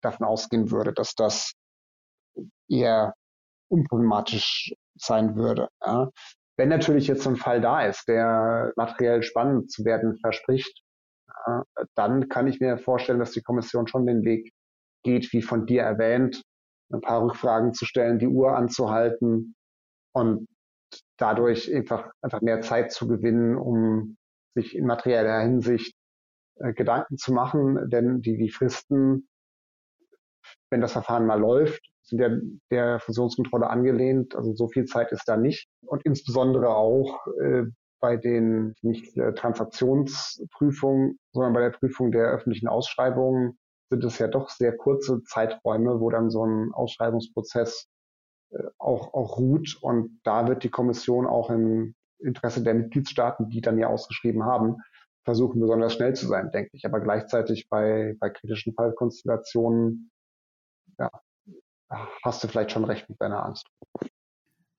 davon 0.00 0.26
ausgehen 0.26 0.70
würde, 0.70 0.92
dass 0.92 1.14
das 1.14 1.52
eher 2.68 3.14
unproblematisch 3.68 4.74
sein 4.96 5.36
würde. 5.36 5.68
Ja. 5.84 6.10
Wenn 6.56 6.68
natürlich 6.68 7.08
jetzt 7.08 7.22
so 7.22 7.30
ein 7.30 7.36
Fall 7.36 7.60
da 7.60 7.84
ist, 7.86 8.06
der 8.06 8.72
materiell 8.76 9.22
spannend 9.22 9.70
zu 9.70 9.84
werden 9.84 10.16
verspricht, 10.18 10.80
ja, 11.46 11.64
dann 11.94 12.28
kann 12.28 12.46
ich 12.46 12.60
mir 12.60 12.78
vorstellen, 12.78 13.18
dass 13.18 13.32
die 13.32 13.42
Kommission 13.42 13.88
schon 13.88 14.06
den 14.06 14.24
Weg 14.24 14.52
geht, 15.02 15.32
wie 15.32 15.42
von 15.42 15.66
dir 15.66 15.82
erwähnt, 15.82 16.42
ein 16.92 17.00
paar 17.00 17.22
Rückfragen 17.22 17.74
zu 17.74 17.84
stellen, 17.84 18.18
die 18.18 18.28
Uhr 18.28 18.56
anzuhalten 18.56 19.54
und 20.14 20.46
dadurch 21.18 21.72
einfach, 21.74 22.10
einfach 22.22 22.40
mehr 22.40 22.60
Zeit 22.60 22.92
zu 22.92 23.08
gewinnen, 23.08 23.56
um 23.56 24.16
sich 24.54 24.76
in 24.76 24.86
materieller 24.86 25.40
Hinsicht 25.40 25.94
äh, 26.56 26.72
Gedanken 26.72 27.16
zu 27.16 27.32
machen, 27.32 27.90
denn 27.90 28.22
die, 28.22 28.36
die 28.36 28.50
Fristen, 28.50 29.28
wenn 30.70 30.80
das 30.80 30.92
Verfahren 30.92 31.26
mal 31.26 31.40
läuft, 31.40 31.82
sind 32.04 32.20
ja 32.20 32.30
der 32.70 33.00
Fusionskontrolle 33.00 33.68
angelehnt. 33.68 34.34
Also 34.36 34.54
so 34.54 34.68
viel 34.68 34.84
Zeit 34.84 35.12
ist 35.12 35.24
da 35.26 35.36
nicht. 35.36 35.68
Und 35.86 36.04
insbesondere 36.04 36.68
auch, 36.68 37.26
äh, 37.40 37.64
bei 38.00 38.18
den 38.18 38.74
nicht 38.82 39.16
äh, 39.16 39.32
Transaktionsprüfungen, 39.32 41.18
sondern 41.32 41.54
bei 41.54 41.60
der 41.60 41.70
Prüfung 41.70 42.12
der 42.12 42.26
öffentlichen 42.26 42.68
Ausschreibungen 42.68 43.58
sind 43.88 44.04
es 44.04 44.18
ja 44.18 44.28
doch 44.28 44.50
sehr 44.50 44.76
kurze 44.76 45.22
Zeiträume, 45.22 46.00
wo 46.00 46.10
dann 46.10 46.28
so 46.28 46.44
ein 46.44 46.70
Ausschreibungsprozess 46.74 47.86
äh, 48.50 48.62
auch, 48.78 49.14
auch 49.14 49.38
ruht. 49.38 49.78
Und 49.80 50.20
da 50.22 50.46
wird 50.46 50.64
die 50.64 50.70
Kommission 50.70 51.26
auch 51.26 51.48
im 51.48 51.94
Interesse 52.18 52.62
der 52.62 52.74
Mitgliedstaaten, 52.74 53.48
die 53.48 53.62
dann 53.62 53.78
ja 53.78 53.88
ausgeschrieben 53.88 54.44
haben, 54.44 54.76
versuchen, 55.24 55.60
besonders 55.60 55.94
schnell 55.94 56.14
zu 56.14 56.26
sein, 56.26 56.50
denke 56.50 56.70
ich. 56.72 56.84
Aber 56.84 57.00
gleichzeitig 57.00 57.70
bei, 57.70 58.16
bei 58.20 58.28
kritischen 58.28 58.74
Fallkonstellationen, 58.74 60.10
ja, 60.98 61.10
hast 62.24 62.42
du 62.42 62.48
vielleicht 62.48 62.72
schon 62.72 62.84
recht 62.84 63.08
mit 63.08 63.20
deiner 63.20 63.44
Angst. 63.44 63.66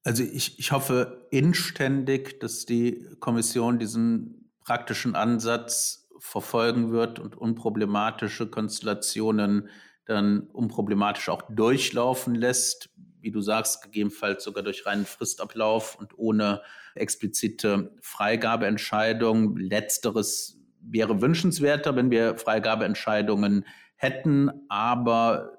Also 0.04 0.24
ich, 0.24 0.60
ich 0.60 0.72
hoffe 0.72 1.28
inständig, 1.32 2.40
dass 2.40 2.66
die 2.66 3.06
Kommission 3.20 3.80
diesen 3.80 4.52
praktischen 4.64 5.16
Ansatz 5.16 6.08
verfolgen 6.20 6.92
wird 6.92 7.20
und 7.20 7.36
unproblematische 7.36 8.48
Konstellationen 8.50 9.70
dann 10.06 10.42
unproblematisch 10.54 11.30
auch 11.30 11.42
durchlaufen 11.50 12.36
lässt. 12.36 12.90
Wie 13.20 13.32
du 13.32 13.42
sagst, 13.42 13.82
gegebenenfalls 13.82 14.44
sogar 14.44 14.64
durch 14.64 14.86
reinen 14.86 15.06
Fristablauf 15.06 15.96
und 15.96 16.18
ohne 16.18 16.62
explizite 16.94 17.96
Freigabeentscheidung. 18.02 19.58
Letzteres 19.58 20.60
wäre 20.80 21.22
wünschenswerter, 21.22 21.96
wenn 21.96 22.12
wir 22.12 22.38
Freigabeentscheidungen 22.38 23.66
hätten. 23.96 24.52
Aber 24.70 25.55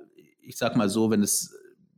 ich 0.47 0.57
sage 0.57 0.79
mal 0.79 0.89
so, 0.89 1.11
wenn 1.11 1.23
es 1.23 1.55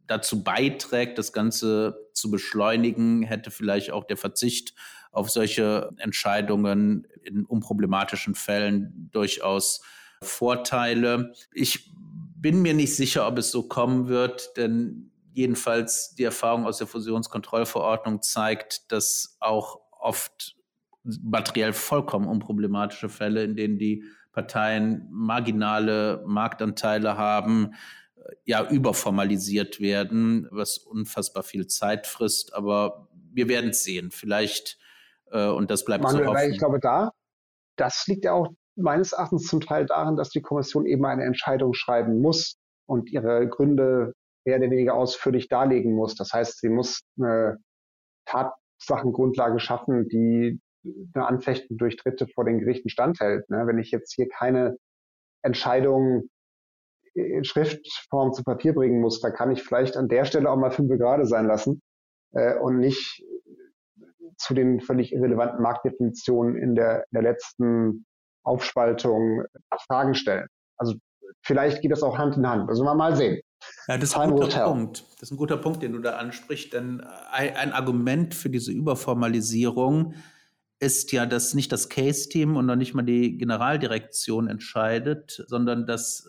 dazu 0.06 0.42
beiträgt, 0.42 1.18
das 1.18 1.32
Ganze 1.32 2.08
zu 2.12 2.30
beschleunigen, 2.30 3.22
hätte 3.22 3.50
vielleicht 3.50 3.90
auch 3.90 4.04
der 4.04 4.16
Verzicht 4.16 4.74
auf 5.12 5.30
solche 5.30 5.90
Entscheidungen 5.98 7.06
in 7.22 7.44
unproblematischen 7.44 8.34
Fällen 8.34 9.08
durchaus 9.12 9.82
Vorteile. 10.22 11.32
Ich 11.52 11.92
bin 12.36 12.62
mir 12.62 12.74
nicht 12.74 12.96
sicher, 12.96 13.26
ob 13.26 13.38
es 13.38 13.50
so 13.50 13.68
kommen 13.68 14.08
wird, 14.08 14.56
denn 14.56 15.10
jedenfalls 15.32 16.14
die 16.14 16.24
Erfahrung 16.24 16.66
aus 16.66 16.78
der 16.78 16.86
Fusionskontrollverordnung 16.86 18.22
zeigt, 18.22 18.90
dass 18.90 19.36
auch 19.40 19.80
oft 19.92 20.56
materiell 21.04 21.72
vollkommen 21.72 22.26
unproblematische 22.26 23.08
Fälle, 23.08 23.44
in 23.44 23.56
denen 23.56 23.78
die 23.78 24.04
Parteien 24.32 25.06
marginale 25.10 26.22
Marktanteile 26.26 27.16
haben, 27.16 27.74
ja 28.44 28.68
überformalisiert 28.68 29.80
werden, 29.80 30.48
was 30.50 30.78
unfassbar 30.78 31.42
viel 31.42 31.66
Zeit 31.66 32.06
frisst. 32.06 32.54
Aber 32.54 33.08
wir 33.32 33.48
werden 33.48 33.70
es 33.70 33.84
sehen. 33.84 34.10
Vielleicht, 34.10 34.78
äh, 35.30 35.48
und 35.48 35.70
das 35.70 35.84
bleibt 35.84 36.04
Manuel, 36.04 36.24
zu 36.24 36.30
hoffen. 36.30 36.52
Ich 36.52 36.58
glaube, 36.58 36.80
da, 36.80 37.12
das 37.76 38.06
liegt 38.06 38.24
ja 38.24 38.32
auch 38.32 38.48
meines 38.76 39.12
Erachtens 39.12 39.46
zum 39.46 39.60
Teil 39.60 39.86
daran, 39.86 40.16
dass 40.16 40.30
die 40.30 40.42
Kommission 40.42 40.86
eben 40.86 41.04
eine 41.04 41.24
Entscheidung 41.24 41.74
schreiben 41.74 42.20
muss 42.20 42.56
und 42.86 43.10
ihre 43.10 43.48
Gründe 43.48 44.12
mehr 44.44 44.58
oder 44.58 44.70
weniger 44.70 44.94
ausführlich 44.94 45.48
darlegen 45.48 45.94
muss. 45.94 46.14
Das 46.14 46.32
heißt, 46.32 46.60
sie 46.60 46.68
muss 46.68 47.00
eine 47.18 47.58
Tatsachengrundlage 48.26 49.60
schaffen, 49.60 50.08
die 50.08 50.60
eine 51.14 51.26
Anfechtung 51.26 51.76
durch 51.76 51.96
Dritte 51.96 52.26
vor 52.28 52.44
den 52.44 52.60
Gerichten 52.60 52.88
standhält. 52.88 53.48
Ne? 53.50 53.66
Wenn 53.66 53.78
ich 53.78 53.90
jetzt 53.90 54.14
hier 54.14 54.28
keine 54.28 54.76
Entscheidung 55.42 56.28
in 57.18 57.44
Schriftform 57.44 58.32
zu 58.32 58.42
Papier 58.42 58.74
bringen 58.74 59.00
muss, 59.00 59.20
da 59.20 59.30
kann 59.30 59.50
ich 59.50 59.62
vielleicht 59.62 59.96
an 59.96 60.08
der 60.08 60.24
Stelle 60.24 60.50
auch 60.50 60.56
mal 60.56 60.70
fünf 60.70 60.90
gerade 60.98 61.26
sein 61.26 61.46
lassen 61.46 61.82
äh, 62.32 62.56
und 62.58 62.78
nicht 62.78 63.22
zu 64.38 64.54
den 64.54 64.80
völlig 64.80 65.12
irrelevanten 65.12 65.62
Marktdefinitionen 65.62 66.56
in 66.56 66.74
der, 66.74 67.04
in 67.10 67.14
der 67.14 67.22
letzten 67.22 68.06
Aufspaltung 68.44 69.44
Fragen 69.86 70.14
stellen. 70.14 70.46
Also 70.76 70.94
vielleicht 71.44 71.82
geht 71.82 71.90
das 71.90 72.02
auch 72.02 72.18
Hand 72.18 72.36
in 72.36 72.48
Hand. 72.48 72.68
Also 72.68 72.84
mal, 72.84 72.94
mal 72.94 73.16
sehen. 73.16 73.40
Ja, 73.88 73.98
das 73.98 74.10
ist 74.10 74.16
ein 74.16 74.30
guter 74.30 74.64
Punkt. 74.64 75.04
Das 75.14 75.22
ist 75.22 75.30
ein 75.32 75.36
guter 75.36 75.56
Punkt, 75.56 75.82
den 75.82 75.92
du 75.92 75.98
da 75.98 76.16
ansprichst, 76.16 76.72
denn 76.72 77.00
ein, 77.32 77.56
ein 77.56 77.72
Argument 77.72 78.34
für 78.34 78.50
diese 78.50 78.70
Überformalisierung 78.70 80.14
ist 80.80 81.10
ja, 81.10 81.26
dass 81.26 81.54
nicht 81.54 81.72
das 81.72 81.88
Case-Team 81.88 82.56
und 82.56 82.66
noch 82.66 82.76
nicht 82.76 82.94
mal 82.94 83.02
die 83.02 83.36
Generaldirektion 83.36 84.48
entscheidet, 84.48 85.42
sondern 85.48 85.86
dass 85.86 86.28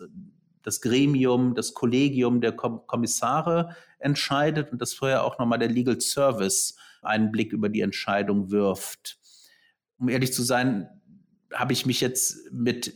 das 0.62 0.80
Gremium, 0.80 1.54
das 1.54 1.74
Kollegium 1.74 2.40
der 2.40 2.52
Kommissare 2.52 3.76
entscheidet 3.98 4.72
und 4.72 4.80
dass 4.80 4.94
vorher 4.94 5.24
auch 5.24 5.38
nochmal 5.38 5.58
der 5.58 5.68
Legal 5.68 6.00
Service 6.00 6.76
einen 7.02 7.32
Blick 7.32 7.52
über 7.52 7.68
die 7.68 7.80
Entscheidung 7.80 8.50
wirft. 8.50 9.18
Um 9.98 10.08
ehrlich 10.08 10.32
zu 10.32 10.42
sein, 10.42 10.88
habe 11.52 11.72
ich 11.72 11.86
mich 11.86 12.00
jetzt 12.00 12.52
mit 12.52 12.94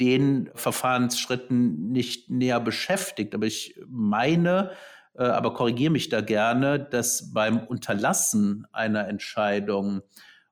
den 0.00 0.50
Verfahrensschritten 0.54 1.92
nicht 1.92 2.30
näher 2.30 2.60
beschäftigt, 2.60 3.34
aber 3.34 3.46
ich 3.46 3.78
meine, 3.86 4.72
äh, 5.14 5.24
aber 5.24 5.54
korrigiere 5.54 5.92
mich 5.92 6.08
da 6.08 6.20
gerne, 6.20 6.80
dass 6.80 7.32
beim 7.32 7.58
Unterlassen 7.58 8.66
einer 8.72 9.06
Entscheidung 9.08 10.02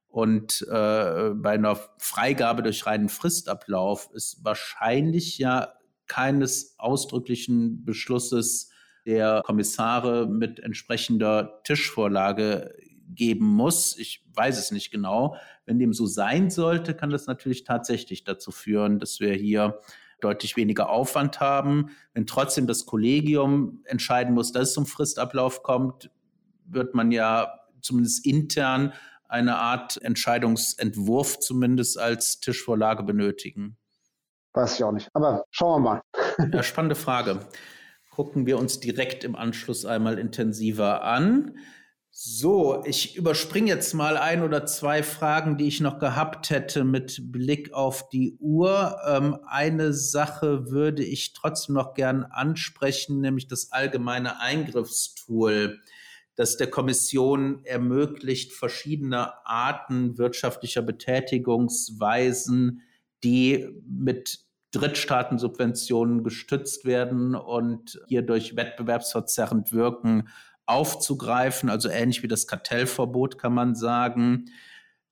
und 0.08 0.62
äh, 0.68 1.30
bei 1.34 1.52
einer 1.52 1.78
Freigabe 1.98 2.62
durch 2.62 2.84
reinen 2.84 3.08
Fristablauf 3.08 4.10
es 4.14 4.40
wahrscheinlich 4.42 5.38
ja 5.38 5.72
keines 6.10 6.74
ausdrücklichen 6.76 7.84
Beschlusses 7.84 8.72
der 9.06 9.42
Kommissare 9.44 10.26
mit 10.26 10.58
entsprechender 10.58 11.60
Tischvorlage 11.62 12.74
geben 13.14 13.46
muss. 13.46 13.96
Ich 13.96 14.26
weiß 14.34 14.58
es 14.58 14.72
nicht 14.72 14.90
genau. 14.90 15.36
Wenn 15.66 15.78
dem 15.78 15.92
so 15.92 16.06
sein 16.06 16.50
sollte, 16.50 16.94
kann 16.94 17.10
das 17.10 17.28
natürlich 17.28 17.62
tatsächlich 17.62 18.24
dazu 18.24 18.50
führen, 18.50 18.98
dass 18.98 19.20
wir 19.20 19.34
hier 19.34 19.80
deutlich 20.20 20.56
weniger 20.56 20.90
Aufwand 20.90 21.38
haben. 21.38 21.90
Wenn 22.12 22.26
trotzdem 22.26 22.66
das 22.66 22.86
Kollegium 22.86 23.84
entscheiden 23.84 24.34
muss, 24.34 24.50
dass 24.50 24.70
es 24.70 24.74
zum 24.74 24.86
Fristablauf 24.86 25.62
kommt, 25.62 26.10
wird 26.66 26.92
man 26.92 27.12
ja 27.12 27.60
zumindest 27.82 28.26
intern 28.26 28.92
eine 29.28 29.58
Art 29.58 30.02
Entscheidungsentwurf 30.02 31.38
zumindest 31.38 31.98
als 31.98 32.40
Tischvorlage 32.40 33.04
benötigen. 33.04 33.76
Weiß 34.52 34.74
ich 34.74 34.84
auch 34.84 34.92
nicht. 34.92 35.08
Aber 35.14 35.44
schauen 35.50 35.82
wir 35.82 35.90
mal. 35.90 36.02
ja, 36.52 36.62
spannende 36.62 36.96
Frage. 36.96 37.40
Gucken 38.10 38.46
wir 38.46 38.58
uns 38.58 38.80
direkt 38.80 39.24
im 39.24 39.36
Anschluss 39.36 39.84
einmal 39.84 40.18
intensiver 40.18 41.04
an. 41.04 41.56
So, 42.12 42.82
ich 42.84 43.16
überspringe 43.16 43.68
jetzt 43.68 43.94
mal 43.94 44.16
ein 44.16 44.42
oder 44.42 44.66
zwei 44.66 45.04
Fragen, 45.04 45.56
die 45.56 45.68
ich 45.68 45.80
noch 45.80 46.00
gehabt 46.00 46.50
hätte 46.50 46.82
mit 46.82 47.30
Blick 47.30 47.72
auf 47.72 48.08
die 48.08 48.36
Uhr. 48.40 48.98
Ähm, 49.06 49.38
eine 49.46 49.92
Sache 49.92 50.70
würde 50.70 51.04
ich 51.04 51.34
trotzdem 51.34 51.76
noch 51.76 51.94
gern 51.94 52.24
ansprechen, 52.24 53.20
nämlich 53.20 53.46
das 53.46 53.70
allgemeine 53.70 54.40
Eingriffstool, 54.40 55.78
das 56.34 56.56
der 56.56 56.68
Kommission 56.68 57.64
ermöglicht, 57.64 58.52
verschiedene 58.52 59.46
Arten 59.46 60.18
wirtschaftlicher 60.18 60.82
Betätigungsweisen 60.82 62.82
die 63.22 63.68
mit 63.86 64.40
Drittstaatensubventionen 64.72 66.22
gestützt 66.22 66.84
werden 66.84 67.34
und 67.34 68.00
hier 68.06 68.22
durch 68.22 68.56
wettbewerbsverzerrend 68.56 69.72
wirken, 69.72 70.28
aufzugreifen, 70.66 71.68
also 71.68 71.88
ähnlich 71.88 72.22
wie 72.22 72.28
das 72.28 72.46
Kartellverbot 72.46 73.38
kann 73.38 73.52
man 73.52 73.74
sagen. 73.74 74.46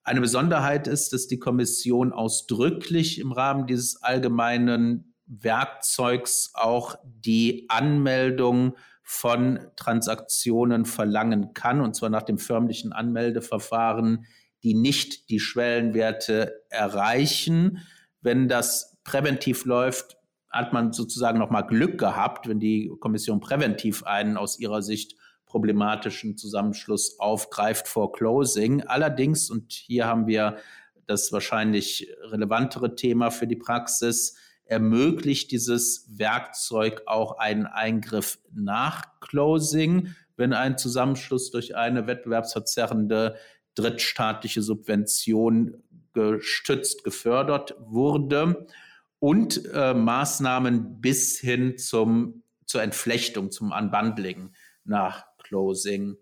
Eine 0.04 0.20
Besonderheit 0.20 0.86
ist, 0.86 1.12
dass 1.12 1.26
die 1.26 1.40
Kommission 1.40 2.12
ausdrücklich 2.12 3.18
im 3.18 3.32
Rahmen 3.32 3.66
dieses 3.66 4.02
allgemeinen 4.02 5.14
Werkzeugs 5.26 6.52
auch 6.54 6.96
die 7.04 7.66
Anmeldung 7.68 8.76
von 9.02 9.58
Transaktionen 9.74 10.84
verlangen 10.84 11.52
kann, 11.54 11.80
und 11.80 11.96
zwar 11.96 12.10
nach 12.10 12.22
dem 12.22 12.38
förmlichen 12.38 12.92
Anmeldeverfahren, 12.92 14.26
die 14.62 14.74
nicht 14.74 15.30
die 15.30 15.40
Schwellenwerte 15.40 16.62
erreichen. 16.70 17.86
Wenn 18.20 18.48
das 18.48 18.96
präventiv 19.04 19.64
läuft, 19.64 20.16
hat 20.50 20.72
man 20.72 20.92
sozusagen 20.92 21.38
nochmal 21.38 21.66
Glück 21.66 21.98
gehabt, 21.98 22.48
wenn 22.48 22.60
die 22.60 22.90
Kommission 23.00 23.40
präventiv 23.40 24.04
einen 24.04 24.36
aus 24.36 24.58
ihrer 24.58 24.82
Sicht 24.82 25.14
problematischen 25.46 26.36
Zusammenschluss 26.36 27.18
aufgreift 27.18 27.88
vor 27.88 28.12
Closing. 28.12 28.82
Allerdings, 28.82 29.50
und 29.50 29.72
hier 29.72 30.06
haben 30.06 30.26
wir 30.26 30.58
das 31.06 31.32
wahrscheinlich 31.32 32.08
relevantere 32.22 32.94
Thema 32.94 33.30
für 33.30 33.46
die 33.46 33.56
Praxis, 33.56 34.36
ermöglicht 34.64 35.50
dieses 35.50 36.06
Werkzeug 36.10 37.02
auch 37.06 37.38
einen 37.38 37.66
Eingriff 37.66 38.38
nach 38.52 39.18
Closing, 39.20 40.14
wenn 40.36 40.52
ein 40.52 40.76
Zusammenschluss 40.76 41.50
durch 41.50 41.74
eine 41.74 42.06
wettbewerbsverzerrende 42.06 43.36
drittstaatliche 43.74 44.60
Subvention 44.60 45.82
gestützt, 46.18 47.04
gefördert 47.04 47.74
wurde 47.78 48.66
und 49.18 49.62
äh, 49.72 49.94
Maßnahmen 49.94 51.00
bis 51.00 51.38
hin 51.38 51.78
zum, 51.78 52.42
zur 52.66 52.82
Entflechtung, 52.82 53.50
zum 53.50 53.72
Unbundling 53.72 54.52
nach 54.84 55.24
Closing. 55.38 56.16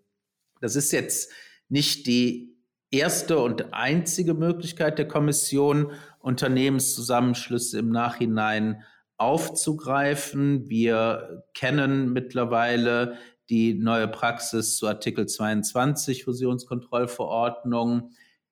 Das 0.61 0.77
ist 0.77 0.93
jetzt 0.93 1.33
nicht 1.69 2.07
die 2.07 2.57
erste 2.91 3.39
und 3.39 3.75
einzige 3.75 4.35
Möglichkeit 4.35 4.99
der 4.99 5.09
Kommission, 5.09 5.93
Unternehmenszusammenschlüsse 6.21 7.79
im 7.79 7.91
Nachhinein 7.91 8.83
aufzugreifen. 9.17 10.69
Wir 10.69 11.45
kennen 11.55 12.13
mittlerweile 12.13 13.17
die 13.49 13.75
neue 13.75 14.09
Praxis 14.09 14.77
zu 14.77 14.89
Artikel 14.89 15.27
22 15.27 16.25
Fusionskontrollverordnung, 16.25 18.11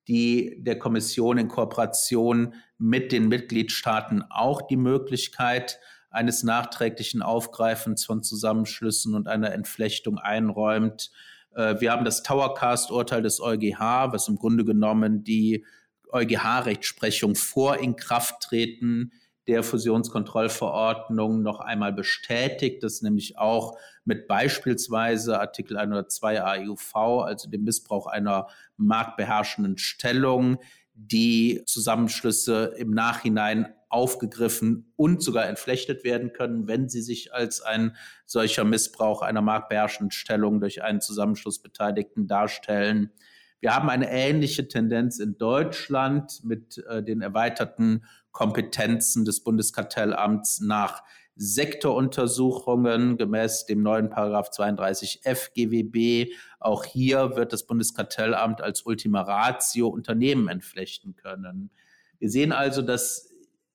die 0.08 0.56
der 0.58 0.78
Kommission 0.78 1.38
in 1.38 1.48
Kooperation 1.48 2.54
mit 2.78 3.12
den 3.12 3.28
Mitgliedstaaten 3.28 4.22
auch 4.30 4.62
die 4.62 4.76
Möglichkeit 4.76 5.78
eines 6.10 6.42
nachträglichen 6.42 7.22
Aufgreifens 7.22 8.04
von 8.04 8.22
Zusammenschlüssen 8.22 9.14
und 9.14 9.26
einer 9.26 9.52
Entflechtung 9.52 10.18
einräumt. 10.18 11.10
Äh, 11.54 11.80
wir 11.80 11.90
haben 11.90 12.04
das 12.04 12.22
Towercast-Urteil 12.22 13.22
des 13.22 13.40
EuGH, 13.40 14.12
was 14.12 14.28
im 14.28 14.36
Grunde 14.36 14.64
genommen 14.64 15.24
die 15.24 15.64
EuGH-Rechtsprechung 16.12 17.34
vor 17.34 17.78
Inkrafttreten 17.78 19.12
der 19.46 19.62
Fusionskontrollverordnung 19.62 21.42
noch 21.42 21.60
einmal 21.60 21.92
bestätigt, 21.92 22.82
das 22.82 23.02
nämlich 23.02 23.38
auch 23.38 23.78
mit 24.04 24.26
beispielsweise 24.26 25.38
Artikel 25.38 25.76
102 25.76 26.42
AIUV, 26.42 26.94
also 26.94 27.48
dem 27.50 27.64
Missbrauch 27.64 28.06
einer 28.06 28.48
marktbeherrschenden 28.76 29.76
Stellung, 29.78 30.58
die 30.94 31.62
Zusammenschlüsse 31.66 32.74
im 32.78 32.92
Nachhinein 32.92 33.74
aufgegriffen 33.88 34.92
und 34.96 35.22
sogar 35.22 35.46
entflechtet 35.46 36.04
werden 36.04 36.32
können, 36.32 36.66
wenn 36.66 36.88
sie 36.88 37.02
sich 37.02 37.34
als 37.34 37.60
ein 37.60 37.96
solcher 38.26 38.64
Missbrauch 38.64 39.22
einer 39.22 39.42
marktbeherrschenden 39.42 40.10
Stellung 40.10 40.60
durch 40.60 40.82
einen 40.82 41.00
Zusammenschlussbeteiligten 41.00 42.26
darstellen. 42.26 43.12
Wir 43.60 43.74
haben 43.74 43.88
eine 43.88 44.10
ähnliche 44.10 44.68
Tendenz 44.68 45.18
in 45.20 45.38
Deutschland 45.38 46.44
mit 46.44 46.78
äh, 46.86 47.02
den 47.02 47.22
erweiterten 47.22 48.04
Kompetenzen 48.34 49.24
des 49.24 49.42
Bundeskartellamts 49.42 50.60
nach 50.60 51.02
Sektoruntersuchungen 51.36 53.16
gemäß 53.16 53.64
dem 53.64 53.82
neuen 53.82 54.10
Paragraph 54.10 54.50
32f 54.50 55.52
GWB. 55.54 56.32
Auch 56.60 56.84
hier 56.84 57.36
wird 57.36 57.52
das 57.52 57.66
Bundeskartellamt 57.66 58.60
als 58.60 58.82
Ultima 58.82 59.22
Ratio 59.22 59.88
Unternehmen 59.88 60.48
entflechten 60.48 61.16
können. 61.16 61.70
Wir 62.18 62.28
sehen 62.28 62.52
also, 62.52 62.82
dass 62.82 63.30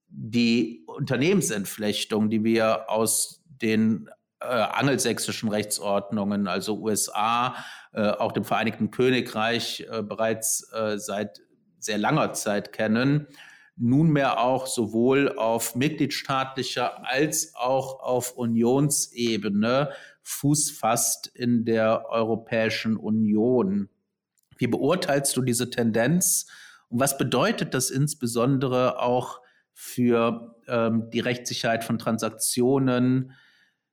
die 0.09 0.83
Unternehmensentflechtung, 0.87 2.29
die 2.29 2.43
wir 2.43 2.89
aus 2.89 3.43
den 3.47 4.09
äh, 4.41 4.45
angelsächsischen 4.45 5.49
Rechtsordnungen, 5.49 6.47
also 6.47 6.79
USA, 6.79 7.55
äh, 7.93 8.09
auch 8.09 8.31
dem 8.31 8.43
Vereinigten 8.43 8.91
Königreich 8.91 9.87
äh, 9.91 10.01
bereits 10.01 10.71
äh, 10.73 10.97
seit 10.97 11.41
sehr 11.79 11.97
langer 11.97 12.33
Zeit 12.33 12.73
kennen, 12.73 13.27
nunmehr 13.79 14.41
auch 14.41 14.67
sowohl 14.67 15.37
auf 15.37 15.75
mitgliedstaatlicher 15.75 17.07
als 17.07 17.55
auch 17.55 18.01
auf 18.01 18.33
Unionsebene 18.33 19.91
Fuß 20.21 20.71
fasst 20.71 21.27
in 21.27 21.65
der 21.65 22.05
Europäischen 22.09 22.97
Union. 22.97 23.89
Wie 24.57 24.67
beurteilst 24.67 25.35
du 25.37 25.41
diese 25.41 25.69
Tendenz 25.69 26.47
und 26.89 26.99
was 26.99 27.17
bedeutet 27.17 27.73
das 27.73 27.89
insbesondere 27.89 28.99
auch 29.01 29.41
für 29.73 30.55
ähm, 30.67 31.09
die 31.11 31.21
Rechtssicherheit 31.21 31.85
von 31.85 31.97
Transaktionen, 31.97 33.31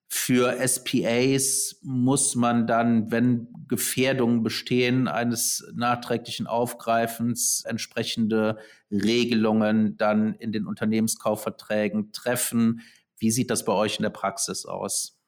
für 0.09 0.57
SPAs 0.67 1.81
muss 1.83 2.37
man 2.37 2.67
dann, 2.67 3.11
wenn 3.11 3.49
Gefährdungen 3.69 4.43
bestehen 4.43 5.09
eines 5.09 5.69
nachträglichen 5.75 6.47
Aufgreifens, 6.47 7.65
entsprechende 7.67 8.59
Regelungen 8.91 9.97
dann 9.97 10.35
in 10.35 10.53
den 10.53 10.67
Unternehmenskaufverträgen 10.67 12.13
treffen. 12.13 12.83
Wie 13.19 13.33
sieht 13.33 13.51
das 13.51 13.65
bei 13.65 13.73
euch 13.73 13.99
in 13.99 14.05
der 14.05 14.11
Praxis 14.11 14.65
aus? 14.65 15.19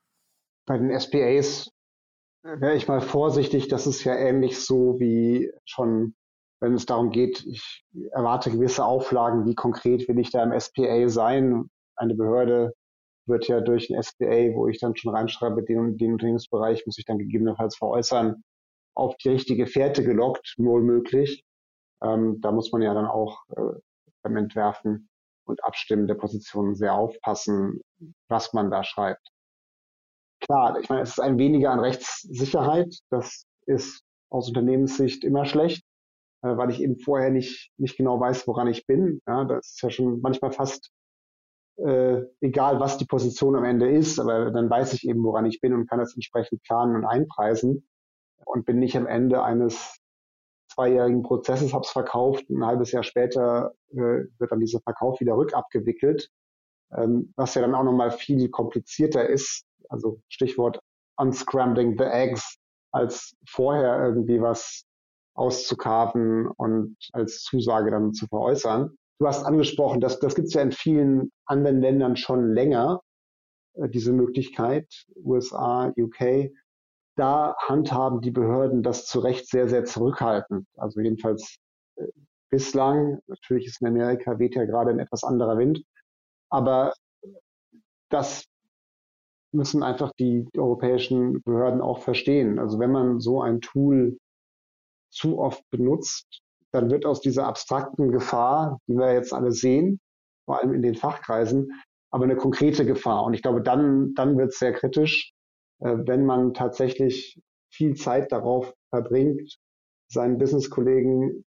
Bei 0.66 0.78
den 0.78 0.98
SPAs 0.98 1.70
wäre 2.44 2.76
ich 2.76 2.86
mal 2.86 3.00
vorsichtig. 3.00 3.66
Das 3.68 3.86
ist 3.86 4.04
ja 4.04 4.14
ähnlich 4.14 4.58
so 4.58 5.00
wie 5.00 5.50
schon, 5.64 6.14
wenn 6.60 6.74
es 6.74 6.86
darum 6.86 7.10
geht, 7.10 7.44
ich 7.46 7.84
erwarte 8.12 8.50
gewisse 8.50 8.84
Auflagen, 8.84 9.44
wie 9.44 9.54
konkret 9.56 10.08
will 10.08 10.20
ich 10.20 10.30
da 10.30 10.44
im 10.44 10.58
SPA 10.58 11.08
sein. 11.08 11.68
Eine 11.96 12.14
Behörde 12.14 12.74
wird 13.28 13.48
ja 13.48 13.60
durch 13.60 13.90
ein 13.90 14.02
SPA, 14.02 14.54
wo 14.54 14.68
ich 14.68 14.78
dann 14.80 14.96
schon 14.96 15.14
reinschreibe, 15.14 15.62
den, 15.62 15.96
den 15.96 16.12
Unternehmensbereich 16.12 16.86
muss 16.86 16.98
ich 16.98 17.04
dann 17.04 17.18
gegebenenfalls 17.18 17.76
veräußern, 17.76 18.42
auf 18.94 19.16
die 19.16 19.30
richtige 19.30 19.66
Fährte 19.66 20.02
gelockt, 20.02 20.54
wohl 20.58 20.82
möglich. 20.82 21.44
Ähm, 22.02 22.40
da 22.40 22.52
muss 22.52 22.72
man 22.72 22.82
ja 22.82 22.94
dann 22.94 23.06
auch 23.06 23.42
äh, 23.56 23.78
beim 24.22 24.36
Entwerfen 24.36 25.08
und 25.44 25.64
Abstimmen 25.64 26.06
der 26.06 26.14
Positionen 26.14 26.74
sehr 26.74 26.94
aufpassen, 26.94 27.80
was 28.28 28.52
man 28.52 28.70
da 28.70 28.84
schreibt. 28.84 29.26
Klar, 30.40 30.78
ich 30.80 30.88
meine, 30.88 31.02
es 31.02 31.10
ist 31.10 31.20
ein 31.20 31.38
weniger 31.38 31.70
an 31.70 31.80
Rechtssicherheit. 31.80 32.94
Das 33.10 33.44
ist 33.66 34.02
aus 34.30 34.48
Unternehmenssicht 34.48 35.24
immer 35.24 35.46
schlecht, 35.46 35.84
äh, 36.42 36.56
weil 36.56 36.70
ich 36.70 36.80
eben 36.80 36.98
vorher 36.98 37.30
nicht, 37.30 37.70
nicht 37.76 37.96
genau 37.96 38.20
weiß, 38.20 38.46
woran 38.46 38.68
ich 38.68 38.86
bin. 38.86 39.20
Ja, 39.26 39.44
das 39.44 39.70
ist 39.70 39.82
ja 39.82 39.90
schon 39.90 40.20
manchmal 40.20 40.52
fast 40.52 40.90
äh, 41.78 42.22
egal 42.40 42.80
was 42.80 42.98
die 42.98 43.06
Position 43.06 43.56
am 43.56 43.64
Ende 43.64 43.90
ist, 43.90 44.18
aber 44.18 44.50
dann 44.50 44.68
weiß 44.68 44.92
ich 44.94 45.08
eben, 45.08 45.22
woran 45.22 45.46
ich 45.46 45.60
bin 45.60 45.74
und 45.74 45.88
kann 45.88 45.98
das 45.98 46.14
entsprechend 46.14 46.62
planen 46.62 46.96
und 46.96 47.04
einpreisen 47.04 47.88
und 48.44 48.66
bin 48.66 48.78
nicht 48.78 48.96
am 48.96 49.06
Ende 49.06 49.42
eines 49.42 49.98
zweijährigen 50.72 51.22
Prozesses, 51.22 51.72
habe 51.72 51.84
es 51.84 51.90
verkauft, 51.90 52.48
ein 52.50 52.64
halbes 52.64 52.92
Jahr 52.92 53.02
später 53.02 53.72
äh, 53.90 53.96
wird 54.38 54.50
dann 54.50 54.60
dieser 54.60 54.80
Verkauf 54.80 55.20
wieder 55.20 55.36
rückabgewickelt, 55.36 56.30
ähm, 56.92 57.32
was 57.36 57.54
ja 57.54 57.62
dann 57.62 57.74
auch 57.74 57.84
nochmal 57.84 58.10
viel 58.10 58.48
komplizierter 58.48 59.28
ist, 59.28 59.64
also 59.88 60.20
Stichwort 60.28 60.80
unscrambling 61.16 61.96
the 61.98 62.04
eggs, 62.04 62.58
als 62.92 63.36
vorher 63.46 64.04
irgendwie 64.04 64.40
was 64.40 64.84
auszukarten 65.34 66.48
und 66.48 66.96
als 67.12 67.42
Zusage 67.42 67.90
dann 67.90 68.12
zu 68.12 68.26
veräußern. 68.26 68.96
Du 69.18 69.26
hast 69.26 69.44
angesprochen, 69.44 70.00
das, 70.00 70.20
das 70.20 70.34
gibt 70.36 70.48
es 70.48 70.54
ja 70.54 70.62
in 70.62 70.72
vielen 70.72 71.32
anderen 71.44 71.80
Ländern 71.80 72.16
schon 72.16 72.52
länger, 72.54 73.02
äh, 73.74 73.88
diese 73.88 74.12
Möglichkeit, 74.12 74.86
USA, 75.16 75.92
UK. 75.98 76.52
Da 77.16 77.56
handhaben 77.66 78.20
die 78.20 78.30
Behörden 78.30 78.84
das 78.84 79.06
zu 79.06 79.18
Recht 79.18 79.48
sehr, 79.48 79.68
sehr 79.68 79.84
zurückhaltend. 79.84 80.68
Also 80.76 81.00
jedenfalls 81.00 81.56
äh, 81.96 82.06
bislang. 82.48 83.18
Natürlich 83.26 83.66
ist 83.66 83.80
in 83.80 83.88
Amerika 83.88 84.38
weht 84.38 84.54
ja 84.54 84.64
gerade 84.64 84.90
ein 84.90 85.00
etwas 85.00 85.24
anderer 85.24 85.58
Wind. 85.58 85.82
Aber 86.48 86.94
das 88.10 88.44
müssen 89.52 89.82
einfach 89.82 90.12
die 90.18 90.48
europäischen 90.56 91.42
Behörden 91.42 91.80
auch 91.80 92.02
verstehen. 92.02 92.58
Also 92.58 92.78
wenn 92.78 92.92
man 92.92 93.20
so 93.20 93.42
ein 93.42 93.60
Tool 93.60 94.18
zu 95.10 95.38
oft 95.38 95.62
benutzt, 95.70 96.42
dann 96.72 96.90
wird 96.90 97.06
aus 97.06 97.20
dieser 97.20 97.46
abstrakten 97.46 98.10
Gefahr, 98.12 98.78
die 98.86 98.94
wir 98.94 99.12
jetzt 99.12 99.32
alle 99.32 99.52
sehen, 99.52 100.00
vor 100.44 100.60
allem 100.60 100.74
in 100.74 100.82
den 100.82 100.94
Fachkreisen, 100.94 101.72
aber 102.10 102.24
eine 102.24 102.36
konkrete 102.36 102.84
Gefahr. 102.84 103.24
Und 103.24 103.34
ich 103.34 103.42
glaube, 103.42 103.62
dann, 103.62 104.14
dann 104.14 104.38
wird 104.38 104.50
es 104.50 104.58
sehr 104.58 104.72
kritisch, 104.72 105.32
äh, 105.80 105.96
wenn 106.06 106.24
man 106.24 106.54
tatsächlich 106.54 107.40
viel 107.70 107.94
Zeit 107.94 108.32
darauf 108.32 108.72
verbringt, 108.90 109.58
seinen 110.10 110.38
Businesskollegen 110.38 111.44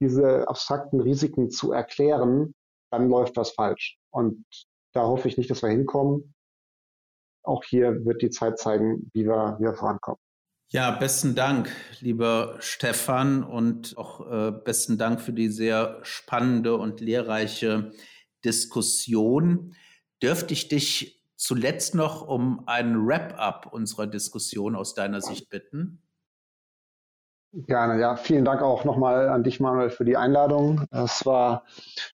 diese 0.00 0.48
abstrakten 0.48 1.00
Risiken 1.00 1.50
zu 1.50 1.72
erklären, 1.72 2.54
dann 2.90 3.08
läuft 3.08 3.36
was 3.36 3.52
falsch. 3.52 3.98
Und 4.10 4.44
da 4.92 5.06
hoffe 5.06 5.28
ich 5.28 5.36
nicht, 5.36 5.50
dass 5.50 5.62
wir 5.62 5.70
hinkommen. 5.70 6.34
Auch 7.42 7.64
hier 7.64 8.04
wird 8.04 8.22
die 8.22 8.30
Zeit 8.30 8.58
zeigen, 8.58 9.10
wie 9.12 9.26
wir, 9.26 9.56
wie 9.58 9.64
wir 9.64 9.74
vorankommen. 9.74 10.20
Ja, 10.68 10.90
besten 10.90 11.34
Dank, 11.34 11.70
lieber 12.00 12.56
Stefan, 12.58 13.44
und 13.44 13.96
auch 13.96 14.28
äh, 14.30 14.50
besten 14.50 14.98
Dank 14.98 15.20
für 15.20 15.32
die 15.32 15.48
sehr 15.48 16.00
spannende 16.02 16.76
und 16.76 17.00
lehrreiche 17.00 17.92
Diskussion. 18.44 19.74
Dürfte 20.22 20.54
ich 20.54 20.68
dich 20.68 21.22
zuletzt 21.36 21.94
noch 21.94 22.26
um 22.26 22.66
ein 22.66 23.06
Wrap-up 23.06 23.72
unserer 23.72 24.06
Diskussion 24.06 24.74
aus 24.74 24.94
deiner 24.94 25.20
Sicht 25.20 25.48
bitten? 25.50 26.02
Gerne, 27.52 28.00
ja. 28.00 28.16
Vielen 28.16 28.44
Dank 28.44 28.62
auch 28.62 28.84
nochmal 28.84 29.28
an 29.28 29.44
dich, 29.44 29.60
Manuel, 29.60 29.90
für 29.90 30.04
die 30.04 30.16
Einladung. 30.16 30.86
Es 30.90 31.24
war 31.24 31.64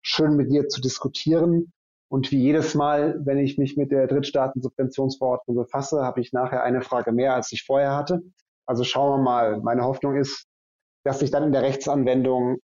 schön, 0.02 0.36
mit 0.36 0.50
dir 0.50 0.68
zu 0.68 0.82
diskutieren. 0.82 1.72
Und 2.10 2.30
wie 2.32 2.40
jedes 2.40 2.74
Mal, 2.74 3.20
wenn 3.24 3.38
ich 3.38 3.58
mich 3.58 3.76
mit 3.76 3.92
der 3.92 4.06
Drittstaatensubventionsverordnung 4.08 5.56
befasse, 5.56 6.02
habe 6.02 6.20
ich 6.20 6.32
nachher 6.32 6.62
eine 6.64 6.82
Frage 6.82 7.12
mehr, 7.12 7.34
als 7.34 7.52
ich 7.52 7.64
vorher 7.64 7.96
hatte. 7.96 8.22
Also 8.66 8.84
schauen 8.84 9.20
wir 9.20 9.22
mal. 9.22 9.60
Meine 9.60 9.84
Hoffnung 9.84 10.16
ist, 10.16 10.46
dass 11.04 11.20
sich 11.20 11.30
dann 11.30 11.44
in 11.44 11.52
der 11.52 11.62
Rechtsanwendung 11.62 12.58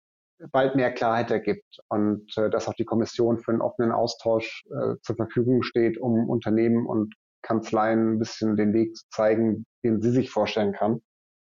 bald 0.52 0.76
mehr 0.76 0.92
Klarheit 0.92 1.30
ergibt 1.30 1.78
und 1.88 2.26
äh, 2.36 2.50
dass 2.50 2.68
auch 2.68 2.74
die 2.74 2.84
Kommission 2.84 3.38
für 3.38 3.52
einen 3.52 3.62
offenen 3.62 3.92
Austausch 3.92 4.64
äh, 4.70 4.96
zur 5.02 5.16
Verfügung 5.16 5.62
steht, 5.62 5.98
um 5.98 6.28
Unternehmen 6.28 6.86
und 6.86 7.14
Kanzleien 7.42 8.14
ein 8.14 8.18
bisschen 8.18 8.56
den 8.56 8.74
Weg 8.74 8.96
zu 8.96 9.04
zeigen, 9.10 9.64
den 9.84 10.00
sie 10.02 10.10
sich 10.10 10.30
vorstellen 10.30 10.72
kann. 10.74 11.00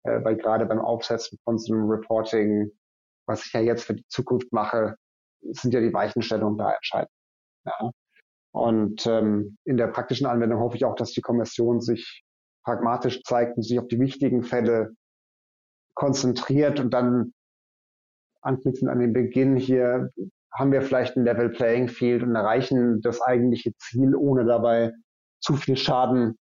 äh, 0.05 0.25
weil 0.25 0.37
gerade 0.37 0.67
beim 0.67 0.81
Aufsetzen 0.81 1.39
von 1.45 1.59
so 1.59 1.75
einem 1.75 1.91
Reporting, 1.91 2.71
was 3.27 3.47
ich 3.47 3.53
ja 3.53 3.61
jetzt 3.61 3.85
für 3.85 3.95
die 3.95 4.07
Zukunft 4.09 4.53
mache, 4.53 4.97
sind 5.43 5.75
ja 5.75 5.81
die 5.81 5.93
Weichenstellungen 5.93 6.59
da 6.59 6.73
entscheidend. 6.73 7.11
Ja. 7.67 7.91
Und 8.53 9.07
ähm, 9.07 9.59
in 9.65 9.77
der 9.77 9.89
praktischen 9.89 10.27
Anwendung 10.27 10.61
hoffe 10.61 10.77
ich 10.77 10.85
auch, 10.85 10.95
dass 10.95 11.13
die 11.13 11.21
Kommission 11.21 11.81
sich 11.81 12.25
pragmatisch 12.65 13.23
zeigt 13.23 13.57
und 13.57 13.63
sich 13.63 13.79
auf 13.79 13.89
die 13.89 14.01
wichtigen 14.01 14.43
Fälle 14.43 14.95
konzentriert 15.95 16.81
und 16.81 16.91
dann 16.91 17.33
anknüpfend 18.41 18.91
an 18.91 19.01
den 19.01 19.13
Beginn 19.13 19.57
hier 19.57 20.11
haben 20.53 20.73
wir 20.73 20.81
vielleicht 20.81 21.17
ein 21.17 21.25
Level 21.25 21.51
Playing 21.51 21.89
Field 21.89 22.23
und 22.23 22.35
erreichen 22.35 23.03
das 23.03 23.21
eigentliche 23.21 23.77
Ziel, 23.77 24.15
ohne 24.15 24.47
dabei 24.47 24.93
zu 25.41 25.55
viel 25.55 25.77
Schaden 25.77 26.39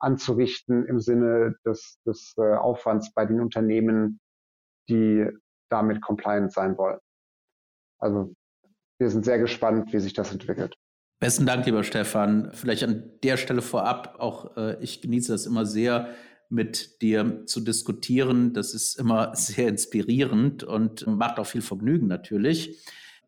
anzurichten 0.00 0.84
im 0.86 0.98
Sinne 0.98 1.54
des, 1.64 2.00
des 2.04 2.34
äh, 2.38 2.54
Aufwands 2.54 3.12
bei 3.14 3.24
den 3.24 3.40
Unternehmen, 3.40 4.20
die 4.88 5.26
damit 5.70 6.02
compliant 6.02 6.52
sein 6.52 6.76
wollen. 6.76 6.98
Also 7.98 8.34
wir 8.98 9.10
sind 9.10 9.24
sehr 9.24 9.38
gespannt, 9.38 9.92
wie 9.92 10.00
sich 10.00 10.12
das 10.12 10.32
entwickelt. 10.32 10.74
Besten 11.18 11.46
Dank, 11.46 11.64
lieber 11.64 11.82
Stefan. 11.82 12.50
Vielleicht 12.52 12.84
an 12.84 13.10
der 13.22 13.36
Stelle 13.36 13.62
vorab, 13.62 14.16
auch 14.18 14.56
äh, 14.56 14.82
ich 14.82 15.00
genieße 15.00 15.32
das 15.32 15.46
immer 15.46 15.64
sehr, 15.64 16.08
mit 16.48 17.02
dir 17.02 17.44
zu 17.46 17.60
diskutieren. 17.60 18.52
Das 18.52 18.74
ist 18.74 18.98
immer 18.98 19.30
sehr 19.34 19.68
inspirierend 19.68 20.64
und 20.64 21.06
macht 21.06 21.38
auch 21.38 21.46
viel 21.46 21.62
Vergnügen 21.62 22.06
natürlich. 22.06 22.78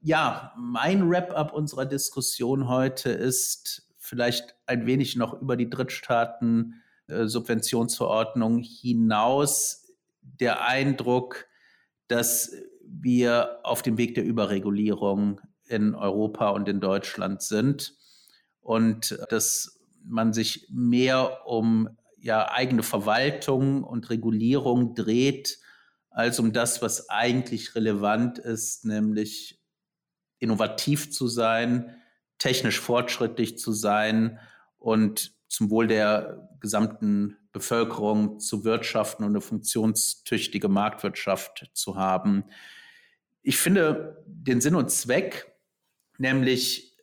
Ja, 0.00 0.52
mein 0.56 1.10
Wrap-up 1.10 1.52
unserer 1.52 1.86
Diskussion 1.86 2.68
heute 2.68 3.10
ist 3.10 3.88
vielleicht 3.98 4.54
ein 4.66 4.86
wenig 4.86 5.16
noch 5.16 5.40
über 5.40 5.56
die 5.56 5.68
Drittstaaten-Subventionsverordnung 5.68 8.60
hinaus 8.60 9.92
der 10.22 10.64
Eindruck, 10.64 11.46
dass 12.06 12.52
wir 12.84 13.58
auf 13.64 13.82
dem 13.82 13.98
Weg 13.98 14.14
der 14.14 14.22
Überregulierung 14.24 15.40
in 15.68 15.94
Europa 15.94 16.50
und 16.50 16.68
in 16.68 16.80
Deutschland 16.80 17.42
sind 17.42 17.94
und 18.60 19.18
dass 19.30 19.80
man 20.04 20.32
sich 20.32 20.66
mehr 20.70 21.46
um 21.46 21.88
ja, 22.20 22.50
eigene 22.50 22.82
Verwaltung 22.82 23.84
und 23.84 24.10
Regulierung 24.10 24.94
dreht, 24.94 25.58
als 26.10 26.38
um 26.40 26.52
das, 26.52 26.82
was 26.82 27.08
eigentlich 27.10 27.74
relevant 27.74 28.38
ist, 28.38 28.84
nämlich 28.84 29.60
innovativ 30.38 31.12
zu 31.12 31.28
sein, 31.28 31.94
technisch 32.38 32.80
fortschrittlich 32.80 33.58
zu 33.58 33.72
sein 33.72 34.38
und 34.78 35.32
zum 35.48 35.70
Wohl 35.70 35.86
der 35.86 36.48
gesamten 36.60 37.36
Bevölkerung 37.52 38.38
zu 38.38 38.64
wirtschaften 38.64 39.24
und 39.24 39.30
eine 39.30 39.40
funktionstüchtige 39.40 40.68
Marktwirtschaft 40.68 41.70
zu 41.72 41.96
haben. 41.96 42.44
Ich 43.42 43.56
finde 43.56 44.22
den 44.26 44.60
Sinn 44.60 44.74
und 44.74 44.90
Zweck, 44.90 45.57
nämlich 46.18 46.96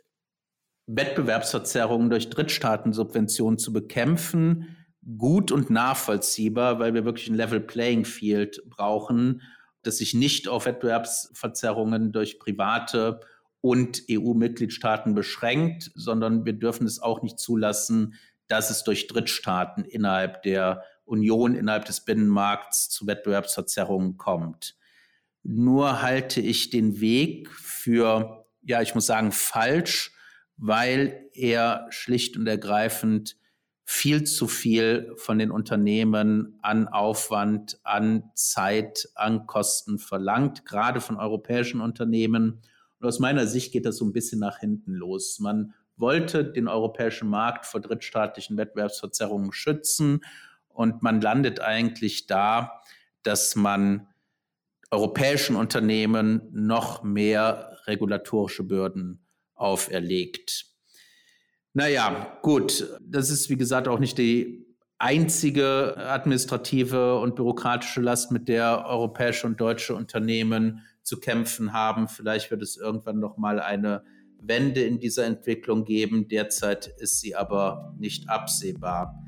Wettbewerbsverzerrungen 0.87 2.09
durch 2.09 2.29
Drittstaatensubventionen 2.29 3.57
zu 3.57 3.73
bekämpfen, 3.73 4.77
gut 5.17 5.51
und 5.51 5.69
nachvollziehbar, 5.69 6.79
weil 6.79 6.93
wir 6.93 7.05
wirklich 7.05 7.27
ein 7.27 7.35
Level 7.35 7.59
Playing 7.59 8.05
Field 8.05 8.61
brauchen, 8.67 9.41
das 9.81 9.97
sich 9.97 10.13
nicht 10.13 10.47
auf 10.47 10.65
Wettbewerbsverzerrungen 10.65 12.11
durch 12.11 12.39
private 12.39 13.19
und 13.61 14.03
EU-Mitgliedstaaten 14.09 15.15
beschränkt, 15.15 15.91
sondern 15.95 16.45
wir 16.45 16.53
dürfen 16.53 16.85
es 16.85 17.01
auch 17.01 17.23
nicht 17.23 17.39
zulassen, 17.39 18.15
dass 18.47 18.69
es 18.69 18.83
durch 18.83 19.07
Drittstaaten 19.07 19.85
innerhalb 19.85 20.43
der 20.43 20.83
Union, 21.03 21.55
innerhalb 21.55 21.85
des 21.85 22.01
Binnenmarkts 22.01 22.89
zu 22.89 23.07
Wettbewerbsverzerrungen 23.07 24.17
kommt. 24.17 24.75
Nur 25.43 26.01
halte 26.01 26.41
ich 26.41 26.71
den 26.71 26.99
Weg 26.99 27.49
für, 27.51 28.44
ja, 28.65 28.81
ich 28.81 28.95
muss 28.95 29.05
sagen, 29.05 29.31
falsch, 29.31 30.11
weil 30.57 31.29
er 31.33 31.87
schlicht 31.89 32.37
und 32.37 32.47
ergreifend 32.47 33.37
viel 33.83 34.23
zu 34.23 34.47
viel 34.47 35.13
von 35.17 35.37
den 35.37 35.51
Unternehmen 35.51 36.57
an 36.61 36.87
Aufwand, 36.87 37.79
an 37.83 38.31
Zeit, 38.33 39.07
an 39.13 39.45
Kosten 39.45 39.99
verlangt, 39.99 40.65
gerade 40.65 41.01
von 41.01 41.17
europäischen 41.17 41.81
Unternehmen. 41.81 42.61
Und 42.99 43.07
aus 43.07 43.19
meiner 43.19 43.45
Sicht 43.45 43.71
geht 43.71 43.85
das 43.85 43.97
so 43.97 44.05
ein 44.05 44.13
bisschen 44.13 44.39
nach 44.39 44.57
hinten 44.57 44.93
los. 44.93 45.39
Man 45.39 45.75
wollte 45.97 46.43
den 46.43 46.67
europäischen 46.67 47.29
Markt 47.29 47.67
vor 47.67 47.79
drittstaatlichen 47.79 48.57
Wettbewerbsverzerrungen 48.57 49.53
schützen 49.53 50.21
und 50.67 51.03
man 51.03 51.21
landet 51.21 51.59
eigentlich 51.59 52.25
da, 52.25 52.81
dass 53.21 53.55
man 53.55 54.07
europäischen 54.91 55.55
Unternehmen 55.55 56.41
noch 56.51 57.03
mehr 57.03 57.74
regulatorische 57.87 58.63
Bürden 58.63 59.25
auferlegt. 59.55 60.65
Naja, 61.73 62.39
gut, 62.41 62.87
das 63.01 63.29
ist 63.29 63.49
wie 63.49 63.57
gesagt 63.57 63.87
auch 63.87 63.99
nicht 63.99 64.17
die 64.17 64.65
einzige 64.97 65.95
administrative 65.97 67.19
und 67.19 67.35
bürokratische 67.35 68.01
Last, 68.01 68.31
mit 68.31 68.47
der 68.47 68.85
europäische 68.85 69.45
und 69.47 69.59
deutsche 69.59 69.93
Unternehmen 69.93 70.81
zu 71.03 71.19
kämpfen 71.19 71.73
haben. 71.73 72.07
Vielleicht 72.07 72.49
wird 72.49 72.61
es 72.61 72.77
irgendwann 72.77 73.19
noch 73.19 73.37
mal 73.37 73.59
eine 73.59 74.03
Wende 74.39 74.81
in 74.83 74.99
dieser 74.99 75.25
Entwicklung 75.25 75.85
geben. 75.85 76.27
Derzeit 76.27 76.87
ist 76.99 77.19
sie 77.19 77.35
aber 77.35 77.93
nicht 77.97 78.29
absehbar. 78.29 79.21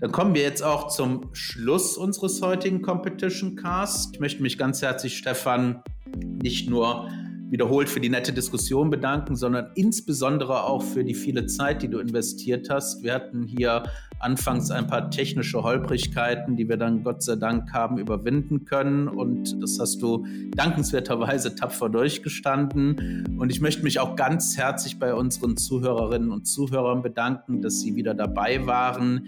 Dann 0.00 0.12
kommen 0.12 0.34
wir 0.34 0.42
jetzt 0.42 0.62
auch 0.62 0.88
zum 0.88 1.34
Schluss 1.34 1.98
unseres 1.98 2.40
heutigen 2.40 2.80
Competition 2.80 3.56
Cast. 3.56 4.14
Ich 4.14 4.20
möchte 4.20 4.42
mich 4.42 4.56
ganz 4.56 4.80
herzlich, 4.80 5.18
Stefan, 5.18 5.82
nicht 6.16 6.70
nur 6.70 7.10
wiederholt 7.50 7.88
für 7.88 8.00
die 8.00 8.08
nette 8.08 8.32
Diskussion 8.32 8.90
bedanken, 8.90 9.34
sondern 9.34 9.70
insbesondere 9.74 10.64
auch 10.64 10.82
für 10.82 11.04
die 11.04 11.14
viele 11.14 11.46
Zeit, 11.46 11.82
die 11.82 11.88
du 11.88 11.98
investiert 11.98 12.70
hast. 12.70 13.02
Wir 13.02 13.14
hatten 13.14 13.44
hier 13.44 13.82
anfangs 14.20 14.70
ein 14.70 14.86
paar 14.86 15.10
technische 15.10 15.62
Holprigkeiten, 15.62 16.56
die 16.56 16.68
wir 16.68 16.76
dann 16.76 17.02
Gott 17.02 17.22
sei 17.22 17.36
Dank 17.36 17.72
haben 17.72 17.98
überwinden 17.98 18.64
können. 18.66 19.08
Und 19.08 19.60
das 19.62 19.78
hast 19.80 20.00
du 20.00 20.26
dankenswerterweise 20.54 21.56
tapfer 21.56 21.88
durchgestanden. 21.88 23.36
Und 23.38 23.50
ich 23.50 23.60
möchte 23.60 23.82
mich 23.82 23.98
auch 23.98 24.14
ganz 24.14 24.56
herzlich 24.56 24.98
bei 24.98 25.12
unseren 25.14 25.56
Zuhörerinnen 25.56 26.30
und 26.30 26.46
Zuhörern 26.46 27.02
bedanken, 27.02 27.62
dass 27.62 27.80
sie 27.80 27.96
wieder 27.96 28.14
dabei 28.14 28.64
waren. 28.66 29.26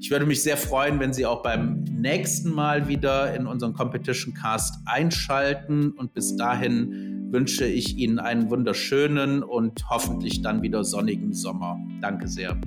Ich 0.00 0.10
würde 0.10 0.24
mich 0.24 0.42
sehr 0.42 0.56
freuen, 0.56 0.98
wenn 0.98 1.12
Sie 1.12 1.26
auch 1.26 1.42
beim 1.42 1.84
nächsten 1.84 2.50
Mal 2.54 2.88
wieder 2.88 3.34
in 3.34 3.46
unseren 3.46 3.74
Competition 3.74 4.32
Cast 4.32 4.76
einschalten. 4.86 5.90
Und 5.90 6.14
bis 6.14 6.36
dahin 6.36 7.09
wünsche 7.30 7.66
ich 7.66 7.96
Ihnen 7.96 8.18
einen 8.18 8.50
wunderschönen 8.50 9.42
und 9.42 9.88
hoffentlich 9.88 10.42
dann 10.42 10.62
wieder 10.62 10.84
sonnigen 10.84 11.32
Sommer. 11.32 11.78
Danke 12.00 12.28
sehr. 12.28 12.60